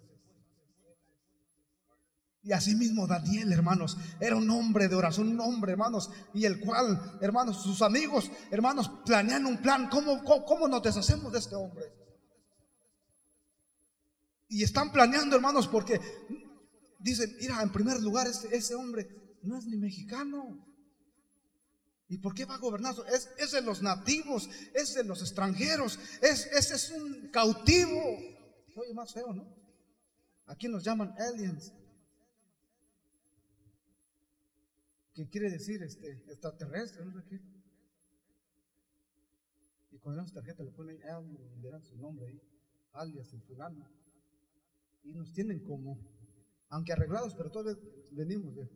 Y 2.44 2.54
asimismo 2.54 3.06
Daniel, 3.06 3.52
hermanos, 3.52 3.98
era 4.20 4.36
un 4.36 4.50
hombre 4.50 4.88
de 4.88 4.96
oración, 4.96 5.30
un 5.30 5.40
hombre, 5.42 5.74
hermanos, 5.74 6.10
y 6.34 6.46
el 6.46 6.60
cual, 6.60 7.20
hermanos, 7.22 7.62
sus 7.62 7.84
amigos, 7.84 8.32
hermanos, 8.50 8.90
planean 9.06 9.46
un 9.46 9.62
plan. 9.62 9.90
¿Cómo, 9.90 10.24
cómo, 10.24 10.44
cómo 10.46 10.68
nos 10.68 10.82
deshacemos 10.82 11.32
de 11.32 11.40
este 11.40 11.56
hombre? 11.56 11.86
Y 14.50 14.64
están 14.64 14.92
planeando, 14.92 15.36
hermanos, 15.36 15.68
porque 15.68 16.02
dicen, 16.98 17.36
mira, 17.40 17.62
en 17.62 17.72
primer 17.72 18.02
lugar, 18.02 18.26
ese, 18.26 18.56
ese 18.56 18.74
hombre 18.74 19.08
no 19.44 19.58
es 19.58 19.66
ni 19.66 19.78
mexicano. 19.78 20.68
¿Y 22.08 22.18
por 22.18 22.34
qué 22.34 22.46
va 22.46 22.56
a 22.56 22.60
gobernar? 22.60 22.96
Es, 23.14 23.30
es 23.38 23.52
de 23.52 23.62
los 23.62 23.84
nativos, 23.84 24.50
es 24.74 24.96
de 24.96 25.04
los 25.04 25.22
extranjeros, 25.22 26.00
es, 26.22 26.48
ese 26.48 26.76
es 26.76 26.90
un 26.92 27.30
cautivo. 27.32 28.02
Oye, 28.76 28.94
más 28.96 29.14
feo, 29.14 29.32
¿no? 29.32 29.48
Aquí 30.48 30.68
nos 30.68 30.84
llaman 30.84 31.14
aliens. 31.18 31.72
¿Qué 35.14 35.28
quiere 35.28 35.50
decir 35.50 35.82
este 35.84 36.12
extraterrestre? 36.32 37.06
No 37.06 37.14
sé 37.14 37.28
qué. 37.28 37.42
Y 39.92 40.00
cuando 40.00 40.24
le 40.24 40.32
tarjeta 40.32 40.64
le 40.64 40.72
ponen 40.72 41.04
alien, 41.04 41.62
le 41.62 41.70
dan 41.70 41.84
su 41.84 41.98
nombre 41.98 42.28
ahí, 42.28 42.42
alias 42.94 43.34
el 43.34 43.42
fulano. 43.42 43.86
Y 45.04 45.14
nos 45.14 45.34
tienen 45.34 45.64
como 45.64 45.98
aunque 46.72 46.94
arreglados, 46.94 47.36
pero 47.36 47.52
todos 47.52 47.78
venimos 48.12 48.56
de 48.56 48.70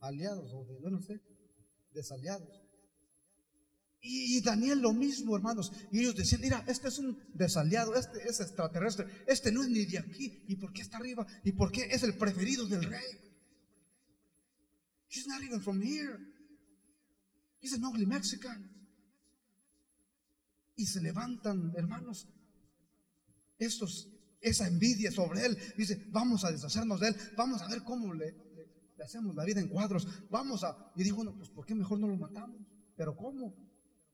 aliados 0.00 0.52
o 0.54 0.64
de, 0.64 0.90
no 0.90 1.00
sé, 1.00 1.20
desaliados. 1.92 2.62
Y, 4.00 4.42
Daniel 4.42 4.80
lo 4.80 4.92
mismo, 4.92 5.34
hermanos. 5.34 5.72
Y 5.90 6.00
ellos 6.00 6.14
decían, 6.14 6.42
mira, 6.42 6.62
este 6.66 6.88
es 6.88 6.98
un 6.98 7.18
desaliado, 7.32 7.94
este 7.94 8.28
es 8.28 8.40
extraterrestre, 8.40 9.06
este 9.26 9.50
no 9.50 9.62
es 9.62 9.68
ni 9.70 9.86
de 9.86 9.98
aquí. 9.98 10.44
¿Y 10.46 10.56
por 10.56 10.72
qué 10.74 10.82
está 10.82 10.98
arriba? 10.98 11.26
¿Y 11.42 11.52
por 11.52 11.72
qué 11.72 11.84
es 11.90 12.02
el 12.02 12.14
preferido 12.16 12.66
del 12.66 12.84
rey? 12.84 13.23
He's 15.14 15.26
not 15.28 15.42
even 15.42 15.60
from 15.60 15.80
here. 15.80 16.18
He's 17.60 17.72
an 17.72 17.84
ugly 17.84 18.04
Mexican. 18.04 18.70
Y 20.76 20.86
se 20.86 21.00
levantan, 21.00 21.72
hermanos, 21.76 22.26
estos 23.58 24.10
esa 24.40 24.66
envidia 24.66 25.10
sobre 25.10 25.46
él. 25.46 25.56
Dice, 25.76 26.04
vamos 26.10 26.44
a 26.44 26.52
deshacernos 26.52 27.00
de 27.00 27.08
él, 27.08 27.16
vamos 27.36 27.62
a 27.62 27.68
ver 27.68 27.82
cómo 27.82 28.12
le, 28.12 28.34
hacemos 29.02 29.34
la 29.34 29.44
vida 29.44 29.60
en 29.60 29.68
cuadros. 29.68 30.06
Vamos 30.30 30.62
a... 30.64 30.92
Y 30.96 31.02
dijo, 31.02 31.16
bueno, 31.16 31.34
pues 31.36 31.48
¿por 31.48 31.64
qué 31.64 31.74
mejor 31.74 31.98
no 31.98 32.08
lo 32.08 32.16
matamos? 32.16 32.60
Pero 32.96 33.16
¿cómo? 33.16 33.54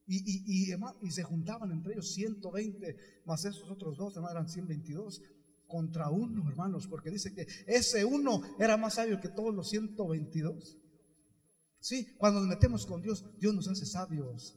Y, 0.07 0.73
y, 0.73 1.11
se 1.11 1.23
juntaban 1.23 1.71
entre 1.71 1.93
ellos 1.93 2.13
120, 2.15 2.97
más 3.27 3.45
esos 3.45 3.71
otros 3.71 3.97
dos, 3.97 4.17
eran 4.17 4.49
122 4.49 5.23
contra 5.69 6.11
uno, 6.11 6.49
hermanos, 6.49 6.89
porque 6.89 7.11
dice 7.11 7.33
que 7.33 7.47
ese 7.67 8.05
uno 8.05 8.43
era 8.59 8.77
más 8.77 8.95
sabio 8.95 9.21
que 9.21 9.29
todos 9.29 9.55
los 9.55 9.69
122. 9.69 10.79
Sí, 11.81 12.15
cuando 12.19 12.41
nos 12.41 12.49
metemos 12.49 12.85
con 12.85 13.01
Dios, 13.01 13.25
Dios 13.39 13.55
nos 13.55 13.69
hace 13.69 13.87
sabios. 13.87 14.55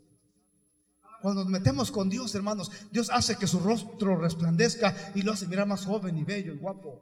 Cuando 1.22 1.44
nos 1.44 1.52
metemos 1.52 1.90
con 1.90 2.10
Dios, 2.10 2.36
hermanos, 2.36 2.70
Dios 2.92 3.10
hace 3.10 3.38
que 3.38 3.48
su 3.48 3.62
rostro 3.62 4.18
resplandezca 4.18 4.94
y 5.16 5.22
lo 5.22 5.32
hace 5.32 5.48
mirar 5.48 5.66
más 5.66 5.86
joven 5.86 6.18
y 6.18 6.26
bello 6.26 6.54
y 6.54 6.58
guapo. 6.58 7.02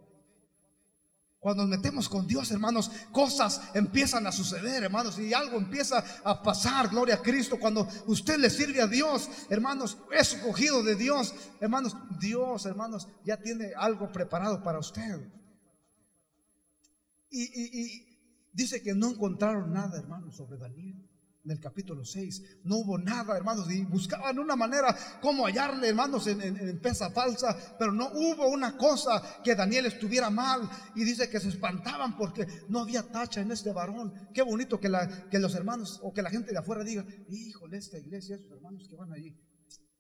Cuando 1.40 1.64
nos 1.64 1.72
metemos 1.76 2.08
con 2.08 2.28
Dios, 2.28 2.52
hermanos, 2.52 2.92
cosas 3.12 3.60
empiezan 3.74 4.28
a 4.28 4.32
suceder, 4.32 4.84
hermanos, 4.84 5.18
y 5.18 5.34
algo 5.34 5.58
empieza 5.58 6.06
a 6.24 6.44
pasar, 6.44 6.90
gloria 6.90 7.16
a 7.16 7.22
Cristo. 7.24 7.58
Cuando 7.60 7.88
usted 8.06 8.38
le 8.38 8.52
sirve 8.52 8.80
a 8.80 8.86
Dios, 8.86 9.28
hermanos, 9.50 9.98
es 10.12 10.34
escogido 10.36 10.84
de 10.84 10.96
Dios, 10.96 11.34
hermanos, 11.60 11.98
Dios, 12.20 12.68
hermanos, 12.68 13.08
ya 13.26 13.38
tiene 13.38 13.72
algo 13.76 14.12
preparado 14.12 14.62
para 14.62 14.78
usted. 14.78 15.20
Y, 17.32 17.42
y 17.42 18.11
dice 18.52 18.82
que 18.82 18.94
no 18.94 19.10
encontraron 19.12 19.74
nada, 19.74 20.00
hermanos, 20.00 20.36
sobre 20.36 20.58
Daniel 20.58 21.12
en 21.44 21.52
el 21.52 21.60
capítulo 21.60 22.06
6. 22.06 22.62
No 22.64 22.78
hubo 22.78 22.98
nada, 22.98 23.36
hermanos, 23.36 23.72
y 23.72 23.84
buscaban 23.84 24.40
una 24.40 24.56
manera 24.56 24.96
como 25.22 25.46
hallarle, 25.46 25.90
hermanos, 25.90 26.28
en, 26.28 26.80
pesa 26.80 27.10
falsa, 27.12 27.76
pero 27.78 27.92
no 27.92 28.10
hubo 28.14 28.48
una 28.48 28.78
cosa 28.78 29.42
que 29.44 29.56
Daniel 29.56 29.88
estuviera 29.88 30.30
mal. 30.30 30.70
Y 30.96 31.04
dice 31.04 31.30
que 31.30 31.40
se 31.40 31.50
espantaban 31.50 32.18
porque 32.18 32.48
no 32.70 32.80
había 32.80 33.04
tacha 33.04 33.42
en 33.42 33.52
este 33.52 33.72
varón. 33.72 34.14
Qué 34.34 34.42
bonito 34.42 34.80
que, 34.80 34.90
la, 34.90 35.30
que 35.30 35.40
los 35.40 35.56
hermanos 35.56 36.00
o 36.04 36.14
que 36.14 36.22
la 36.22 36.30
gente 36.30 36.52
de 36.52 36.60
afuera 36.60 36.84
diga, 36.84 37.06
híjole, 37.30 37.78
esta 37.78 37.98
iglesia, 37.98 38.36
esos 38.36 38.52
hermanos 38.52 38.88
que 38.88 38.96
van 38.96 39.12
allí, 39.12 39.36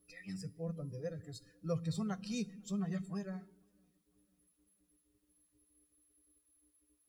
qué 0.07 0.15
bien 0.25 0.37
se 0.37 0.49
portan 0.49 0.89
de 0.89 0.99
veras, 0.99 1.21
los 1.61 1.81
que 1.81 1.91
son 1.91 2.11
aquí 2.11 2.51
son 2.63 2.83
allá 2.83 2.99
afuera. 2.99 3.47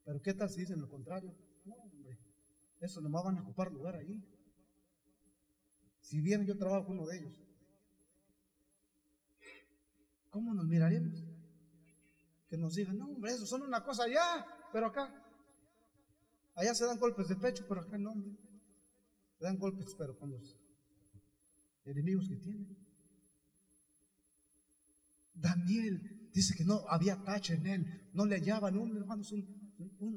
Pero 0.05 0.21
¿qué 0.21 0.35
tal 0.35 0.51
si 0.51 0.61
dicen 0.61 0.81
lo 0.81 0.89
contrario? 0.89 1.35
Eso 2.81 3.01
nomás 3.01 3.25
van 3.25 3.39
a 3.39 3.43
ocupar 3.43 3.71
lugar 3.71 3.95
ahí. 3.95 4.21
Si 6.01 6.21
bien 6.21 6.45
yo 6.45 6.59
trabajo 6.59 6.87
con 6.87 6.99
uno 6.99 7.07
de 7.07 7.19
ellos, 7.19 7.41
¿cómo 10.31 10.53
nos 10.53 10.67
miraríamos? 10.67 11.25
Que 12.49 12.57
nos 12.57 12.75
digan, 12.75 12.99
no, 12.99 13.07
hombre, 13.07 13.33
eso 13.33 13.47
son 13.47 13.63
una 13.63 13.85
cosa 13.85 14.05
allá, 14.05 14.45
pero 14.73 14.87
acá. 14.87 15.15
Allá 16.55 16.75
se 16.75 16.85
dan 16.85 16.99
golpes 16.99 17.29
de 17.29 17.37
pecho, 17.37 17.65
pero 17.69 17.83
acá 17.83 17.97
no, 17.97 18.13
Se 19.39 19.45
dan 19.45 19.59
golpes, 19.59 19.95
pero 19.97 20.19
con 20.19 20.31
los 20.31 20.59
enemigos 21.85 22.29
que 22.29 22.37
tienen. 22.37 22.77
Daniel 25.35 26.31
dice 26.33 26.55
que 26.57 26.65
no 26.65 26.85
había 26.89 27.23
tacha 27.23 27.55
en 27.55 27.67
él, 27.67 28.11
no 28.13 28.27
le 28.27 28.37
hallaban 28.37 28.77
un 28.77 28.97
hermano, 28.97 29.23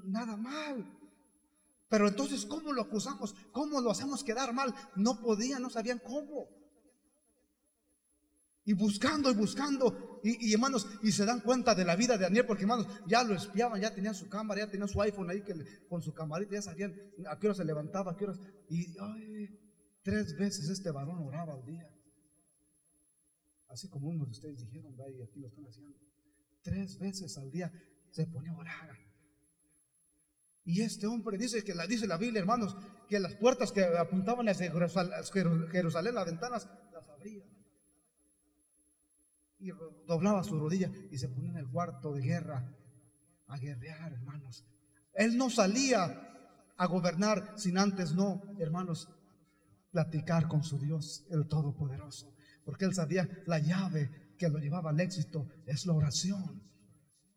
nada 0.05 0.37
mal. 0.37 0.85
Pero 1.87 2.07
entonces, 2.07 2.45
¿cómo 2.45 2.73
lo 2.73 2.81
acusamos? 2.81 3.35
¿Cómo 3.51 3.79
lo 3.79 3.91
hacemos 3.91 4.23
quedar 4.23 4.53
mal? 4.53 4.73
No 4.95 5.19
podían, 5.21 5.61
no 5.61 5.69
sabían 5.69 5.99
cómo. 5.99 6.49
Y 8.67 8.73
buscando 8.73 9.29
y 9.29 9.35
buscando, 9.35 10.19
y, 10.23 10.51
hermanos, 10.51 10.87
y 11.03 11.11
se 11.11 11.23
dan 11.23 11.41
cuenta 11.41 11.75
de 11.75 11.85
la 11.85 11.95
vida 11.95 12.17
de 12.17 12.23
Daniel, 12.23 12.47
porque 12.47 12.63
hermanos, 12.63 12.87
ya 13.05 13.23
lo 13.23 13.35
espiaban, 13.35 13.79
ya 13.79 13.93
tenían 13.93 14.15
su 14.15 14.27
cámara, 14.27 14.61
ya 14.61 14.71
tenían 14.71 14.89
su 14.89 14.99
iPhone 14.99 15.29
ahí 15.29 15.43
que 15.43 15.53
con 15.87 16.01
su 16.01 16.13
camarita, 16.15 16.55
ya 16.55 16.63
sabían 16.63 16.95
a 17.27 17.37
qué 17.37 17.47
hora 17.47 17.55
se 17.55 17.63
levantaba, 17.63 18.13
a 18.13 18.17
qué 18.17 18.25
hora. 18.25 18.35
Y 18.67 18.95
tres 20.01 20.35
veces 20.35 20.67
este 20.69 20.89
varón 20.89 21.19
oraba 21.27 21.53
al 21.53 21.63
día. 21.63 21.87
Así 23.67 23.87
como 23.87 24.09
unos 24.09 24.27
de 24.27 24.31
ustedes 24.31 24.59
dijeron, 24.61 24.95
y 24.97 25.21
aquí 25.21 25.39
lo 25.39 25.47
están 25.47 25.67
haciendo. 25.67 25.99
Tres 26.63 26.97
veces 26.97 27.37
al 27.37 27.51
día 27.51 27.71
se 28.09 28.25
ponía 28.25 28.51
a 28.51 28.57
orar. 28.57 29.04
Y 30.65 30.81
este 30.81 31.05
hombre 31.05 31.37
dice 31.37 31.63
que 31.63 31.75
la 31.75 31.85
dice 31.85 32.07
la 32.07 32.17
Biblia, 32.17 32.39
hermanos, 32.39 32.75
que 33.07 33.19
las 33.19 33.35
puertas 33.35 33.71
que 33.71 33.83
apuntaban 33.83 34.49
hacia 34.49 34.71
Jerusalén, 34.71 36.15
las 36.15 36.25
ventanas, 36.25 36.67
las 36.91 37.07
abría. 37.07 37.45
Y 39.59 39.69
doblaba 40.07 40.43
su 40.43 40.59
rodilla 40.59 40.91
y 41.11 41.19
se 41.19 41.29
ponía 41.29 41.51
en 41.51 41.57
el 41.57 41.69
cuarto 41.69 42.13
de 42.13 42.21
guerra 42.21 42.75
a 43.47 43.57
guerrear, 43.57 44.11
hermanos. 44.13 44.65
Él 45.13 45.37
no 45.37 45.51
salía 45.51 46.31
a 46.77 46.85
gobernar 46.87 47.53
sin 47.57 47.77
antes 47.77 48.15
no, 48.15 48.41
hermanos, 48.59 49.07
platicar 49.91 50.47
con 50.47 50.63
su 50.63 50.79
Dios, 50.79 51.25
el 51.29 51.47
Todopoderoso. 51.47 52.35
Porque 52.65 52.85
él 52.85 52.95
sabía 52.95 53.29
la 53.45 53.59
llave 53.59 54.33
que 54.37 54.49
lo 54.49 54.57
llevaba 54.57 54.89
al 54.89 54.99
éxito 54.99 55.47
es 55.67 55.85
la 55.85 55.93
oración. 55.93 56.61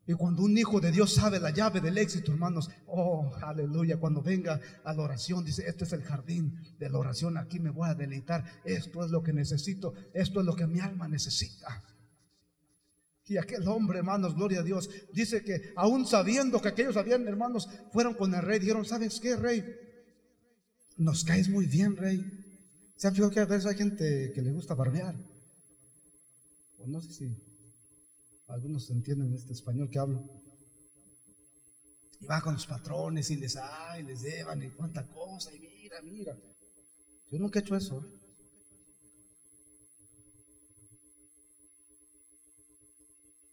Y 0.08 0.14
cuando 0.14 0.42
un 0.42 0.56
hijo 0.56 0.80
de 0.80 0.90
Dios 0.90 1.12
sabe 1.12 1.38
la 1.38 1.50
llave 1.50 1.82
del 1.82 1.98
éxito, 1.98 2.32
hermanos, 2.32 2.70
oh, 2.86 3.30
aleluya, 3.42 3.98
cuando 3.98 4.22
venga 4.22 4.58
a 4.82 4.94
la 4.94 5.02
oración, 5.02 5.44
dice, 5.44 5.64
este 5.66 5.84
es 5.84 5.92
el 5.92 6.02
jardín 6.02 6.58
de 6.78 6.88
la 6.88 6.96
oración, 6.96 7.36
aquí 7.36 7.60
me 7.60 7.68
voy 7.68 7.90
a 7.90 7.94
deleitar, 7.94 8.42
esto 8.64 9.04
es 9.04 9.10
lo 9.10 9.22
que 9.22 9.34
necesito, 9.34 9.92
esto 10.14 10.40
es 10.40 10.46
lo 10.46 10.56
que 10.56 10.66
mi 10.66 10.80
alma 10.80 11.08
necesita. 11.08 11.84
Y 13.26 13.36
aquel 13.36 13.68
hombre, 13.68 13.98
hermanos, 13.98 14.34
gloria 14.34 14.60
a 14.60 14.62
Dios, 14.62 14.88
dice 15.12 15.44
que 15.44 15.74
aún 15.76 16.06
sabiendo 16.06 16.58
que 16.62 16.68
aquellos 16.68 16.96
habían, 16.96 17.28
hermanos, 17.28 17.68
fueron 17.92 18.14
con 18.14 18.34
el 18.34 18.40
rey, 18.40 18.60
dijeron, 18.60 18.86
¿sabes 18.86 19.20
qué, 19.20 19.36
rey? 19.36 19.62
Nos 20.96 21.22
caes 21.22 21.50
muy 21.50 21.66
bien, 21.66 21.98
rey. 21.98 22.24
¿Se 22.96 23.08
han 23.08 23.14
fijado 23.14 23.30
que 23.30 23.40
a 23.40 23.44
veces 23.44 23.66
hay 23.66 23.76
gente 23.76 24.32
que 24.34 24.40
le 24.40 24.52
gusta 24.52 24.74
barbear? 24.74 25.14
O 26.78 26.86
no 26.86 27.02
sé 27.02 27.12
si 27.12 27.47
algunos 28.48 28.90
entienden 28.90 29.34
este 29.34 29.52
español 29.52 29.90
que 29.90 29.98
hablo. 29.98 30.24
Y 32.20 32.26
va 32.26 32.40
con 32.40 32.54
los 32.54 32.66
patrones 32.66 33.30
y 33.30 33.36
les, 33.36 33.56
ay, 33.56 34.02
les 34.02 34.22
llevan 34.22 34.62
y 34.62 34.70
cuánta 34.70 35.06
cosa, 35.06 35.54
y 35.54 35.60
mira, 35.60 36.02
mira. 36.02 36.36
Yo 37.30 37.38
nunca 37.38 37.58
he 37.58 37.62
hecho 37.62 37.76
eso. 37.76 38.00
¿eh? 38.00 38.18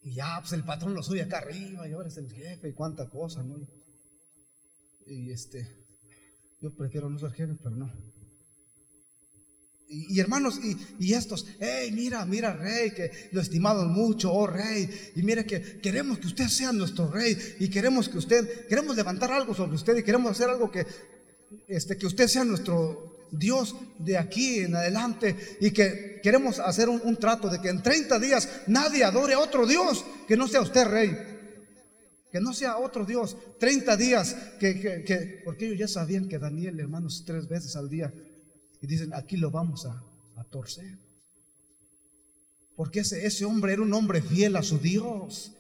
Y 0.02 0.14
ya, 0.14 0.38
pues 0.40 0.54
el 0.54 0.64
patrón 0.64 0.94
lo 0.94 1.04
sube 1.04 1.22
acá 1.22 1.40
arriba 1.40 1.88
y 1.88 1.94
ahora 1.94 2.08
es 2.08 2.18
el 2.18 2.32
jefe 2.32 2.70
y 2.70 2.74
cuánta 2.74 3.10
cosa, 3.10 3.44
¿no? 3.44 3.58
Y 5.08 5.32
este, 5.32 5.68
yo 6.62 6.76
prefiero 6.76 7.10
no 7.10 7.20
ser 7.20 7.32
jefe, 7.32 7.56
pero 7.56 7.76
no. 7.76 8.15
Y, 9.88 10.20
hermanos, 10.20 10.60
y, 11.00 11.14
estos, 11.14 11.46
hey, 11.60 11.92
mira, 11.94 12.26
mira, 12.26 12.54
rey, 12.54 12.92
que 12.92 13.12
lo 13.32 13.40
estimamos 13.40 13.86
mucho, 13.86 14.34
oh 14.34 14.48
rey, 14.48 14.90
y 15.16 15.22
mire 15.22 15.46
que 15.46 15.80
queremos 15.80 16.18
que 16.18 16.26
usted 16.28 16.48
sea 16.48 16.72
nuestro 16.72 17.12
rey, 17.12 17.38
y 17.60 17.70
queremos 17.70 18.10
que 18.10 18.18
usted, 18.18 18.68
queremos 18.68 18.96
levantar 18.96 19.32
algo 19.32 19.54
sobre 19.54 19.76
usted, 19.76 19.96
y 19.98 20.04
queremos 20.04 20.32
hacer 20.32 20.50
algo 20.50 20.72
que, 20.72 20.88
este, 21.68 21.98
que 21.98 22.08
usted 22.08 22.28
sea 22.28 22.44
nuestro 22.44 23.28
Dios 23.32 23.76
de 24.00 24.18
aquí 24.18 24.60
en 24.60 24.76
adelante, 24.76 25.36
y 25.62 25.70
que 25.70 26.20
queremos 26.24 26.58
hacer 26.58 26.90
un, 26.90 27.18
trato 27.18 27.50
de 27.50 27.62
que 27.62 27.70
en 27.70 27.84
30 27.84 28.18
días 28.20 28.50
nadie 28.66 29.04
adore 29.04 29.36
a 29.36 29.40
otro 29.40 29.68
Dios 29.68 30.04
que 30.28 30.36
no 30.36 30.48
sea 30.48 30.62
usted 30.62 30.86
rey. 30.86 31.16
Que 32.32 32.42
no 32.42 32.54
sea 32.54 32.78
otro 32.80 33.06
Dios. 33.06 33.38
30 33.60 33.96
días, 33.96 34.36
que, 34.60 35.04
que 35.06 35.42
porque 35.46 35.68
ellos 35.68 35.80
ya 35.80 35.88
sabían 35.88 36.28
que 36.28 36.40
Daniel, 36.40 36.80
hermanos, 36.80 37.24
tres 37.26 37.48
veces 37.48 37.76
al 37.78 37.90
día 37.90 38.12
y 38.86 38.88
dicen, 38.88 39.14
aquí 39.16 39.36
lo 39.36 39.50
vamos 39.50 39.88
a, 39.88 40.04
torcer. 40.52 41.00
Porque 42.76 43.00
ese, 43.00 43.46
hombre 43.46 43.74
era 43.74 43.82
un 43.82 43.94
hombre 43.94 44.22
fiel 44.22 44.56
a 44.56 44.62
su 44.62 44.78
Dios. 44.78 45.54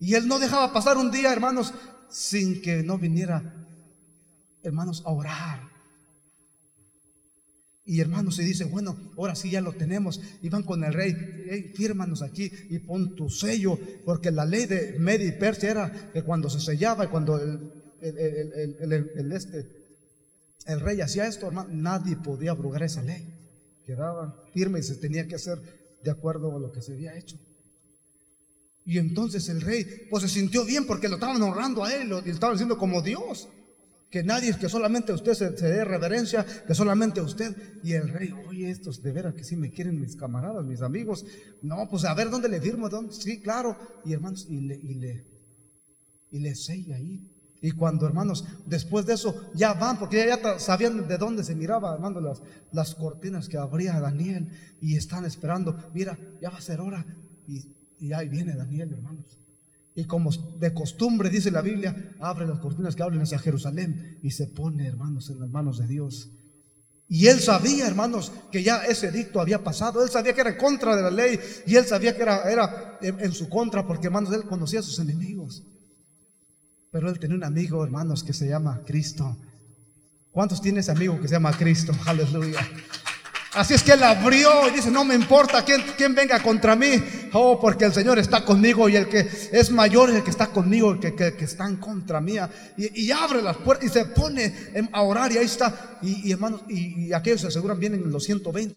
Y 0.00 0.14
él 0.14 0.26
no 0.26 0.40
dejaba 0.40 0.72
pasar 0.72 0.96
un 0.96 1.12
día, 1.12 1.32
hermanos, 1.32 1.72
sin 2.10 2.60
que 2.60 2.82
no 2.82 2.98
viniera, 2.98 3.64
hermanos, 4.64 5.04
a 5.06 5.12
orar. 5.12 5.70
Y 7.84 8.00
hermanos, 8.00 8.34
se 8.36 8.42
dice, 8.42 8.64
bueno, 8.64 8.96
ahora 9.16 9.36
sí 9.36 9.50
ya 9.50 9.60
lo 9.60 9.72
tenemos. 9.72 10.20
Y 10.42 10.48
van 10.48 10.64
con 10.64 10.82
el 10.82 10.92
rey, 10.92 11.72
fírmanos 11.76 12.22
aquí 12.22 12.50
y 12.70 12.80
pon 12.80 13.14
tu 13.14 13.30
sello. 13.30 13.78
Porque 14.04 14.32
la 14.32 14.44
ley 14.44 14.66
de 14.66 14.98
Media 14.98 15.28
y 15.28 15.38
Persia 15.38 15.70
era 15.70 16.10
que 16.12 16.24
cuando 16.24 16.50
se 16.50 16.58
sellaba 16.58 17.04
y 17.04 17.08
cuando 17.08 17.40
el 17.40 19.32
este, 19.32 19.81
el 20.66 20.80
rey 20.80 21.00
hacía 21.00 21.26
esto, 21.26 21.46
hermano, 21.46 21.70
nadie 21.72 22.16
podía 22.16 22.52
abrogar 22.52 22.82
esa 22.82 23.02
ley. 23.02 23.26
Quedaba 23.84 24.44
firme 24.52 24.78
y 24.78 24.82
se 24.82 24.96
tenía 24.96 25.26
que 25.26 25.34
hacer 25.34 25.58
de 26.02 26.10
acuerdo 26.10 26.54
a 26.56 26.60
lo 26.60 26.70
que 26.72 26.82
se 26.82 26.92
había 26.92 27.16
hecho. 27.16 27.38
Y 28.84 28.98
entonces 28.98 29.48
el 29.48 29.60
rey, 29.60 30.06
pues 30.10 30.22
se 30.24 30.28
sintió 30.28 30.64
bien 30.64 30.86
porque 30.86 31.08
lo 31.08 31.14
estaban 31.14 31.40
honrando 31.40 31.84
a 31.84 31.94
él, 31.94 32.08
lo 32.08 32.18
estaban 32.18 32.54
diciendo 32.54 32.78
como 32.78 33.02
Dios. 33.02 33.48
Que 34.10 34.22
nadie, 34.22 34.54
que 34.58 34.68
solamente 34.68 35.12
usted 35.12 35.32
se, 35.32 35.50
dé 35.50 35.84
reverencia, 35.84 36.44
que 36.66 36.74
solamente 36.74 37.20
usted. 37.20 37.56
Y 37.82 37.94
el 37.94 38.08
rey, 38.08 38.34
oye, 38.46 38.70
estos 38.70 39.02
de 39.02 39.10
veras 39.10 39.34
que 39.34 39.44
sí 39.44 39.56
me 39.56 39.70
quieren 39.70 39.98
mis 39.98 40.16
camaradas, 40.16 40.64
mis 40.64 40.82
amigos. 40.82 41.24
No, 41.62 41.88
pues 41.88 42.04
a 42.04 42.12
ver 42.12 42.28
dónde 42.28 42.48
le 42.48 42.60
firmo, 42.60 42.88
¿dónde? 42.90 43.14
Sí, 43.14 43.40
claro. 43.40 43.76
Y 44.04 44.12
hermanos, 44.12 44.46
y 44.50 44.60
le, 44.60 44.74
y 44.74 44.94
le, 44.94 45.24
y 46.30 46.40
le 46.40 46.54
sella 46.54 46.96
ahí. 46.96 47.31
Y 47.62 47.70
cuando, 47.70 48.06
hermanos, 48.06 48.44
después 48.66 49.06
de 49.06 49.14
eso 49.14 49.50
ya 49.54 49.72
van, 49.72 49.98
porque 49.98 50.26
ya, 50.26 50.58
sabían 50.58 51.06
de 51.06 51.16
dónde 51.16 51.44
se 51.44 51.54
miraba, 51.54 51.94
hermanos, 51.94 52.22
las, 52.22 52.42
las 52.72 52.94
cortinas 52.96 53.48
que 53.48 53.56
abría 53.56 54.00
Daniel 54.00 54.48
y 54.80 54.96
están 54.96 55.24
esperando. 55.24 55.76
Mira, 55.94 56.18
ya 56.40 56.50
va 56.50 56.58
a 56.58 56.60
ser 56.60 56.80
hora. 56.80 57.06
Y, 57.46 57.72
y 58.00 58.12
ahí 58.12 58.28
viene 58.28 58.56
Daniel, 58.56 58.92
hermanos. 58.92 59.38
Y 59.94 60.04
como 60.06 60.30
de 60.58 60.74
costumbre 60.74 61.30
dice 61.30 61.52
la 61.52 61.62
Biblia, 61.62 62.14
abre 62.18 62.46
las 62.46 62.58
cortinas 62.58 62.96
que 62.96 63.02
hablen 63.04 63.22
hacia 63.22 63.38
Jerusalén 63.38 64.18
y 64.22 64.32
se 64.32 64.48
pone, 64.48 64.86
hermanos, 64.86 65.30
en 65.30 65.38
las 65.38 65.50
manos 65.50 65.78
de 65.78 65.86
Dios. 65.86 66.32
Y 67.08 67.26
él 67.26 67.40
sabía, 67.40 67.86
hermanos, 67.86 68.32
que 68.50 68.62
ya 68.62 68.84
ese 68.84 69.08
edicto 69.08 69.40
había 69.40 69.62
pasado. 69.62 70.02
Él 70.02 70.10
sabía 70.10 70.32
que 70.32 70.40
era 70.40 70.50
en 70.50 70.56
contra 70.56 70.96
de 70.96 71.02
la 71.02 71.10
ley 71.10 71.38
y 71.66 71.76
él 71.76 71.84
sabía 71.84 72.16
que 72.16 72.22
era, 72.22 72.50
era 72.50 72.98
en, 73.02 73.32
su 73.32 73.48
contra 73.50 73.86
porque, 73.86 74.06
hermanos, 74.06 74.32
él 74.32 74.44
conocía 74.44 74.80
a 74.80 74.82
sus 74.82 74.98
enemigos. 74.98 75.62
Pero 76.92 77.08
él 77.08 77.18
tenía 77.18 77.36
un 77.36 77.44
amigo, 77.44 77.82
hermanos, 77.82 78.22
que 78.22 78.34
se 78.34 78.46
llama 78.46 78.82
Cristo. 78.86 79.38
¿Cuántos 80.30 80.60
tiene 80.60 80.80
ese 80.80 80.90
amigo 80.90 81.18
que 81.18 81.26
se 81.26 81.34
llama 81.34 81.56
Cristo? 81.56 81.92
Aleluya. 82.06 82.60
Así 83.54 83.74
es 83.74 83.82
que 83.82 83.92
él 83.92 84.02
abrió 84.02 84.68
y 84.68 84.72
dice, 84.72 84.90
no 84.90 85.04
me 85.04 85.14
importa 85.14 85.64
quién, 85.64 86.14
venga 86.14 86.42
contra 86.42 86.76
mí. 86.76 87.02
Oh, 87.32 87.58
porque 87.58 87.86
el 87.86 87.94
Señor 87.94 88.18
está 88.18 88.44
conmigo 88.44 88.90
y 88.90 88.96
el 88.96 89.08
que 89.08 89.20
es 89.52 89.70
mayor 89.70 90.10
es 90.10 90.16
el 90.16 90.22
que 90.22 90.30
está 90.30 90.48
conmigo, 90.48 90.92
el 90.92 91.00
que, 91.00 91.14
que, 91.14 91.44
está 91.44 91.66
en 91.66 91.76
contra 91.76 92.20
mía. 92.20 92.50
Y, 92.76 93.10
abre 93.10 93.40
las 93.42 93.56
puertas 93.56 93.86
y 93.86 93.92
se 93.92 94.06
pone 94.06 94.54
a 94.92 95.02
orar 95.02 95.32
y 95.32 95.38
ahí 95.38 95.46
está. 95.46 95.98
Y, 96.02 96.30
hermanos, 96.30 96.62
y, 96.68 97.12
aquellos 97.12 97.40
se 97.40 97.46
aseguran 97.46 97.78
vienen 97.78 98.10
los 98.10 98.24
120. 98.24 98.76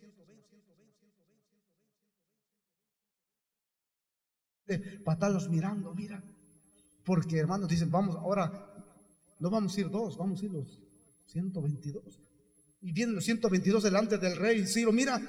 Patalos 5.04 5.50
mirando, 5.50 5.94
mira. 5.94 6.22
Porque 7.06 7.38
hermanos 7.38 7.70
dicen, 7.70 7.92
vamos, 7.92 8.16
ahora 8.16 8.74
no 9.40 9.50
vamos 9.50 9.78
a 9.78 9.80
ir 9.80 9.90
dos, 9.90 10.18
vamos 10.18 10.42
a 10.42 10.46
ir 10.46 10.52
los 10.52 10.82
122. 11.28 12.20
Y 12.82 12.92
vienen 12.92 13.16
los 13.16 13.26
122 13.26 13.84
delante 13.84 14.18
del 14.18 14.36
rey 14.36 14.66
Ciro, 14.66 14.92
mira, 14.92 15.22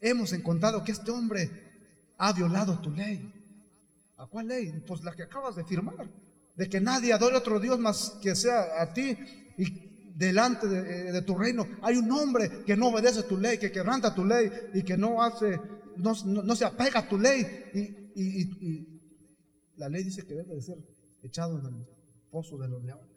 hemos 0.00 0.32
encontrado 0.32 0.82
que 0.84 0.92
este 0.92 1.10
hombre 1.10 1.50
ha 2.18 2.32
violado 2.32 2.78
tu 2.80 2.90
ley. 2.90 3.32
¿A 4.16 4.26
cuál 4.26 4.48
ley? 4.48 4.82
Pues 4.86 5.02
la 5.02 5.12
que 5.14 5.24
acabas 5.24 5.56
de 5.56 5.64
firmar, 5.64 6.08
de 6.54 6.68
que 6.68 6.80
nadie 6.80 7.12
adore 7.12 7.36
otro 7.36 7.58
Dios 7.58 7.78
más 7.78 8.18
que 8.22 8.34
sea 8.36 8.80
a 8.80 8.92
ti 8.92 9.16
y 9.58 10.12
delante 10.14 10.68
de, 10.68 11.18
eh, 11.18 11.22
tu 11.22 11.36
reino 11.36 11.66
hay 11.80 11.96
un 11.96 12.10
hombre 12.12 12.62
que 12.64 12.76
no 12.76 12.88
obedece 12.88 13.22
tu 13.24 13.36
ley, 13.36 13.58
que 13.58 13.72
quebranta 13.72 14.14
tu 14.14 14.24
ley 14.24 14.50
y 14.74 14.82
que 14.82 14.96
no 14.96 15.22
hace, 15.22 15.58
no, 15.96 16.14
se 16.54 16.64
apega 16.64 17.00
a 17.00 17.08
tu 17.08 17.18
ley. 17.18 18.10
Y, 18.14 18.91
la 19.76 19.88
ley 19.88 20.04
dice 20.04 20.26
que 20.26 20.34
debe 20.34 20.54
de 20.54 20.62
ser 20.62 20.78
echado 21.22 21.58
en 21.58 21.66
el 21.66 21.86
pozo 22.30 22.58
de 22.58 22.68
los 22.68 22.82
leones. 22.84 23.12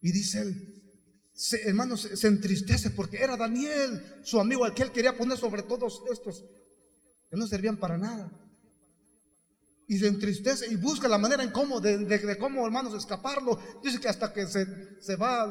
Y 0.00 0.12
dice 0.12 0.40
él, 0.40 0.78
se, 1.32 1.68
hermanos, 1.68 2.08
se, 2.14 2.26
entristece 2.26 2.90
porque 2.90 3.18
era 3.18 3.36
Daniel, 3.36 4.02
su 4.22 4.40
amigo, 4.40 4.64
al 4.64 4.74
que 4.74 4.82
él 4.82 4.92
quería 4.92 5.16
poner 5.16 5.38
sobre 5.38 5.62
todos 5.62 6.02
estos 6.10 6.44
que 7.30 7.36
no 7.36 7.46
servían 7.46 7.76
para 7.76 7.98
nada. 7.98 8.30
Y 9.88 9.98
se 9.98 10.06
entristece 10.06 10.70
y 10.70 10.76
busca 10.76 11.08
la 11.08 11.18
manera 11.18 11.42
en 11.42 11.50
cómo, 11.50 11.80
de, 11.80 12.36
cómo, 12.38 12.64
hermanos, 12.64 12.94
escaparlo. 12.94 13.58
Dice 13.82 13.98
que 13.98 14.08
hasta 14.08 14.32
que 14.32 14.46
se, 14.46 15.16
va 15.16 15.50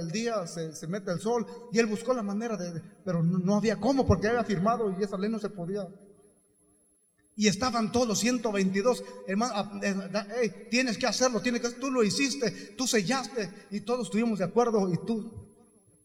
el 0.00 0.10
día, 0.10 0.46
se, 0.46 0.86
mete 0.88 1.12
el 1.12 1.20
sol, 1.20 1.46
y 1.70 1.78
él 1.78 1.86
buscó 1.86 2.12
la 2.14 2.22
manera 2.22 2.56
de, 2.56 2.82
pero 3.04 3.22
no, 3.22 3.38
no 3.38 3.56
había 3.56 3.76
cómo, 3.76 4.06
porque 4.06 4.28
había 4.28 4.44
firmado 4.44 4.96
y 4.98 5.04
esa 5.04 5.18
ley 5.18 5.30
no 5.30 5.38
se 5.38 5.50
podía 5.50 5.86
y 7.40 7.48
estaban 7.48 7.90
todos 7.90 8.06
los 8.06 8.18
122, 8.18 9.02
hermano, 9.26 9.54
ah, 9.56 9.80
eh, 10.42 10.68
tienes 10.70 10.98
que 10.98 11.06
hacerlo, 11.06 11.40
tienes 11.40 11.62
que, 11.62 11.70
tú 11.70 11.90
lo 11.90 12.04
hiciste, 12.04 12.50
tú 12.76 12.86
sellaste 12.86 13.50
y 13.70 13.80
todos 13.80 14.08
estuvimos 14.08 14.40
de 14.40 14.44
acuerdo 14.44 14.92
y 14.92 14.98
tú, 15.06 15.48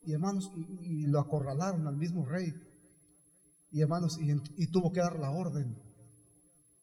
y 0.06 0.14
hermanos, 0.14 0.50
y, 0.82 1.08
lo 1.08 1.20
acorralaron 1.20 1.88
al 1.88 1.98
mismo 1.98 2.26
rey. 2.26 2.54
Y 3.70 3.82
hermanos, 3.82 4.18
y, 4.18 4.68
tuvo 4.68 4.94
que 4.94 5.02
dar 5.02 5.20
la 5.20 5.32
orden. 5.32 5.76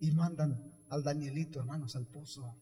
Y 0.02 0.10
mandan 0.10 0.62
al 0.90 1.02
Danielito, 1.02 1.58
hermanos, 1.58 1.96
al 1.96 2.06
pozo. 2.06 2.54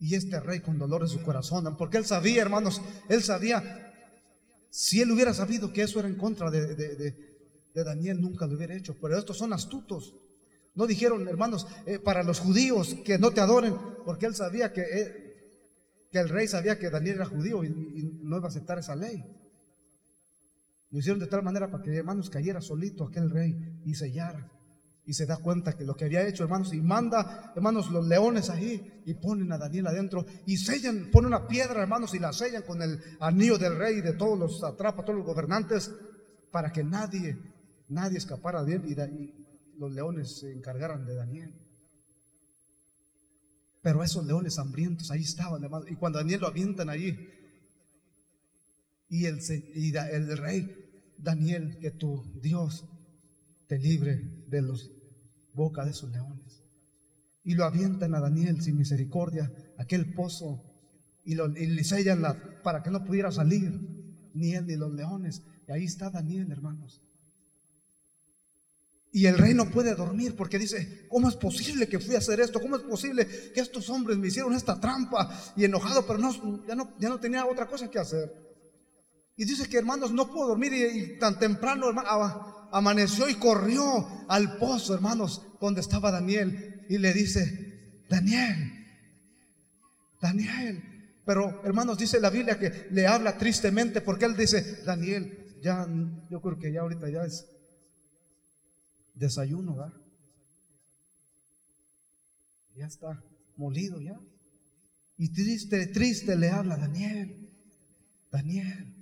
Y 0.00 0.16
este 0.16 0.40
rey 0.40 0.60
con 0.60 0.78
dolor 0.78 1.02
en 1.02 1.08
su 1.08 1.22
corazón, 1.22 1.76
porque 1.76 1.98
él 1.98 2.04
sabía, 2.04 2.42
hermanos, 2.42 2.82
él 3.08 3.22
sabía, 3.22 3.92
si 4.70 5.00
él 5.00 5.12
hubiera 5.12 5.32
sabido 5.32 5.72
que 5.72 5.82
eso 5.82 6.00
era 6.00 6.08
en 6.08 6.16
contra 6.16 6.50
de, 6.50 6.74
de 7.74 7.84
Daniel 7.84 8.20
nunca 8.20 8.46
lo 8.46 8.56
hubiera 8.56 8.74
hecho, 8.74 8.96
pero 9.00 9.16
estos 9.16 9.38
son 9.38 9.52
astutos. 9.52 10.14
No 10.74 10.86
dijeron, 10.86 11.28
hermanos, 11.28 11.66
eh, 11.86 11.98
para 11.98 12.22
los 12.22 12.40
judíos 12.40 12.96
que 13.04 13.18
no 13.18 13.32
te 13.32 13.40
adoren, 13.40 13.76
porque 14.04 14.26
él 14.26 14.34
sabía 14.34 14.72
que, 14.72 14.82
eh, 14.82 16.06
que 16.10 16.18
el 16.18 16.28
rey 16.28 16.48
sabía 16.48 16.78
que 16.78 16.90
Daniel 16.90 17.16
era 17.16 17.26
judío 17.26 17.64
y, 17.64 17.70
no 18.22 18.36
iba 18.36 18.46
a 18.46 18.50
aceptar 18.50 18.78
esa 18.78 18.96
ley. 18.96 19.24
Lo 20.90 20.98
hicieron 20.98 21.20
de 21.20 21.26
tal 21.26 21.42
manera 21.42 21.70
para 21.70 21.82
que, 21.82 21.96
hermanos, 21.96 22.30
cayera 22.30 22.60
solito 22.60 23.04
aquel 23.04 23.30
rey 23.30 23.80
y 23.84 23.94
sellara. 23.94 24.50
Y 25.06 25.14
se 25.14 25.26
da 25.26 25.38
cuenta 25.38 25.72
que 25.76 25.84
lo 25.84 25.96
que 25.96 26.04
había 26.04 26.26
hecho, 26.26 26.44
hermanos, 26.44 26.72
y 26.74 26.80
manda, 26.80 27.52
hermanos, 27.56 27.90
los 27.90 28.06
leones 28.06 28.50
ahí 28.50 29.02
y 29.06 29.14
ponen 29.14 29.50
a 29.52 29.58
Daniel 29.58 29.86
adentro 29.86 30.26
y 30.46 30.56
sellan, 30.56 31.10
ponen 31.10 31.28
una 31.28 31.46
piedra, 31.46 31.82
hermanos, 31.82 32.14
y 32.14 32.18
la 32.18 32.32
sellan 32.32 32.62
con 32.62 32.82
el 32.82 33.00
anillo 33.20 33.58
del 33.58 33.76
rey 33.76 33.98
y 33.98 34.02
de 34.02 34.12
todos 34.12 34.38
los 34.38 34.62
atrapa, 34.62 35.04
todos 35.04 35.18
los 35.18 35.26
gobernantes, 35.26 35.90
para 36.50 36.70
que 36.72 36.84
nadie 36.84 37.38
nadie 37.90 38.18
escapara 38.18 38.64
de 38.64 38.76
él 38.76 38.86
y, 38.86 39.34
los 39.78 39.92
leones 39.92 40.40
se 40.40 40.52
encargaran 40.52 41.06
de 41.06 41.14
Daniel. 41.14 41.54
Pero 43.80 44.04
esos 44.04 44.26
leones 44.26 44.58
hambrientos 44.58 45.10
ahí 45.10 45.22
estaban, 45.22 45.64
hermano. 45.64 45.86
Y 45.88 45.96
cuando 45.96 46.18
Daniel 46.18 46.42
lo 46.42 46.48
avientan 46.48 46.90
allí, 46.90 47.18
y 49.08 49.24
el, 49.24 49.40
y 49.74 49.96
el 49.96 50.36
rey 50.36 50.79
Daniel, 51.22 51.78
que 51.78 51.90
tu 51.90 52.22
Dios 52.40 52.86
te 53.66 53.78
libre 53.78 54.44
de 54.48 54.62
los 54.62 54.90
boca 55.52 55.84
de 55.84 55.90
esos 55.90 56.10
leones. 56.10 56.64
Y 57.44 57.54
lo 57.54 57.64
avientan 57.64 58.14
a 58.14 58.20
Daniel 58.20 58.60
sin 58.62 58.76
misericordia, 58.76 59.50
aquel 59.78 60.12
pozo, 60.12 60.64
y, 61.24 61.34
lo, 61.34 61.48
y 61.56 61.66
le 61.66 61.84
sellan 61.84 62.22
la, 62.22 62.62
para 62.62 62.82
que 62.82 62.90
no 62.90 63.04
pudiera 63.04 63.30
salir, 63.30 63.72
ni 64.34 64.54
él 64.54 64.66
ni 64.66 64.76
los 64.76 64.92
leones. 64.92 65.42
Y 65.68 65.72
ahí 65.72 65.84
está 65.84 66.10
Daniel, 66.10 66.50
hermanos. 66.50 67.02
Y 69.12 69.26
el 69.26 69.38
rey 69.38 69.54
no 69.54 69.70
puede 69.70 69.94
dormir 69.94 70.36
porque 70.36 70.58
dice, 70.58 71.06
¿cómo 71.08 71.28
es 71.28 71.34
posible 71.34 71.88
que 71.88 71.98
fui 71.98 72.14
a 72.14 72.18
hacer 72.18 72.40
esto? 72.40 72.60
¿Cómo 72.60 72.76
es 72.76 72.82
posible 72.82 73.26
que 73.26 73.60
estos 73.60 73.90
hombres 73.90 74.16
me 74.18 74.28
hicieron 74.28 74.54
esta 74.54 74.78
trampa? 74.78 75.28
Y 75.56 75.64
enojado, 75.64 76.06
pero 76.06 76.18
no, 76.18 76.66
ya, 76.66 76.76
no, 76.76 76.96
ya 76.98 77.08
no 77.08 77.18
tenía 77.18 77.44
otra 77.44 77.66
cosa 77.66 77.90
que 77.90 77.98
hacer. 77.98 78.49
Y 79.40 79.46
dice 79.46 79.70
que 79.70 79.78
hermanos, 79.78 80.12
no 80.12 80.30
puedo 80.30 80.48
dormir 80.48 80.74
y, 80.74 81.18
tan 81.18 81.38
temprano 81.38 81.86
amaneció 82.72 83.26
y 83.26 83.36
corrió 83.36 84.06
al 84.28 84.58
pozo, 84.58 84.92
hermanos, 84.92 85.40
donde 85.58 85.80
estaba 85.80 86.10
Daniel. 86.10 86.84
Y 86.90 86.98
le 86.98 87.14
dice, 87.14 88.02
Daniel, 88.06 88.70
Daniel. 90.20 90.84
Pero 91.24 91.62
hermanos, 91.64 91.96
dice 91.96 92.20
la 92.20 92.28
Biblia 92.28 92.58
que 92.58 92.88
le 92.90 93.06
habla 93.06 93.38
tristemente 93.38 94.02
porque 94.02 94.26
él 94.26 94.36
dice, 94.36 94.82
Daniel, 94.84 95.56
ya, 95.62 95.88
yo 96.28 96.42
creo 96.42 96.58
que 96.58 96.70
ya 96.70 96.82
ahorita 96.82 97.08
ya 97.08 97.24
es 97.24 97.46
desayuno, 99.14 99.74
¿verdad? 99.74 99.94
Ya 102.76 102.84
está 102.84 103.24
molido 103.56 104.02
ya. 104.02 104.20
Y 105.16 105.32
triste, 105.32 105.86
triste 105.86 106.36
le 106.36 106.50
habla 106.50 106.76
Daniel. 106.76 107.48
Daniel, 108.30 108.99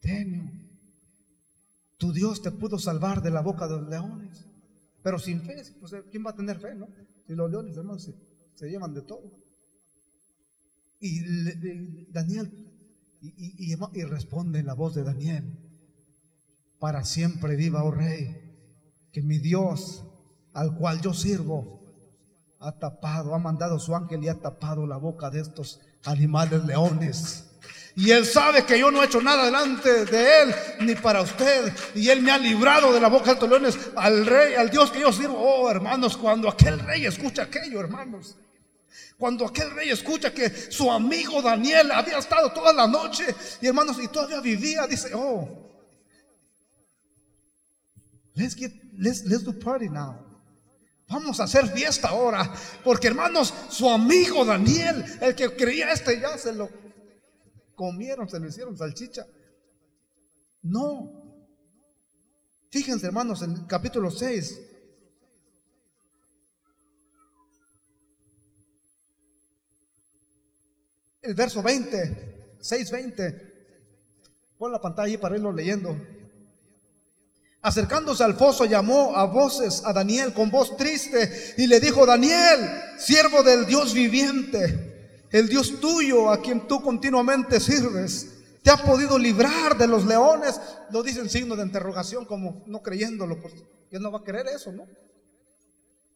tenio, 0.00 0.50
tu 1.98 2.12
Dios 2.12 2.42
te 2.42 2.50
pudo 2.50 2.78
salvar 2.78 3.22
de 3.22 3.30
la 3.30 3.42
boca 3.42 3.68
de 3.68 3.76
los 3.76 3.88
leones. 3.88 4.46
Pero 5.02 5.18
sin 5.18 5.42
fe, 5.42 5.62
pues, 5.80 5.94
¿quién 6.10 6.24
va 6.24 6.30
a 6.30 6.36
tener 6.36 6.58
fe, 6.58 6.74
no? 6.74 6.88
Si 7.26 7.34
los 7.34 7.50
leones, 7.50 7.76
hermanos, 7.76 8.10
se, 8.54 8.70
llevan 8.70 8.94
de 8.94 9.02
todo. 9.02 9.30
Y 11.00 11.20
Daniel, 12.10 12.50
y, 13.20 13.74
responde 14.04 14.62
la 14.62 14.74
voz 14.74 14.94
de 14.94 15.04
Daniel: 15.04 15.44
Para 16.78 17.04
siempre 17.04 17.56
viva, 17.56 17.84
oh 17.84 17.90
rey 17.90 18.50
que 19.12 19.22
mi 19.22 19.38
Dios, 19.38 20.04
al 20.52 20.76
cual 20.76 21.00
yo 21.00 21.12
sirvo, 21.12 21.80
ha 22.58 22.78
tapado, 22.78 23.34
ha 23.34 23.38
mandado 23.38 23.78
su 23.78 23.94
ángel 23.94 24.22
y 24.24 24.28
ha 24.28 24.40
tapado 24.40 24.86
la 24.86 24.96
boca 24.96 25.30
de 25.30 25.40
estos 25.40 25.80
animales 26.04 26.64
leones. 26.64 27.49
Y 27.96 28.10
Él 28.12 28.24
sabe 28.24 28.64
que 28.64 28.78
yo 28.78 28.90
no 28.90 29.02
he 29.02 29.06
hecho 29.06 29.20
nada 29.20 29.44
delante 29.44 30.04
de 30.04 30.42
Él, 30.42 30.54
ni 30.80 30.94
para 30.94 31.22
usted. 31.22 31.72
Y 31.94 32.08
Él 32.08 32.22
me 32.22 32.30
ha 32.30 32.38
librado 32.38 32.92
de 32.92 33.00
la 33.00 33.08
boca 33.08 33.34
de 33.34 33.48
leones 33.48 33.76
al 33.96 34.26
rey, 34.26 34.54
al 34.54 34.70
Dios 34.70 34.90
que 34.90 35.00
yo 35.00 35.12
sirvo. 35.12 35.36
Oh, 35.38 35.70
hermanos, 35.70 36.16
cuando 36.16 36.48
aquel 36.48 36.78
rey 36.78 37.06
escucha 37.06 37.42
aquello, 37.42 37.80
hermanos. 37.80 38.36
Cuando 39.18 39.46
aquel 39.46 39.70
rey 39.72 39.90
escucha 39.90 40.32
que 40.32 40.50
su 40.50 40.90
amigo 40.90 41.42
Daniel 41.42 41.90
había 41.92 42.18
estado 42.18 42.52
toda 42.52 42.72
la 42.72 42.86
noche 42.86 43.26
y 43.60 43.66
hermanos, 43.66 43.98
y 44.02 44.08
todavía 44.08 44.40
vivía, 44.40 44.86
dice, 44.86 45.10
oh, 45.14 45.48
let's 48.34 48.54
get 48.54 48.72
let's, 48.96 49.44
do 49.44 49.52
party 49.58 49.88
now. 49.88 50.16
Vamos 51.08 51.40
a 51.40 51.44
hacer 51.44 51.68
fiesta 51.68 52.08
ahora. 52.08 52.50
Porque 52.84 53.08
hermanos, 53.08 53.52
su 53.68 53.90
amigo 53.90 54.44
Daniel, 54.44 55.04
el 55.20 55.34
que 55.34 55.54
creía 55.56 55.92
este, 55.92 56.20
ya 56.20 56.38
se 56.38 56.52
lo 56.54 56.70
comieron, 57.80 58.28
se 58.28 58.38
lo 58.38 58.46
hicieron 58.46 58.76
salchicha. 58.76 59.26
No. 60.60 61.10
Fíjense 62.68 63.06
hermanos 63.06 63.40
en 63.40 63.52
el 63.52 63.66
capítulo 63.66 64.10
6. 64.10 64.66
el 71.22 71.34
verso 71.34 71.62
20, 71.62 72.58
6:20. 72.60 73.52
Pon 74.58 74.72
la 74.72 74.80
pantalla 74.80 75.06
ahí 75.06 75.16
para 75.16 75.36
irlo 75.36 75.52
leyendo. 75.52 75.96
Acercándose 77.62 78.24
al 78.24 78.34
foso, 78.34 78.66
llamó 78.66 79.16
a 79.16 79.24
voces 79.24 79.82
a 79.86 79.92
Daniel 79.92 80.34
con 80.34 80.50
voz 80.50 80.76
triste 80.76 81.54
y 81.56 81.66
le 81.66 81.78
dijo, 81.78 82.04
Daniel, 82.04 82.58
siervo 82.98 83.42
del 83.42 83.64
Dios 83.66 83.94
viviente, 83.94 84.89
el 85.30 85.48
Dios 85.48 85.80
tuyo 85.80 86.30
a 86.30 86.40
quien 86.40 86.66
tú 86.66 86.80
continuamente 86.82 87.60
sirves, 87.60 88.40
te 88.62 88.70
ha 88.70 88.76
podido 88.76 89.18
librar 89.18 89.78
de 89.78 89.86
los 89.86 90.04
leones. 90.04 90.60
Lo 90.90 91.02
dice 91.02 91.20
en 91.20 91.30
signo 91.30 91.56
de 91.56 91.64
interrogación 91.64 92.24
como 92.24 92.62
no 92.66 92.82
creyéndolo, 92.82 93.40
pues 93.40 93.54
él 93.90 94.02
no 94.02 94.10
va 94.10 94.18
a 94.18 94.24
creer 94.24 94.48
eso, 94.48 94.72
¿no? 94.72 94.84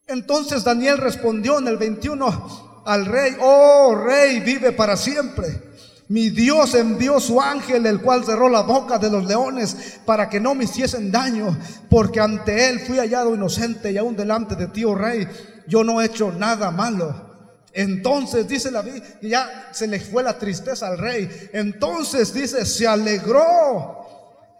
Entonces 0.07 0.65
Daniel 0.65 0.99
respondió 0.99 1.59
en 1.59 1.69
el 1.69 1.79
21 1.79 2.83
al 2.85 3.07
rey, 3.07 3.37
oh 3.41 3.95
rey, 3.95 4.41
vive 4.41 4.73
para 4.73 4.97
siempre. 4.97 5.75
Mi 6.09 6.29
Dios 6.29 6.75
envió 6.75 7.19
su 7.19 7.41
ángel, 7.41 7.87
el 7.87 8.03
cual 8.03 8.25
cerró 8.25 8.51
la 8.51 8.61
boca 8.61 8.99
de 8.99 9.11
los 9.11 9.25
leones 9.25 10.01
para 10.05 10.29
que 10.29 10.39
no 10.39 10.55
me 10.55 10.65
hiciesen 10.65 11.11
daño, 11.11 11.57
porque 11.89 12.21
ante 12.21 12.69
él 12.69 12.81
fui 12.81 12.99
hallado 12.99 13.35
inocente 13.35 13.91
y 13.91 13.97
aún 13.97 14.15
delante 14.15 14.55
de 14.55 14.67
ti, 14.67 14.85
oh 14.85 14.95
rey, 14.95 15.27
yo 15.67 15.83
no 15.83 16.03
he 16.03 16.07
hecho 16.07 16.31
nada 16.31 16.71
malo. 16.71 17.34
Entonces 17.75 18.47
dice 18.47 18.71
la 18.71 18.83
Biblia, 18.83 19.03
ya 19.21 19.69
se 19.73 19.89
le 19.89 19.99
fue 20.01 20.23
la 20.23 20.39
tristeza 20.39 20.87
al 20.87 20.97
rey. 20.99 21.51
Entonces 21.53 22.33
dice, 22.33 22.65
se 22.65 22.87
alegró 22.87 24.05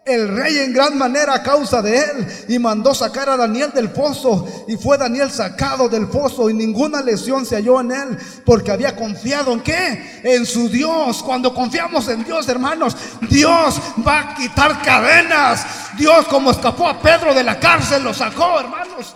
el 0.05 0.27
rey 0.27 0.59
en 0.59 0.71
gran 0.71 0.97
manera 0.99 1.33
a 1.33 1.41
causa 1.41 1.81
de 1.81 1.97
él 1.97 2.27
y 2.47 2.59
mandó 2.59 2.93
sacar 2.93 3.27
a 3.27 3.37
Daniel 3.37 3.71
del 3.73 3.89
foso 3.89 4.47
y 4.67 4.77
fue 4.77 4.99
Daniel 4.99 5.31
sacado 5.31 5.89
del 5.89 6.07
foso 6.07 6.47
y 6.47 6.53
ninguna 6.53 7.01
lesión 7.01 7.43
se 7.43 7.55
halló 7.55 7.81
en 7.81 7.91
él 7.91 8.17
porque 8.45 8.69
había 8.69 8.95
confiado 8.95 9.51
en 9.51 9.61
qué? 9.61 10.21
En 10.23 10.45
su 10.45 10.69
Dios. 10.69 11.23
Cuando 11.23 11.55
confiamos 11.55 12.07
en 12.07 12.23
Dios, 12.23 12.47
hermanos, 12.47 12.95
Dios 13.29 13.81
va 14.07 14.19
a 14.19 14.35
quitar 14.35 14.79
cadenas. 14.83 15.65
Dios 15.97 16.27
como 16.27 16.51
escapó 16.51 16.87
a 16.87 17.01
Pedro 17.01 17.33
de 17.33 17.43
la 17.43 17.59
cárcel, 17.59 18.03
lo 18.03 18.13
sacó, 18.13 18.59
hermanos. 18.59 19.15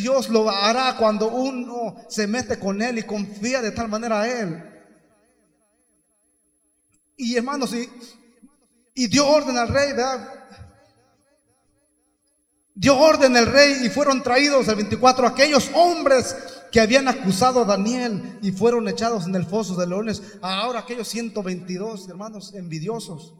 Dios 0.00 0.28
lo 0.28 0.50
hará 0.50 0.96
cuando 0.96 1.28
uno 1.28 1.96
se 2.08 2.26
mete 2.26 2.58
con 2.58 2.82
él 2.82 2.98
y 2.98 3.02
confía 3.02 3.62
de 3.62 3.70
tal 3.70 3.88
manera 3.88 4.20
a 4.20 4.28
él. 4.28 4.62
Y 7.16 7.36
hermanos, 7.36 7.70
si 7.70 7.88
y 8.94 9.08
dio 9.08 9.28
orden 9.28 9.56
al 9.56 9.68
rey, 9.68 9.92
¿verdad? 9.92 10.28
Dio 12.74 12.98
orden 12.98 13.36
el 13.36 13.46
rey 13.46 13.86
y 13.86 13.88
fueron 13.88 14.22
traídos 14.22 14.68
el 14.68 14.76
24 14.76 15.26
aquellos 15.26 15.70
hombres 15.74 16.36
que 16.70 16.80
habían 16.80 17.08
acusado 17.08 17.62
a 17.62 17.64
Daniel 17.64 18.38
y 18.42 18.52
fueron 18.52 18.88
echados 18.88 19.26
en 19.26 19.34
el 19.34 19.46
foso 19.46 19.76
de 19.76 19.86
leones. 19.86 20.22
Ahora 20.42 20.80
aquellos 20.80 21.08
122 21.08 22.08
hermanos 22.08 22.54
envidiosos 22.54 23.34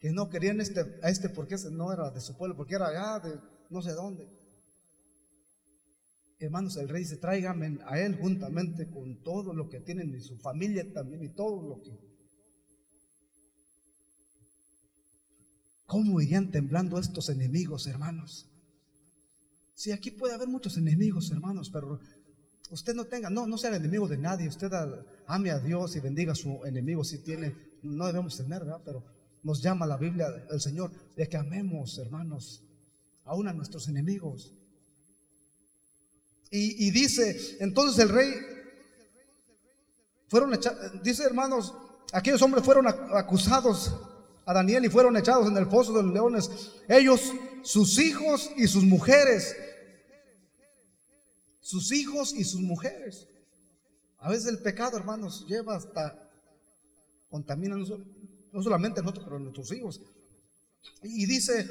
que 0.00 0.10
no 0.10 0.30
querían 0.30 0.60
este, 0.60 0.98
a 1.02 1.10
este 1.10 1.28
porque 1.28 1.56
ese 1.56 1.70
no 1.70 1.92
era 1.92 2.10
de 2.10 2.20
su 2.20 2.36
pueblo, 2.36 2.56
porque 2.56 2.76
era 2.76 3.18
de 3.18 3.38
no 3.68 3.82
sé 3.82 3.92
dónde. 3.92 4.28
Hermanos, 6.40 6.76
el 6.78 6.88
rey 6.88 7.04
se 7.04 7.18
tráigame 7.18 7.78
a 7.86 8.00
él 8.00 8.16
juntamente 8.16 8.88
con 8.88 9.22
todo 9.22 9.52
lo 9.52 9.68
que 9.68 9.80
tienen 9.80 10.14
y 10.14 10.20
su 10.20 10.38
familia 10.38 10.90
también 10.92 11.22
y 11.22 11.28
todo 11.28 11.62
lo 11.62 11.82
que 11.82 12.10
¿Cómo 15.90 16.20
irían 16.20 16.52
temblando 16.52 17.00
estos 17.00 17.30
enemigos, 17.30 17.88
hermanos? 17.88 18.48
Si 19.74 19.90
aquí 19.90 20.12
puede 20.12 20.34
haber 20.34 20.46
muchos 20.46 20.76
enemigos, 20.76 21.32
hermanos, 21.32 21.68
pero 21.68 21.98
usted 22.70 22.94
no 22.94 23.06
tenga, 23.06 23.28
no, 23.28 23.44
no 23.48 23.58
sea 23.58 23.74
enemigo 23.74 24.06
de 24.06 24.16
nadie, 24.16 24.46
usted 24.46 24.70
ame 25.26 25.50
a 25.50 25.58
Dios 25.58 25.96
y 25.96 26.00
bendiga 26.00 26.30
a 26.30 26.36
su 26.36 26.64
enemigo 26.64 27.02
si 27.02 27.18
tiene, 27.24 27.56
no 27.82 28.06
debemos 28.06 28.36
tener. 28.36 28.62
Pero 28.84 29.02
nos 29.42 29.60
llama 29.60 29.84
la 29.84 29.96
Biblia, 29.96 30.28
el 30.48 30.60
Señor, 30.60 30.92
de 31.16 31.28
que 31.28 31.36
amemos, 31.36 31.98
hermanos, 31.98 32.62
aún 33.24 33.48
a 33.48 33.52
nuestros 33.52 33.88
enemigos. 33.88 34.54
Y, 36.52 36.90
dice, 36.90 37.58
entonces 37.60 38.02
el 38.02 38.08
rey, 38.08 38.34
fueron 40.28 40.52
echados, 40.52 41.00
dice 41.02 41.22
hermanos, 41.22 41.72
aquellos 42.12 42.42
hombres 42.42 42.64
fueron 42.64 42.88
acusados 42.88 43.94
a 44.44 44.52
Daniel 44.52 44.84
y 44.84 44.88
fueron 44.88 45.16
echados 45.16 45.46
en 45.46 45.56
el 45.56 45.66
foso 45.66 45.92
de 45.92 46.02
los 46.02 46.12
leones. 46.12 46.50
Ellos, 46.88 47.32
sus 47.62 48.00
hijos 48.00 48.50
y 48.56 48.66
sus 48.66 48.82
mujeres. 48.82 49.54
Sus 51.60 51.92
hijos 51.92 52.32
y 52.34 52.42
sus 52.42 52.60
mujeres. 52.60 53.28
A 54.18 54.28
veces 54.28 54.48
el 54.48 54.58
pecado, 54.58 54.96
hermanos, 54.96 55.46
lleva 55.46 55.76
hasta, 55.76 56.30
contamina 57.30 57.76
no 57.76 58.62
solamente 58.62 58.98
a 58.98 59.02
nosotros, 59.04 59.24
pero 59.24 59.36
a 59.36 59.40
nuestros 59.40 59.70
hijos. 59.72 60.00
Y 61.04 61.26
dice, 61.26 61.68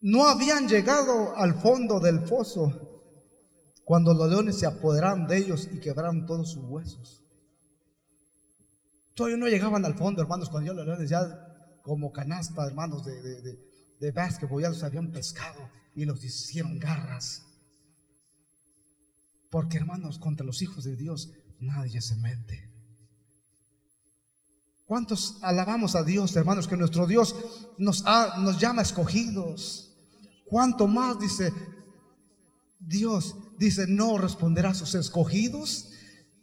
no 0.00 0.28
habían 0.28 0.68
llegado 0.68 1.36
al 1.36 1.54
fondo 1.54 2.00
del 2.00 2.20
foso 2.20 3.02
cuando 3.84 4.12
los 4.12 4.28
leones 4.28 4.58
se 4.58 4.66
apoderaron 4.66 5.26
de 5.26 5.38
ellos 5.38 5.68
y 5.72 5.80
quebraron 5.80 6.26
todos 6.26 6.52
sus 6.52 6.64
huesos. 6.64 7.24
Todavía 9.14 9.38
no 9.38 9.48
llegaban 9.48 9.84
al 9.84 9.94
fondo, 9.96 10.22
hermanos, 10.22 10.50
cuando 10.50 10.68
yo 10.68 10.74
los 10.74 10.86
leones 10.86 11.08
ya 11.08 11.80
como 11.82 12.12
canasta, 12.12 12.66
hermanos, 12.66 13.04
de, 13.04 13.20
de, 13.22 13.58
de, 13.98 14.12
básquetbol, 14.12 14.62
ya 14.62 14.68
los 14.68 14.82
habían 14.82 15.10
pescado 15.10 15.70
y 15.94 16.04
los 16.04 16.22
hicieron 16.22 16.78
garras. 16.78 17.46
Porque, 19.50 19.78
hermanos, 19.78 20.18
contra 20.18 20.44
los 20.44 20.60
hijos 20.60 20.84
de 20.84 20.94
Dios 20.94 21.32
nadie 21.58 22.00
se 22.02 22.16
mete. 22.16 22.70
¿Cuántos 24.84 25.38
alabamos 25.42 25.96
a 25.96 26.02
Dios, 26.02 26.36
hermanos, 26.36 26.68
que 26.68 26.76
nuestro 26.76 27.06
Dios 27.06 27.34
nos, 27.78 28.04
nos 28.04 28.60
llama 28.60 28.82
escogidos? 28.82 29.87
¿Cuánto 30.48 30.86
más 30.86 31.18
dice 31.18 31.52
Dios? 32.78 33.36
Dice, 33.58 33.86
no 33.86 34.18
responderá 34.18 34.70
a 34.70 34.74
sus 34.74 34.94
escogidos 34.94 35.90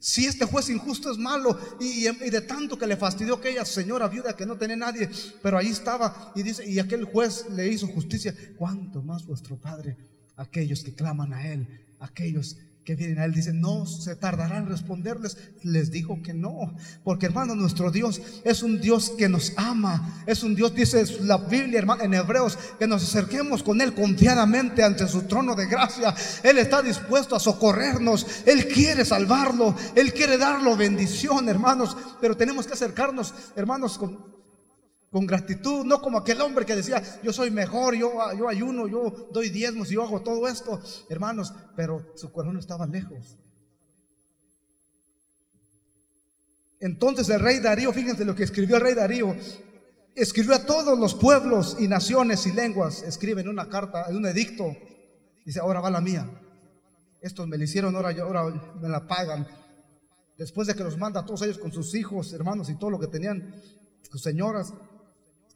si 0.06 0.28
este 0.28 0.46
juez 0.46 0.70
injusto 0.70 1.12
es 1.12 1.18
malo 1.18 1.58
y, 1.80 2.04
de 2.04 2.42
tanto 2.42 2.78
que 2.78 2.86
le 2.86 2.96
fastidió 2.96 3.34
aquella 3.34 3.66
señora 3.66 4.08
viuda 4.08 4.36
que 4.36 4.46
no 4.46 4.56
tenía 4.56 4.76
nadie, 4.76 5.10
pero 5.42 5.58
ahí 5.58 5.70
estaba 5.70 6.32
y 6.36 6.44
dice, 6.44 6.70
y 6.70 6.78
aquel 6.78 7.06
juez 7.06 7.48
le 7.50 7.68
hizo 7.70 7.88
justicia, 7.88 8.36
¿cuánto 8.56 9.02
más 9.02 9.26
vuestro 9.26 9.58
Padre? 9.58 9.98
Aquellos 10.36 10.84
que 10.84 10.94
claman 10.94 11.34
a 11.34 11.52
Él, 11.52 11.68
aquellos 12.00 12.56
que 12.86 12.96
vienen 12.96 13.18
a 13.18 13.26
Él 13.26 13.34
dicen, 13.34 13.60
no 13.60 13.88
se 13.88 14.16
tardará 14.16 14.58
en 14.58 14.68
responderles. 14.68 15.38
Les 15.64 15.90
dijo 15.90 16.22
que 16.22 16.34
no, 16.34 16.76
porque 17.04 17.26
hermano, 17.26 17.56
nuestro 17.56 17.90
Dios 17.92 18.22
es 18.44 18.62
un 18.62 18.80
Dios 18.80 19.12
que 19.18 19.28
nos 19.28 19.54
ama, 19.58 20.24
es 20.28 20.44
un 20.44 20.54
Dios, 20.56 20.76
dice 20.76 21.04
la 21.22 21.38
Biblia 21.38 21.84
en 22.02 22.14
Hebreos, 22.14 22.58
que 22.78 22.88
nos 22.88 23.04
acerquemos 23.04 23.64
con 23.64 23.82
Él 23.82 23.96
confiadamente 23.96 24.84
ante 24.84 25.08
su 25.08 25.24
trono 25.24 25.56
de 25.56 25.66
gracia. 25.66 26.14
Él 26.44 26.60
está 26.60 26.84
dispuesto 26.84 27.36
a 27.36 27.40
socorrernos, 27.40 28.44
Él 28.46 28.68
quiere 28.68 29.04
salvarlo, 29.04 29.76
Él 29.96 30.14
quiere 30.14 30.38
darlo 30.38 30.78
bendición, 30.78 31.50
hermanos, 31.50 31.98
pero 32.22 32.38
tenemos 32.38 32.68
que 32.68 32.74
acercarnos, 32.74 33.34
hermanos, 33.56 33.98
con, 33.98 34.35
con 35.16 35.26
gratitud, 35.26 35.86
no 35.86 36.02
como 36.02 36.18
aquel 36.18 36.42
hombre 36.42 36.66
que 36.66 36.76
decía, 36.76 37.02
yo 37.24 37.32
soy 37.32 37.50
mejor, 37.50 37.96
yo, 37.96 38.20
ayuno, 38.50 38.86
yo 38.86 39.30
doy 39.32 39.48
diezmos, 39.48 39.88
yo 39.88 40.04
hago 40.04 40.22
todo 40.22 40.46
esto, 40.46 40.78
hermanos, 41.08 41.54
pero 41.74 42.06
su 42.16 42.34
corazón 42.34 42.58
estaba 42.58 42.86
lejos. 42.86 43.38
Entonces 46.82 47.30
el 47.30 47.40
rey 47.40 47.60
Darío, 47.60 47.94
fíjense 47.94 48.26
lo 48.26 48.36
que 48.36 48.44
escribió 48.44 48.76
el 48.76 48.82
rey 48.82 48.94
Darío, 48.94 49.34
escribió 50.16 50.54
a 50.54 50.66
todos 50.66 51.00
los 51.00 51.16
pueblos 51.16 51.78
y 51.80 51.88
naciones 51.88 52.46
y 52.46 52.52
lenguas, 52.52 53.02
escribe 53.04 53.40
en 53.40 53.48
una 53.48 53.70
carta, 53.70 54.08
en 54.10 54.18
un 54.18 54.26
edicto, 54.26 54.76
dice, 55.46 55.62
ahora 55.62 55.80
va 55.80 55.90
la 55.92 56.02
mía. 56.02 56.30
Estos 57.22 57.48
me 57.48 57.58
la 57.58 57.64
hicieron, 57.64 57.96
ahora, 57.96 58.10
ahora 58.22 58.74
me 58.82 58.90
la 58.90 59.08
pagan. 59.08 59.48
Después 60.38 60.68
de 60.68 60.76
que 60.76 60.84
los 60.84 60.98
manda 60.98 61.22
a 61.22 61.26
todos 61.26 61.42
ellos 61.44 61.58
con 61.58 61.72
sus 61.72 61.96
hijos, 61.96 62.34
hermanos 62.34 62.70
y 62.70 62.76
todo 62.76 62.90
lo 62.90 63.00
que 63.00 63.08
tenían, 63.08 63.56
sus 64.12 64.22
señoras, 64.22 64.74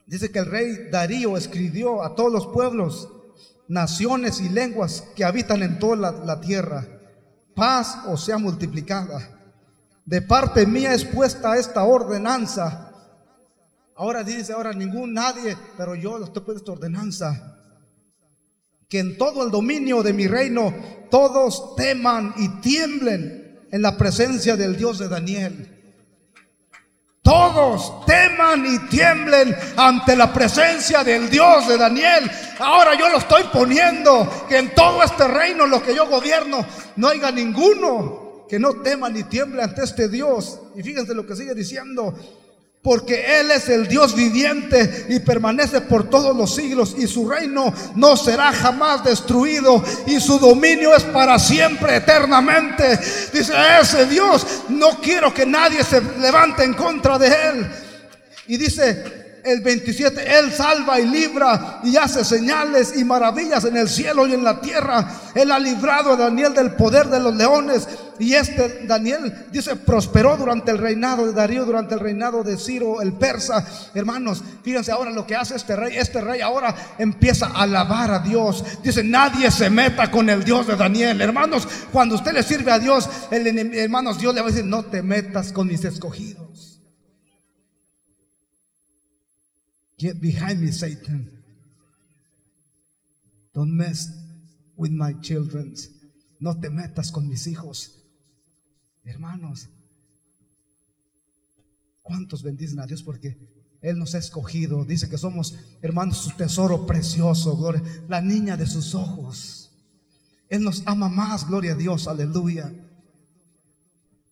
Dice 0.10 0.32
que 0.32 0.40
el 0.40 0.48
rey 0.48 0.90
Darío 0.92 1.38
escribió 1.38 2.02
a 2.04 2.16
todos 2.16 2.34
los 2.34 2.48
pueblos, 2.48 3.10
naciones 3.68 4.42
y 4.42 4.50
lenguas 4.50 5.04
que 5.16 5.24
habitan 5.24 5.62
en 5.62 5.78
toda 5.78 6.12
la, 6.12 6.42
tierra, 6.42 6.84
paz 7.54 8.00
o 8.08 8.18
sea 8.18 8.40
multiplicada. 8.40 9.54
De 10.06 10.24
parte 10.24 10.66
mía 10.66 10.96
es 10.96 11.06
puesta 11.06 11.56
esta 11.58 11.84
ordenanza. 11.84 12.92
Ahora 13.96 14.24
dice, 14.24 14.52
ahora 14.52 14.74
ningún, 14.74 15.14
nadie, 15.14 15.56
pero 15.78 15.94
yo 15.94 16.18
estoy 16.18 16.42
puesto 16.42 16.58
esta 16.58 16.72
ordenanza. 16.72 17.60
Que 18.90 18.98
en 18.98 19.16
todo 19.16 19.46
el 19.46 19.52
dominio 19.52 20.02
de 20.02 20.14
mi 20.14 20.26
reino 20.26 20.74
todos 21.12 21.76
teman 21.76 22.34
y 22.36 22.50
tiemblen 22.62 23.60
en 23.72 23.82
la 23.84 23.96
presencia 23.96 24.58
del 24.58 24.76
Dios 24.76 24.98
de 24.98 25.08
Daniel 25.08 25.79
todos 27.30 28.04
teman 28.08 28.66
y 28.66 28.80
tiemblen 28.90 29.56
ante 29.78 30.16
la 30.16 30.34
presencia 30.34 31.04
del 31.04 31.30
Dios 31.30 31.68
de 31.68 31.78
Daniel. 31.78 32.28
Ahora 32.58 32.96
yo 32.96 33.08
lo 33.08 33.20
estoy 33.20 33.44
poniendo, 33.54 34.28
que 34.50 34.58
en 34.58 34.74
todo 34.74 35.04
este 35.04 35.28
reino, 35.28 35.68
lo 35.68 35.84
que 35.84 35.94
yo 35.94 36.08
gobierno, 36.08 36.66
no 36.96 37.08
haya 37.08 37.30
ninguno 37.30 38.48
que 38.50 38.58
no 38.58 38.82
tema 38.82 39.10
ni 39.10 39.22
tiemble 39.26 39.62
ante 39.62 39.84
este 39.84 40.10
Dios. 40.10 40.60
Y 40.76 40.82
fíjense 40.82 41.14
lo 41.14 41.24
que 41.24 41.36
sigue 41.36 41.54
diciendo. 41.54 42.16
Porque 42.82 43.40
Él 43.40 43.52
es 43.52 43.68
el 43.68 43.88
Dios 43.88 44.16
viviente 44.16 45.08
y 45.10 45.20
permanece 45.20 45.82
por 45.82 46.10
todos 46.10 46.36
los 46.36 46.56
siglos 46.56 46.96
y 46.98 47.08
su 47.08 47.30
reino 47.30 47.74
no 47.96 48.16
será 48.16 48.54
jamás 48.54 49.04
destruido 49.04 49.84
y 50.08 50.20
su 50.22 50.40
dominio 50.40 50.96
es 50.96 51.04
para 51.04 51.38
siempre, 51.38 51.98
eternamente. 51.98 52.98
Dice, 53.34 53.54
ese 53.82 54.06
Dios, 54.06 54.46
no 54.70 55.02
quiero 55.02 55.34
que 55.34 55.46
nadie 55.46 55.84
se 55.84 56.02
levante 56.20 56.64
en 56.64 56.74
contra 56.74 57.20
de 57.20 57.28
Él. 57.28 57.72
Y 58.48 58.56
dice, 58.56 59.19
el 59.50 59.62
27, 59.62 60.40
Él 60.40 60.52
salva 60.52 61.00
y 61.00 61.08
libra 61.08 61.80
y 61.84 61.98
hace 61.98 62.24
señales 62.24 62.94
y 62.96 63.04
maravillas 63.04 63.66
en 63.66 63.78
el 63.78 63.90
cielo 63.90 64.28
y 64.28 64.34
en 64.34 64.44
la 64.44 64.62
tierra. 64.62 65.12
Él 65.36 65.52
ha 65.52 65.60
librado 65.60 66.14
a 66.14 66.16
Daniel 66.16 66.54
del 66.54 66.72
poder 66.76 67.08
de 67.08 67.20
los 67.20 67.36
leones. 67.36 67.88
Y 68.20 68.34
este 68.34 68.86
Daniel 68.86 69.48
dice, 69.52 69.78
prosperó 69.78 70.36
durante 70.36 70.72
el 70.72 70.78
reinado 70.78 71.26
de 71.26 71.32
Darío, 71.32 71.66
durante 71.66 71.94
el 71.94 72.02
reinado 72.02 72.44
de 72.44 72.58
Ciro 72.58 73.02
el 73.02 73.14
persa. 73.14 73.66
Hermanos, 73.94 74.44
fíjense 74.62 74.92
ahora 74.92 75.12
lo 75.12 75.26
que 75.26 75.36
hace 75.36 75.56
este 75.56 75.76
rey. 75.76 75.96
Este 75.96 76.20
rey 76.20 76.42
ahora 76.42 76.76
empieza 76.98 77.48
a 77.48 77.64
alabar 77.64 78.12
a 78.12 78.20
Dios. 78.20 78.64
Dice, 78.84 79.04
nadie 79.04 79.50
se 79.52 79.70
meta 79.70 80.12
con 80.12 80.30
el 80.30 80.44
Dios 80.44 80.68
de 80.68 80.76
Daniel. 80.76 81.22
Hermanos, 81.22 81.68
cuando 81.94 82.16
usted 82.16 82.34
le 82.34 82.44
sirve 82.44 82.72
a 82.72 82.80
Dios, 82.80 83.10
el, 83.32 83.48
hermanos, 83.76 84.20
Dios 84.20 84.36
le 84.36 84.42
va 84.42 84.48
a 84.48 84.52
decir, 84.52 84.66
no 84.66 84.84
te 84.84 85.02
metas 85.02 85.54
con 85.54 85.68
mis 85.68 85.86
escogidos. 85.86 86.69
Get 90.00 90.22
behind 90.22 90.62
me, 90.62 90.72
Satan. 90.72 91.30
Don't 93.54 93.76
mess 93.76 94.10
with 94.78 94.92
my 94.92 95.14
children. 95.20 95.76
No 96.40 96.58
te 96.58 96.70
metas 96.70 97.12
con 97.12 97.28
mis 97.28 97.48
hijos. 97.48 98.02
Hermanos, 99.04 99.68
¿cuántos 102.02 102.44
bendicen 102.44 102.80
a 102.80 102.86
Dios? 102.86 103.04
Porque 103.04 103.38
Él 103.82 104.00
nos 104.00 104.16
ha 104.16 104.20
escogido. 104.20 104.86
Dice 104.86 105.10
que 105.10 105.18
somos, 105.18 105.58
hermanos, 105.82 106.20
su 106.20 106.32
tesoro 106.32 106.86
precioso, 106.86 107.58
gloria. 107.58 107.84
La 108.08 108.22
niña 108.22 108.56
de 108.56 108.68
sus 108.68 108.96
ojos. 108.96 109.72
Él 110.48 110.64
nos 110.64 110.84
ama 110.86 111.10
más, 111.10 111.46
gloria 111.46 111.74
a 111.74 111.76
Dios, 111.76 112.08
aleluya. 112.08 112.74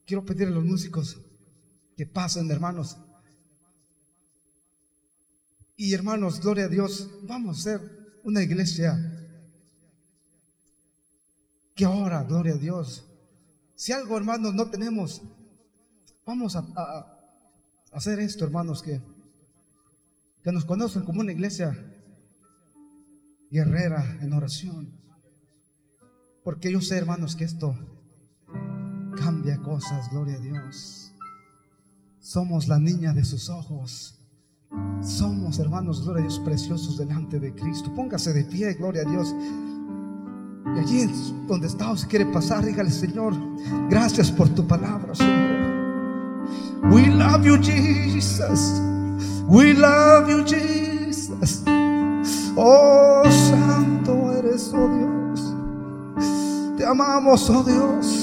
Quiero 0.06 0.24
pedirle 0.24 0.54
a 0.54 0.60
los 0.60 0.66
músicos 0.66 1.18
que 1.98 2.06
pasen, 2.06 2.50
hermanos. 2.50 2.98
Y 5.80 5.94
hermanos, 5.94 6.42
gloria 6.42 6.66
a 6.66 6.70
Dios, 6.70 7.08
vamos 7.22 7.60
a 7.60 7.62
ser 7.62 8.20
una 8.24 8.42
iglesia 8.42 8.98
que 11.76 11.86
ahora, 11.86 12.24
gloria 12.24 12.56
a 12.56 12.58
Dios. 12.58 13.06
Si 13.76 13.92
algo, 13.92 14.18
hermanos, 14.18 14.56
no 14.56 14.72
tenemos, 14.72 15.22
vamos 16.26 16.56
a, 16.56 16.66
hacer 17.92 18.20
esto, 18.20 18.44
hermanos, 18.44 18.82
que, 18.82 19.00
que 20.44 20.52
nos 20.52 20.66
conozcan 20.66 21.06
como 21.06 21.22
una 21.22 21.32
iglesia 21.32 21.78
guerrera 23.52 24.18
en 24.22 24.34
oración. 24.34 24.92
Porque 26.44 26.72
yo 26.72 26.82
sé, 26.82 26.98
hermanos, 26.98 27.36
que 27.36 27.44
esto 27.44 27.78
cambia 29.16 29.60
cosas, 29.60 30.10
gloria 30.10 30.38
a 30.38 30.40
Dios. 30.40 31.14
Somos 32.20 32.68
la 32.68 32.80
niña 32.80 33.14
de 33.14 33.24
sus 33.24 33.48
ojos. 33.50 34.17
Somos, 35.02 35.60
hermanos, 35.60 36.04
gloria 36.04 36.24
a 36.24 36.28
Dios, 36.28 36.40
preciosos 36.40 36.98
delante 36.98 37.40
de 37.40 37.54
Cristo. 37.54 37.94
Póngase 37.94 38.34
de 38.34 38.44
pie, 38.44 38.74
gloria 38.74 39.04
a 39.04 39.10
Dios. 39.10 39.36
Y 40.76 40.80
allí 40.80 41.10
donde 41.48 41.68
está 41.68 41.92
o 41.92 41.98
se 41.98 42.08
quiere 42.08 42.26
pasar, 42.26 42.66
dígale, 42.66 42.92
Señor, 42.92 43.34
gracias 43.90 44.32
por 44.32 44.50
tu 44.50 44.68
palabra, 44.68 45.16
Señor. 45.16 45.58
We 46.92 47.08
love 47.08 47.44
you, 47.46 47.58
Jesus. 47.58 48.82
We 49.48 49.74
love 49.74 50.30
you, 50.30 50.44
Jesus. 50.44 51.64
Oh, 52.56 53.24
santo 53.30 54.32
eres, 54.34 54.74
oh 54.74 54.90
Dios. 54.90 55.54
Te 56.78 56.86
amamos, 56.86 57.50
oh 57.50 57.64
Dios. 57.64 58.17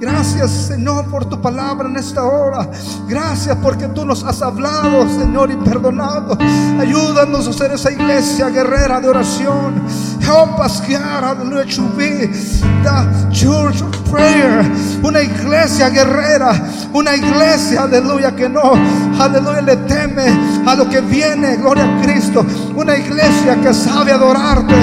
Gracias, 0.00 0.50
Señor, 0.68 1.06
por 1.06 1.24
tu 1.24 1.40
palabra 1.40 1.88
en 1.88 1.96
esta 1.96 2.22
hora. 2.22 2.70
Gracias 3.08 3.56
porque 3.60 3.88
tú 3.88 4.04
nos 4.04 4.22
has 4.22 4.40
hablado, 4.42 5.08
Señor, 5.08 5.50
y 5.50 5.56
perdonado. 5.56 6.38
Ayúdanos 6.80 7.48
a 7.48 7.52
ser 7.52 7.72
esa 7.72 7.90
iglesia 7.90 8.48
guerrera 8.48 9.00
de 9.00 9.08
oración. 9.08 9.82
Help 10.20 10.60
us, 10.60 10.80
God, 10.82 11.38
to 11.74 11.82
be 11.96 12.28
the 12.28 13.28
church 13.32 13.82
of 13.82 14.10
prayer. 14.10 14.62
Una 15.02 15.22
iglesia 15.22 15.88
guerrera, 15.88 16.52
una 16.92 17.16
iglesia, 17.16 17.82
aleluya, 17.82 18.36
que 18.36 18.48
no, 18.48 18.74
aleluya, 19.18 19.62
le 19.62 19.76
teme 19.88 20.26
a 20.66 20.76
lo 20.76 20.88
que 20.88 21.00
viene, 21.00 21.56
gloria 21.56 21.84
a 21.84 22.02
Cristo. 22.02 22.44
Una 22.78 22.96
iglesia 22.96 23.60
que 23.60 23.74
sabe 23.74 24.12
adorarte, 24.12 24.76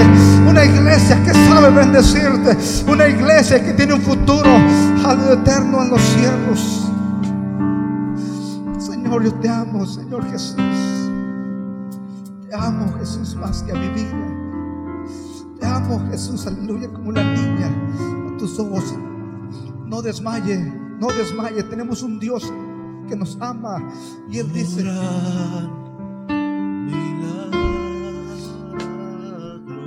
una 0.46 0.66
iglesia 0.66 1.22
que 1.24 1.32
sabe 1.32 1.70
bendecirte, 1.70 2.54
una 2.92 3.08
iglesia 3.08 3.64
que 3.64 3.72
tiene 3.72 3.94
un 3.94 4.02
futuro 4.02 4.50
eterno 5.32 5.82
en 5.82 5.88
los 5.88 6.02
cielos. 6.02 6.90
Señor, 8.78 9.24
yo 9.24 9.32
te 9.36 9.48
amo, 9.48 9.86
Señor 9.86 10.30
Jesús. 10.30 10.56
Te 12.46 12.54
amo, 12.54 12.92
Jesús, 12.98 13.34
más 13.36 13.62
que 13.62 13.72
a 13.72 13.76
mi 13.76 13.88
vida. 13.88 14.26
Te 15.58 15.66
amo, 15.66 16.06
Jesús, 16.10 16.46
aleluya, 16.46 16.92
como 16.92 17.12
la 17.12 17.24
niña 17.24 17.70
a 18.28 18.36
tus 18.36 18.58
ojos. 18.58 18.94
No 19.86 20.02
desmaye, 20.02 20.58
no 21.00 21.06
desmaye. 21.06 21.62
Tenemos 21.62 22.02
un 22.02 22.20
Dios 22.20 22.52
que 23.08 23.16
nos 23.16 23.38
ama. 23.40 23.82
Y 24.30 24.40
Él 24.40 24.52
dice: 24.52 24.84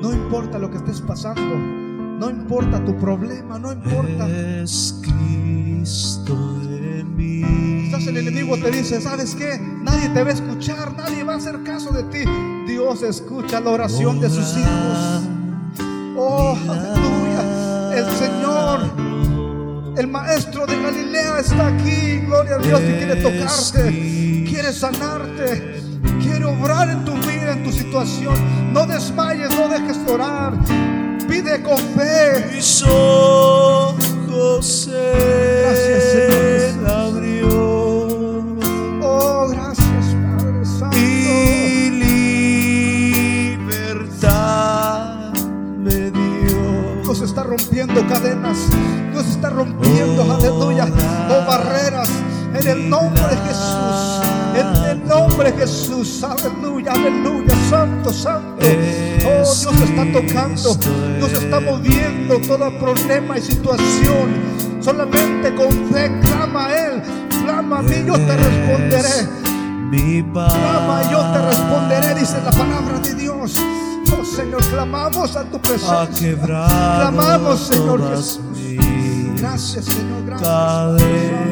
No 0.09 0.15
importa 0.15 0.57
lo 0.57 0.71
que 0.71 0.77
estés 0.77 1.01
pasando. 1.01 1.55
No 1.55 2.31
importa 2.31 2.83
tu 2.83 2.97
problema, 2.97 3.59
no 3.59 3.71
importa. 3.71 4.27
Es 4.27 4.99
Cristo 5.03 6.33
en 6.63 7.15
mí. 7.15 7.85
Quizás 7.85 8.07
el 8.07 8.17
enemigo 8.17 8.57
te 8.57 8.71
dice, 8.71 8.99
¿sabes 9.01 9.35
qué? 9.35 9.59
Nadie 9.59 10.09
te 10.09 10.23
va 10.23 10.31
a 10.31 10.33
escuchar, 10.33 10.97
nadie 10.97 11.23
va 11.23 11.33
a 11.33 11.37
hacer 11.37 11.61
caso 11.61 11.91
de 11.91 12.01
ti. 12.05 12.25
Dios 12.65 13.03
escucha 13.03 13.59
la 13.59 13.69
oración 13.69 14.19
de 14.19 14.31
sus 14.31 14.57
hijos. 14.57 15.27
Oh, 16.17 16.57
aleluya. 16.67 17.93
El 17.95 18.05
Señor, 18.17 18.79
el 19.95 20.07
Maestro 20.07 20.65
de 20.65 20.81
Galilea 20.81 21.39
está 21.39 21.67
aquí. 21.67 22.17
Gloria 22.25 22.55
a 22.55 22.57
Dios, 22.57 22.81
y 22.81 22.93
quiere 22.93 23.15
tocarte, 23.17 24.45
quiere 24.49 24.73
sanarte, 24.73 25.83
quiere 26.19 26.45
obrar 26.45 26.89
en 26.89 27.05
tu 27.05 27.13
vida, 27.13 27.28
en 27.51 27.63
tu 27.63 27.71
situación. 27.71 28.35
No 28.73 28.85
desmayes, 28.85 29.51
no 29.51 29.67
dejes 29.67 30.05
de 30.05 30.11
orar 30.11 30.53
pide 31.29 31.61
con 31.61 31.77
fe. 31.77 32.49
Mis 32.53 32.83
ojos 32.83 33.95
Gracias, 34.89 36.03
Señor 36.11 36.87
abrió. 36.87 37.47
Oh, 39.01 39.47
gracias, 39.49 40.15
Padre 40.37 40.65
Santo. 40.65 40.97
Y 40.97 41.89
libertad 43.57 45.33
me 45.77 46.11
dio. 46.11 47.03
Dios 47.03 47.21
está 47.21 47.43
rompiendo 47.43 48.07
cadenas. 48.07 48.57
Dios 49.11 49.27
está 49.27 49.49
rompiendo, 49.49 50.23
aleluya, 50.31 50.87
oh, 51.29 51.45
barreras 51.45 52.09
en 52.53 52.67
el 52.67 52.89
nombre 52.89 53.21
de 53.23 53.35
Jesús. 53.47 54.08
Nombre 55.39 55.55
de 55.55 55.61
Jesús, 55.65 56.21
aleluya, 56.21 56.91
aleluya, 56.91 57.55
santo, 57.69 58.11
santo. 58.11 58.57
Oh, 59.25 59.41
Dios 59.41 59.67
está 59.67 60.11
tocando, 60.11 60.75
Dios 61.17 61.31
está 61.31 61.61
moviendo 61.61 62.41
todo 62.41 62.77
problema 62.77 63.37
y 63.37 63.41
situación. 63.41 64.33
Solamente 64.81 65.55
con 65.55 65.71
fe 65.93 66.11
clama 66.23 66.65
a 66.65 66.87
Él, 66.87 67.01
clama 67.45 67.79
a 67.79 67.81
mí, 67.81 68.03
yo 68.05 68.15
te 68.15 68.35
responderé. 68.35 69.29
Mi 69.89 70.21
Clama 70.23 71.03
y 71.07 71.11
yo 71.13 71.31
te 71.31 71.41
responderé, 71.41 72.19
dice 72.19 72.41
la 72.43 72.51
palabra 72.51 72.99
de 72.99 73.13
Dios. 73.15 73.55
Oh 74.11 74.25
Señor, 74.25 74.61
clamamos 74.67 75.37
a 75.37 75.45
tu 75.45 75.57
presencia. 75.61 76.37
Clamamos, 76.43 77.59
Señor 77.61 78.09
Jesús. 78.09 78.41
Gracias, 79.37 79.85
Señor, 79.85 80.25
gracias. 80.25 81.48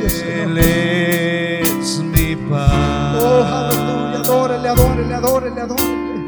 Gracias, 0.00 0.12
Señor. 0.20 0.58
Él 0.58 0.58
es 0.58 1.98
mi 2.00 2.36
paz. 2.36 3.22
Oh, 3.22 3.44
aleluya. 3.44 4.20
Adórele, 4.20 4.68
adórele, 4.68 5.14
adórele, 5.14 5.60
adórele. 5.60 6.26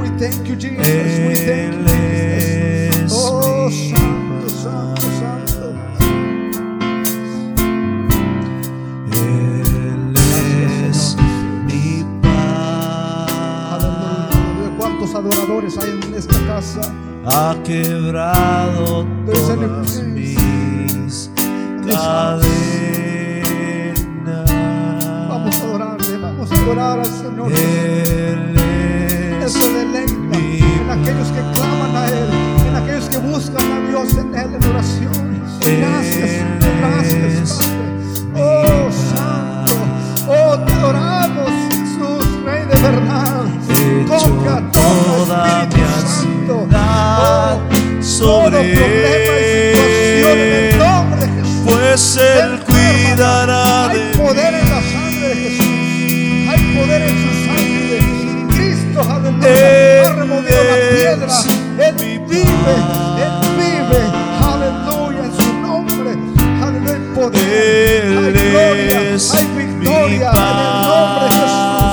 We 0.00 0.08
thank 0.18 0.44
you, 0.44 0.54
Jesus. 0.56 0.78
We 0.78 1.34
thank 1.46 1.74
you, 1.74 1.86
Jesus. 1.86 3.12
es 3.12 3.12
Oh, 3.12 3.70
santo, 3.70 4.48
santo, 4.48 5.02
santo. 5.20 5.74
Él 9.12 10.14
es 10.86 11.16
mi 11.66 12.04
paz. 12.22 13.28
Aleluya. 13.72 14.76
¿Cuántos 14.78 15.10
¿Cuántos 15.10 15.14
adoradores 15.14 15.78
hay 15.78 15.90
en 15.90 16.14
esta 16.14 16.38
casa? 16.46 16.92
ha 17.26 17.56
quebrado 17.64 19.06
todas 19.24 19.56
pues. 19.56 20.02
mis 20.02 21.30
cadenas. 21.86 22.53
Adorar 26.64 26.98
al 27.00 27.06
Señor. 27.06 27.52
Él 27.52 29.50
se 29.50 29.72
deleita 29.72 30.38
en 30.38 30.90
aquellos 30.90 31.28
que 31.28 31.40
claman 31.52 31.96
a 31.96 32.06
Él, 32.08 32.28
en 32.68 32.76
aquellos 32.76 33.08
que 33.08 33.18
buscan 33.18 33.72
a 33.72 33.88
Dios 33.88 34.16
en 34.16 34.34
Él 34.34 34.54
en 34.54 34.64
oración. 34.70 35.12
Gracias, 35.60 36.30
gracias, 36.80 37.58
Padre. 37.58 37.84
Oh, 38.36 38.90
Santo, 39.10 39.72
oh, 40.28 40.58
te 40.58 40.72
adoramos, 40.72 41.50
Jesús, 41.70 42.26
Rey 42.44 42.64
de 42.66 42.80
verdad. 42.80 43.44
Toca, 44.06 44.62
toda 44.72 45.62
Espíritu 45.62 45.90
Santo. 46.06 46.68
Oh, 46.70 47.58
todo 48.18 48.50
problema 48.50 49.43
poder 56.94 57.02
en 57.02 57.16
su 57.22 57.30
sangre. 57.44 57.98
Cristo, 58.48 58.98
aleluya, 59.10 60.12
removido 60.12 60.60
la 60.64 60.76
piedra. 60.94 61.34
Él 61.78 61.94
vive. 61.96 62.42
Él 62.42 63.32
vive. 63.56 64.00
Aleluya, 64.40 65.22
en 65.24 65.32
su 65.36 65.48
nombre. 65.60 66.10
Aleluya, 66.62 66.92
hay 66.92 67.02
poder. 67.14 68.04
Hay 68.16 68.32
gloria, 68.50 68.96
hay 69.32 69.46
victoria 69.56 70.30
en 70.30 70.58
el 70.58 70.74
nombre 70.82 71.24
de 71.24 71.30
Jesús. 71.30 71.84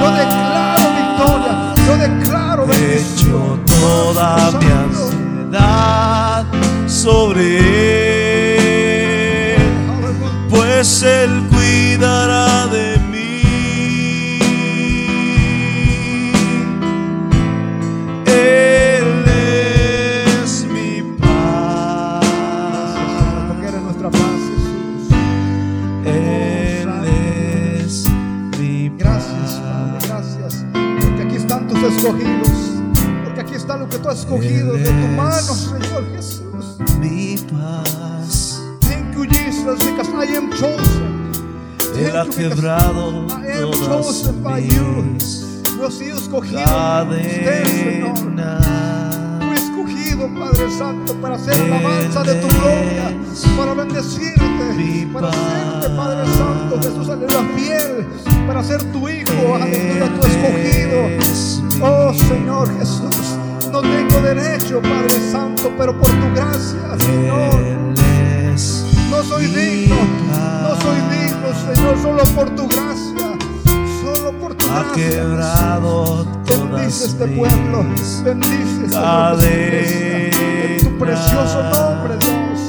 Yo 0.00 0.08
declaro 0.16 0.84
victoria. 1.02 1.52
Yo 1.86 1.94
declaro 1.96 2.62
bendición. 2.66 3.06
hecho 3.16 3.74
toda 3.80 4.26
mi 4.52 4.66
ansiedad 4.66 6.44
sobre 6.86 7.55
quebrado 42.66 43.26
I 43.30 43.52
am 43.52 43.70
todas 43.70 43.86
chosen 43.86 44.42
by 44.42 44.60
you. 44.60 45.02
mis 45.14 45.62
Yo 45.78 45.86
he 45.86 45.90
sido 45.90 46.16
escogido 46.16 46.64
por 46.64 47.12
usted, 47.12 47.64
Señor. 47.66 48.16
Fui 49.46 49.56
escogido, 49.56 50.28
Padre 50.34 50.70
Santo, 50.70 51.14
para 51.20 51.36
hacer 51.36 51.54
alabanza 51.54 52.22
de 52.24 52.34
tu 52.36 52.48
gloria, 52.48 53.12
para 53.56 53.74
bendecirte, 53.74 55.08
para 55.12 55.28
hacerte, 55.28 55.90
Padre 55.96 56.32
Santo, 56.34 56.76
Jesús, 56.78 57.08
aleluya, 57.08 57.44
fiel, 57.54 58.06
para 58.46 58.64
ser 58.64 58.82
tu 58.92 59.08
hijo, 59.08 59.54
aleluya, 59.54 60.08
tu 60.18 60.26
escogido. 60.26 60.98
Oh 61.82 62.12
Señor 62.14 62.78
Jesús, 62.78 63.36
no 63.70 63.80
tengo 63.82 64.20
derecho, 64.22 64.80
Padre 64.80 65.20
Santo, 65.30 65.70
pero 65.78 65.92
por 65.92 66.08
tu 66.08 66.34
gracia, 66.34 66.98
Señor, 66.98 67.54
no 69.10 69.22
soy 69.22 69.46
digno, 69.46 69.96
no 70.62 70.80
soy 70.80 71.00
digno, 71.10 71.25
Señor, 71.74 71.98
solo 72.00 72.22
por 72.36 72.50
tu 72.54 72.68
gracia, 72.68 73.38
solo 74.00 74.30
por 74.38 74.54
tu 74.54 74.66
Ha 74.66 74.84
gracia. 74.84 75.10
quebrado 75.10 76.26
Bendice 76.46 77.06
este 77.06 77.26
pueblo, 77.26 77.84
bendice 78.24 78.86
esta 78.86 79.34
iglesia, 79.34 80.30
en 80.76 80.84
tu 80.84 80.98
precioso 80.98 81.62
nombre, 81.64 82.16
Dios, 82.18 82.60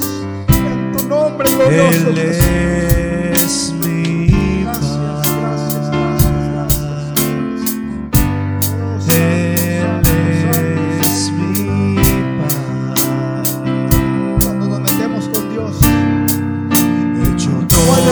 en 0.48 0.92
tu 0.96 1.08
nombre 1.08 1.48
glorioso, 1.54 2.08
Él 2.08 2.16
Jesús. 2.16 3.42
es 3.44 3.74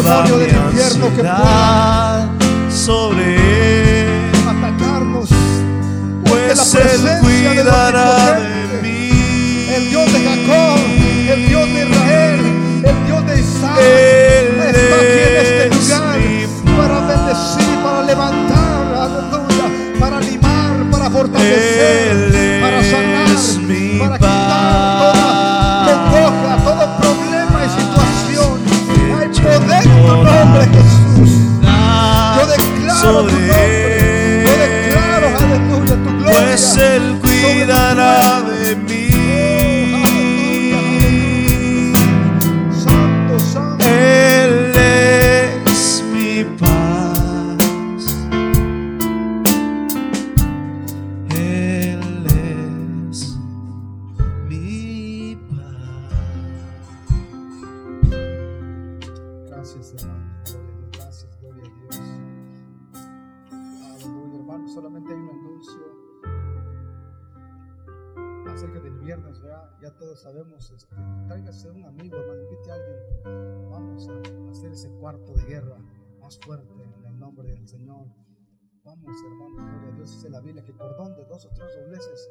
demonio 0.07 0.39
del 0.39 0.57
infierno 0.57 1.07
que 1.17 1.29
ansiedad 1.29 2.29
sobre 2.71 3.37
él, 4.03 4.33
atacarnos, 4.49 5.29
porque 6.25 6.49
la 6.49 6.55
pues 6.55 6.75
él 6.75 7.19
cuidará 7.21 8.39
de 8.39 8.83
mí. 8.83 9.67
el 9.75 9.91
Dios 9.91 10.13
de 10.13 10.21
Jacob, 10.21 10.79
el 11.33 11.49
Dios 11.49 11.67
de 11.67 11.89
Israel, 11.89 12.41
el 12.85 13.07
Dios 13.07 13.27
de 13.27 13.41
Isaac, 13.41 13.79
Él 13.81 14.61
está 14.61 14.97
aquí 14.97 15.19
en 15.19 15.37
este 15.37 15.67
es 15.67 15.89
lugar 15.91 16.17
para 16.77 17.01
bendecir, 17.07 17.75
para 17.83 18.03
levantar, 18.03 18.95
aleluya, 18.95 19.99
para 19.99 20.21
limar, 20.21 20.91
para 20.91 21.11
fortalecer, 21.11 22.26
gloria. 33.23 34.45
pues 36.27 36.77
él 36.77 37.16
el 77.67 77.69
Señor. 77.69 78.07
Vamos, 78.85 79.17
hermano. 79.25 79.57
Gloria 79.57 79.89
a 79.89 79.97
Dios. 79.97 80.13
Dice 80.13 80.31
la 80.31 80.41
Biblia 80.41 80.65
que 80.65 80.73
cordón 80.73 81.17
de 81.17 81.25
dos 81.25 81.45
o 81.47 81.51
tres 81.51 81.69
dobleces 81.75 82.31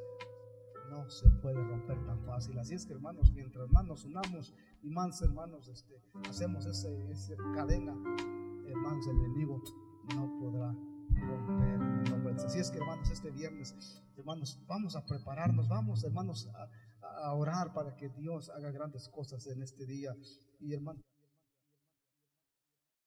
no 0.90 1.10
se 1.10 1.30
puede 1.42 1.62
romper 1.62 2.04
tan 2.06 2.22
fácil. 2.26 2.58
Así 2.58 2.74
es 2.74 2.86
que 2.86 2.94
hermanos, 2.94 3.34
mientras 3.34 3.70
más 3.70 3.86
nos 3.86 4.06
unamos 4.06 4.54
y 4.82 4.90
más 4.90 5.22
hermanos 5.22 5.68
este, 5.68 6.02
hacemos 6.30 6.66
ese, 6.66 7.12
esa 7.12 7.36
cadena, 7.54 7.94
hermanos, 8.66 9.08
el 9.08 9.18
enemigo 9.18 9.62
no 10.16 10.40
podrá 10.40 10.74
romper 11.28 11.82
el 11.82 12.24
de 12.24 12.32
Jesús. 12.34 12.46
Así 12.46 12.60
es 12.60 12.72
que 12.72 12.78
hermanos, 12.78 13.10
este 13.10 13.32
viernes, 13.32 14.04
hermanos, 14.16 14.64
vamos 14.68 14.96
a 14.96 15.06
prepararnos, 15.06 15.68
vamos 15.68 16.04
hermanos 16.04 16.48
a, 16.54 17.26
a 17.26 17.34
orar 17.34 17.74
para 17.74 17.98
que 17.98 18.08
Dios 18.10 18.50
haga 18.52 18.72
grandes 18.72 19.10
cosas 19.10 19.46
en 19.48 19.62
este 19.64 19.86
día. 19.86 20.16
Y 20.62 20.74
hermanos. 20.74 21.04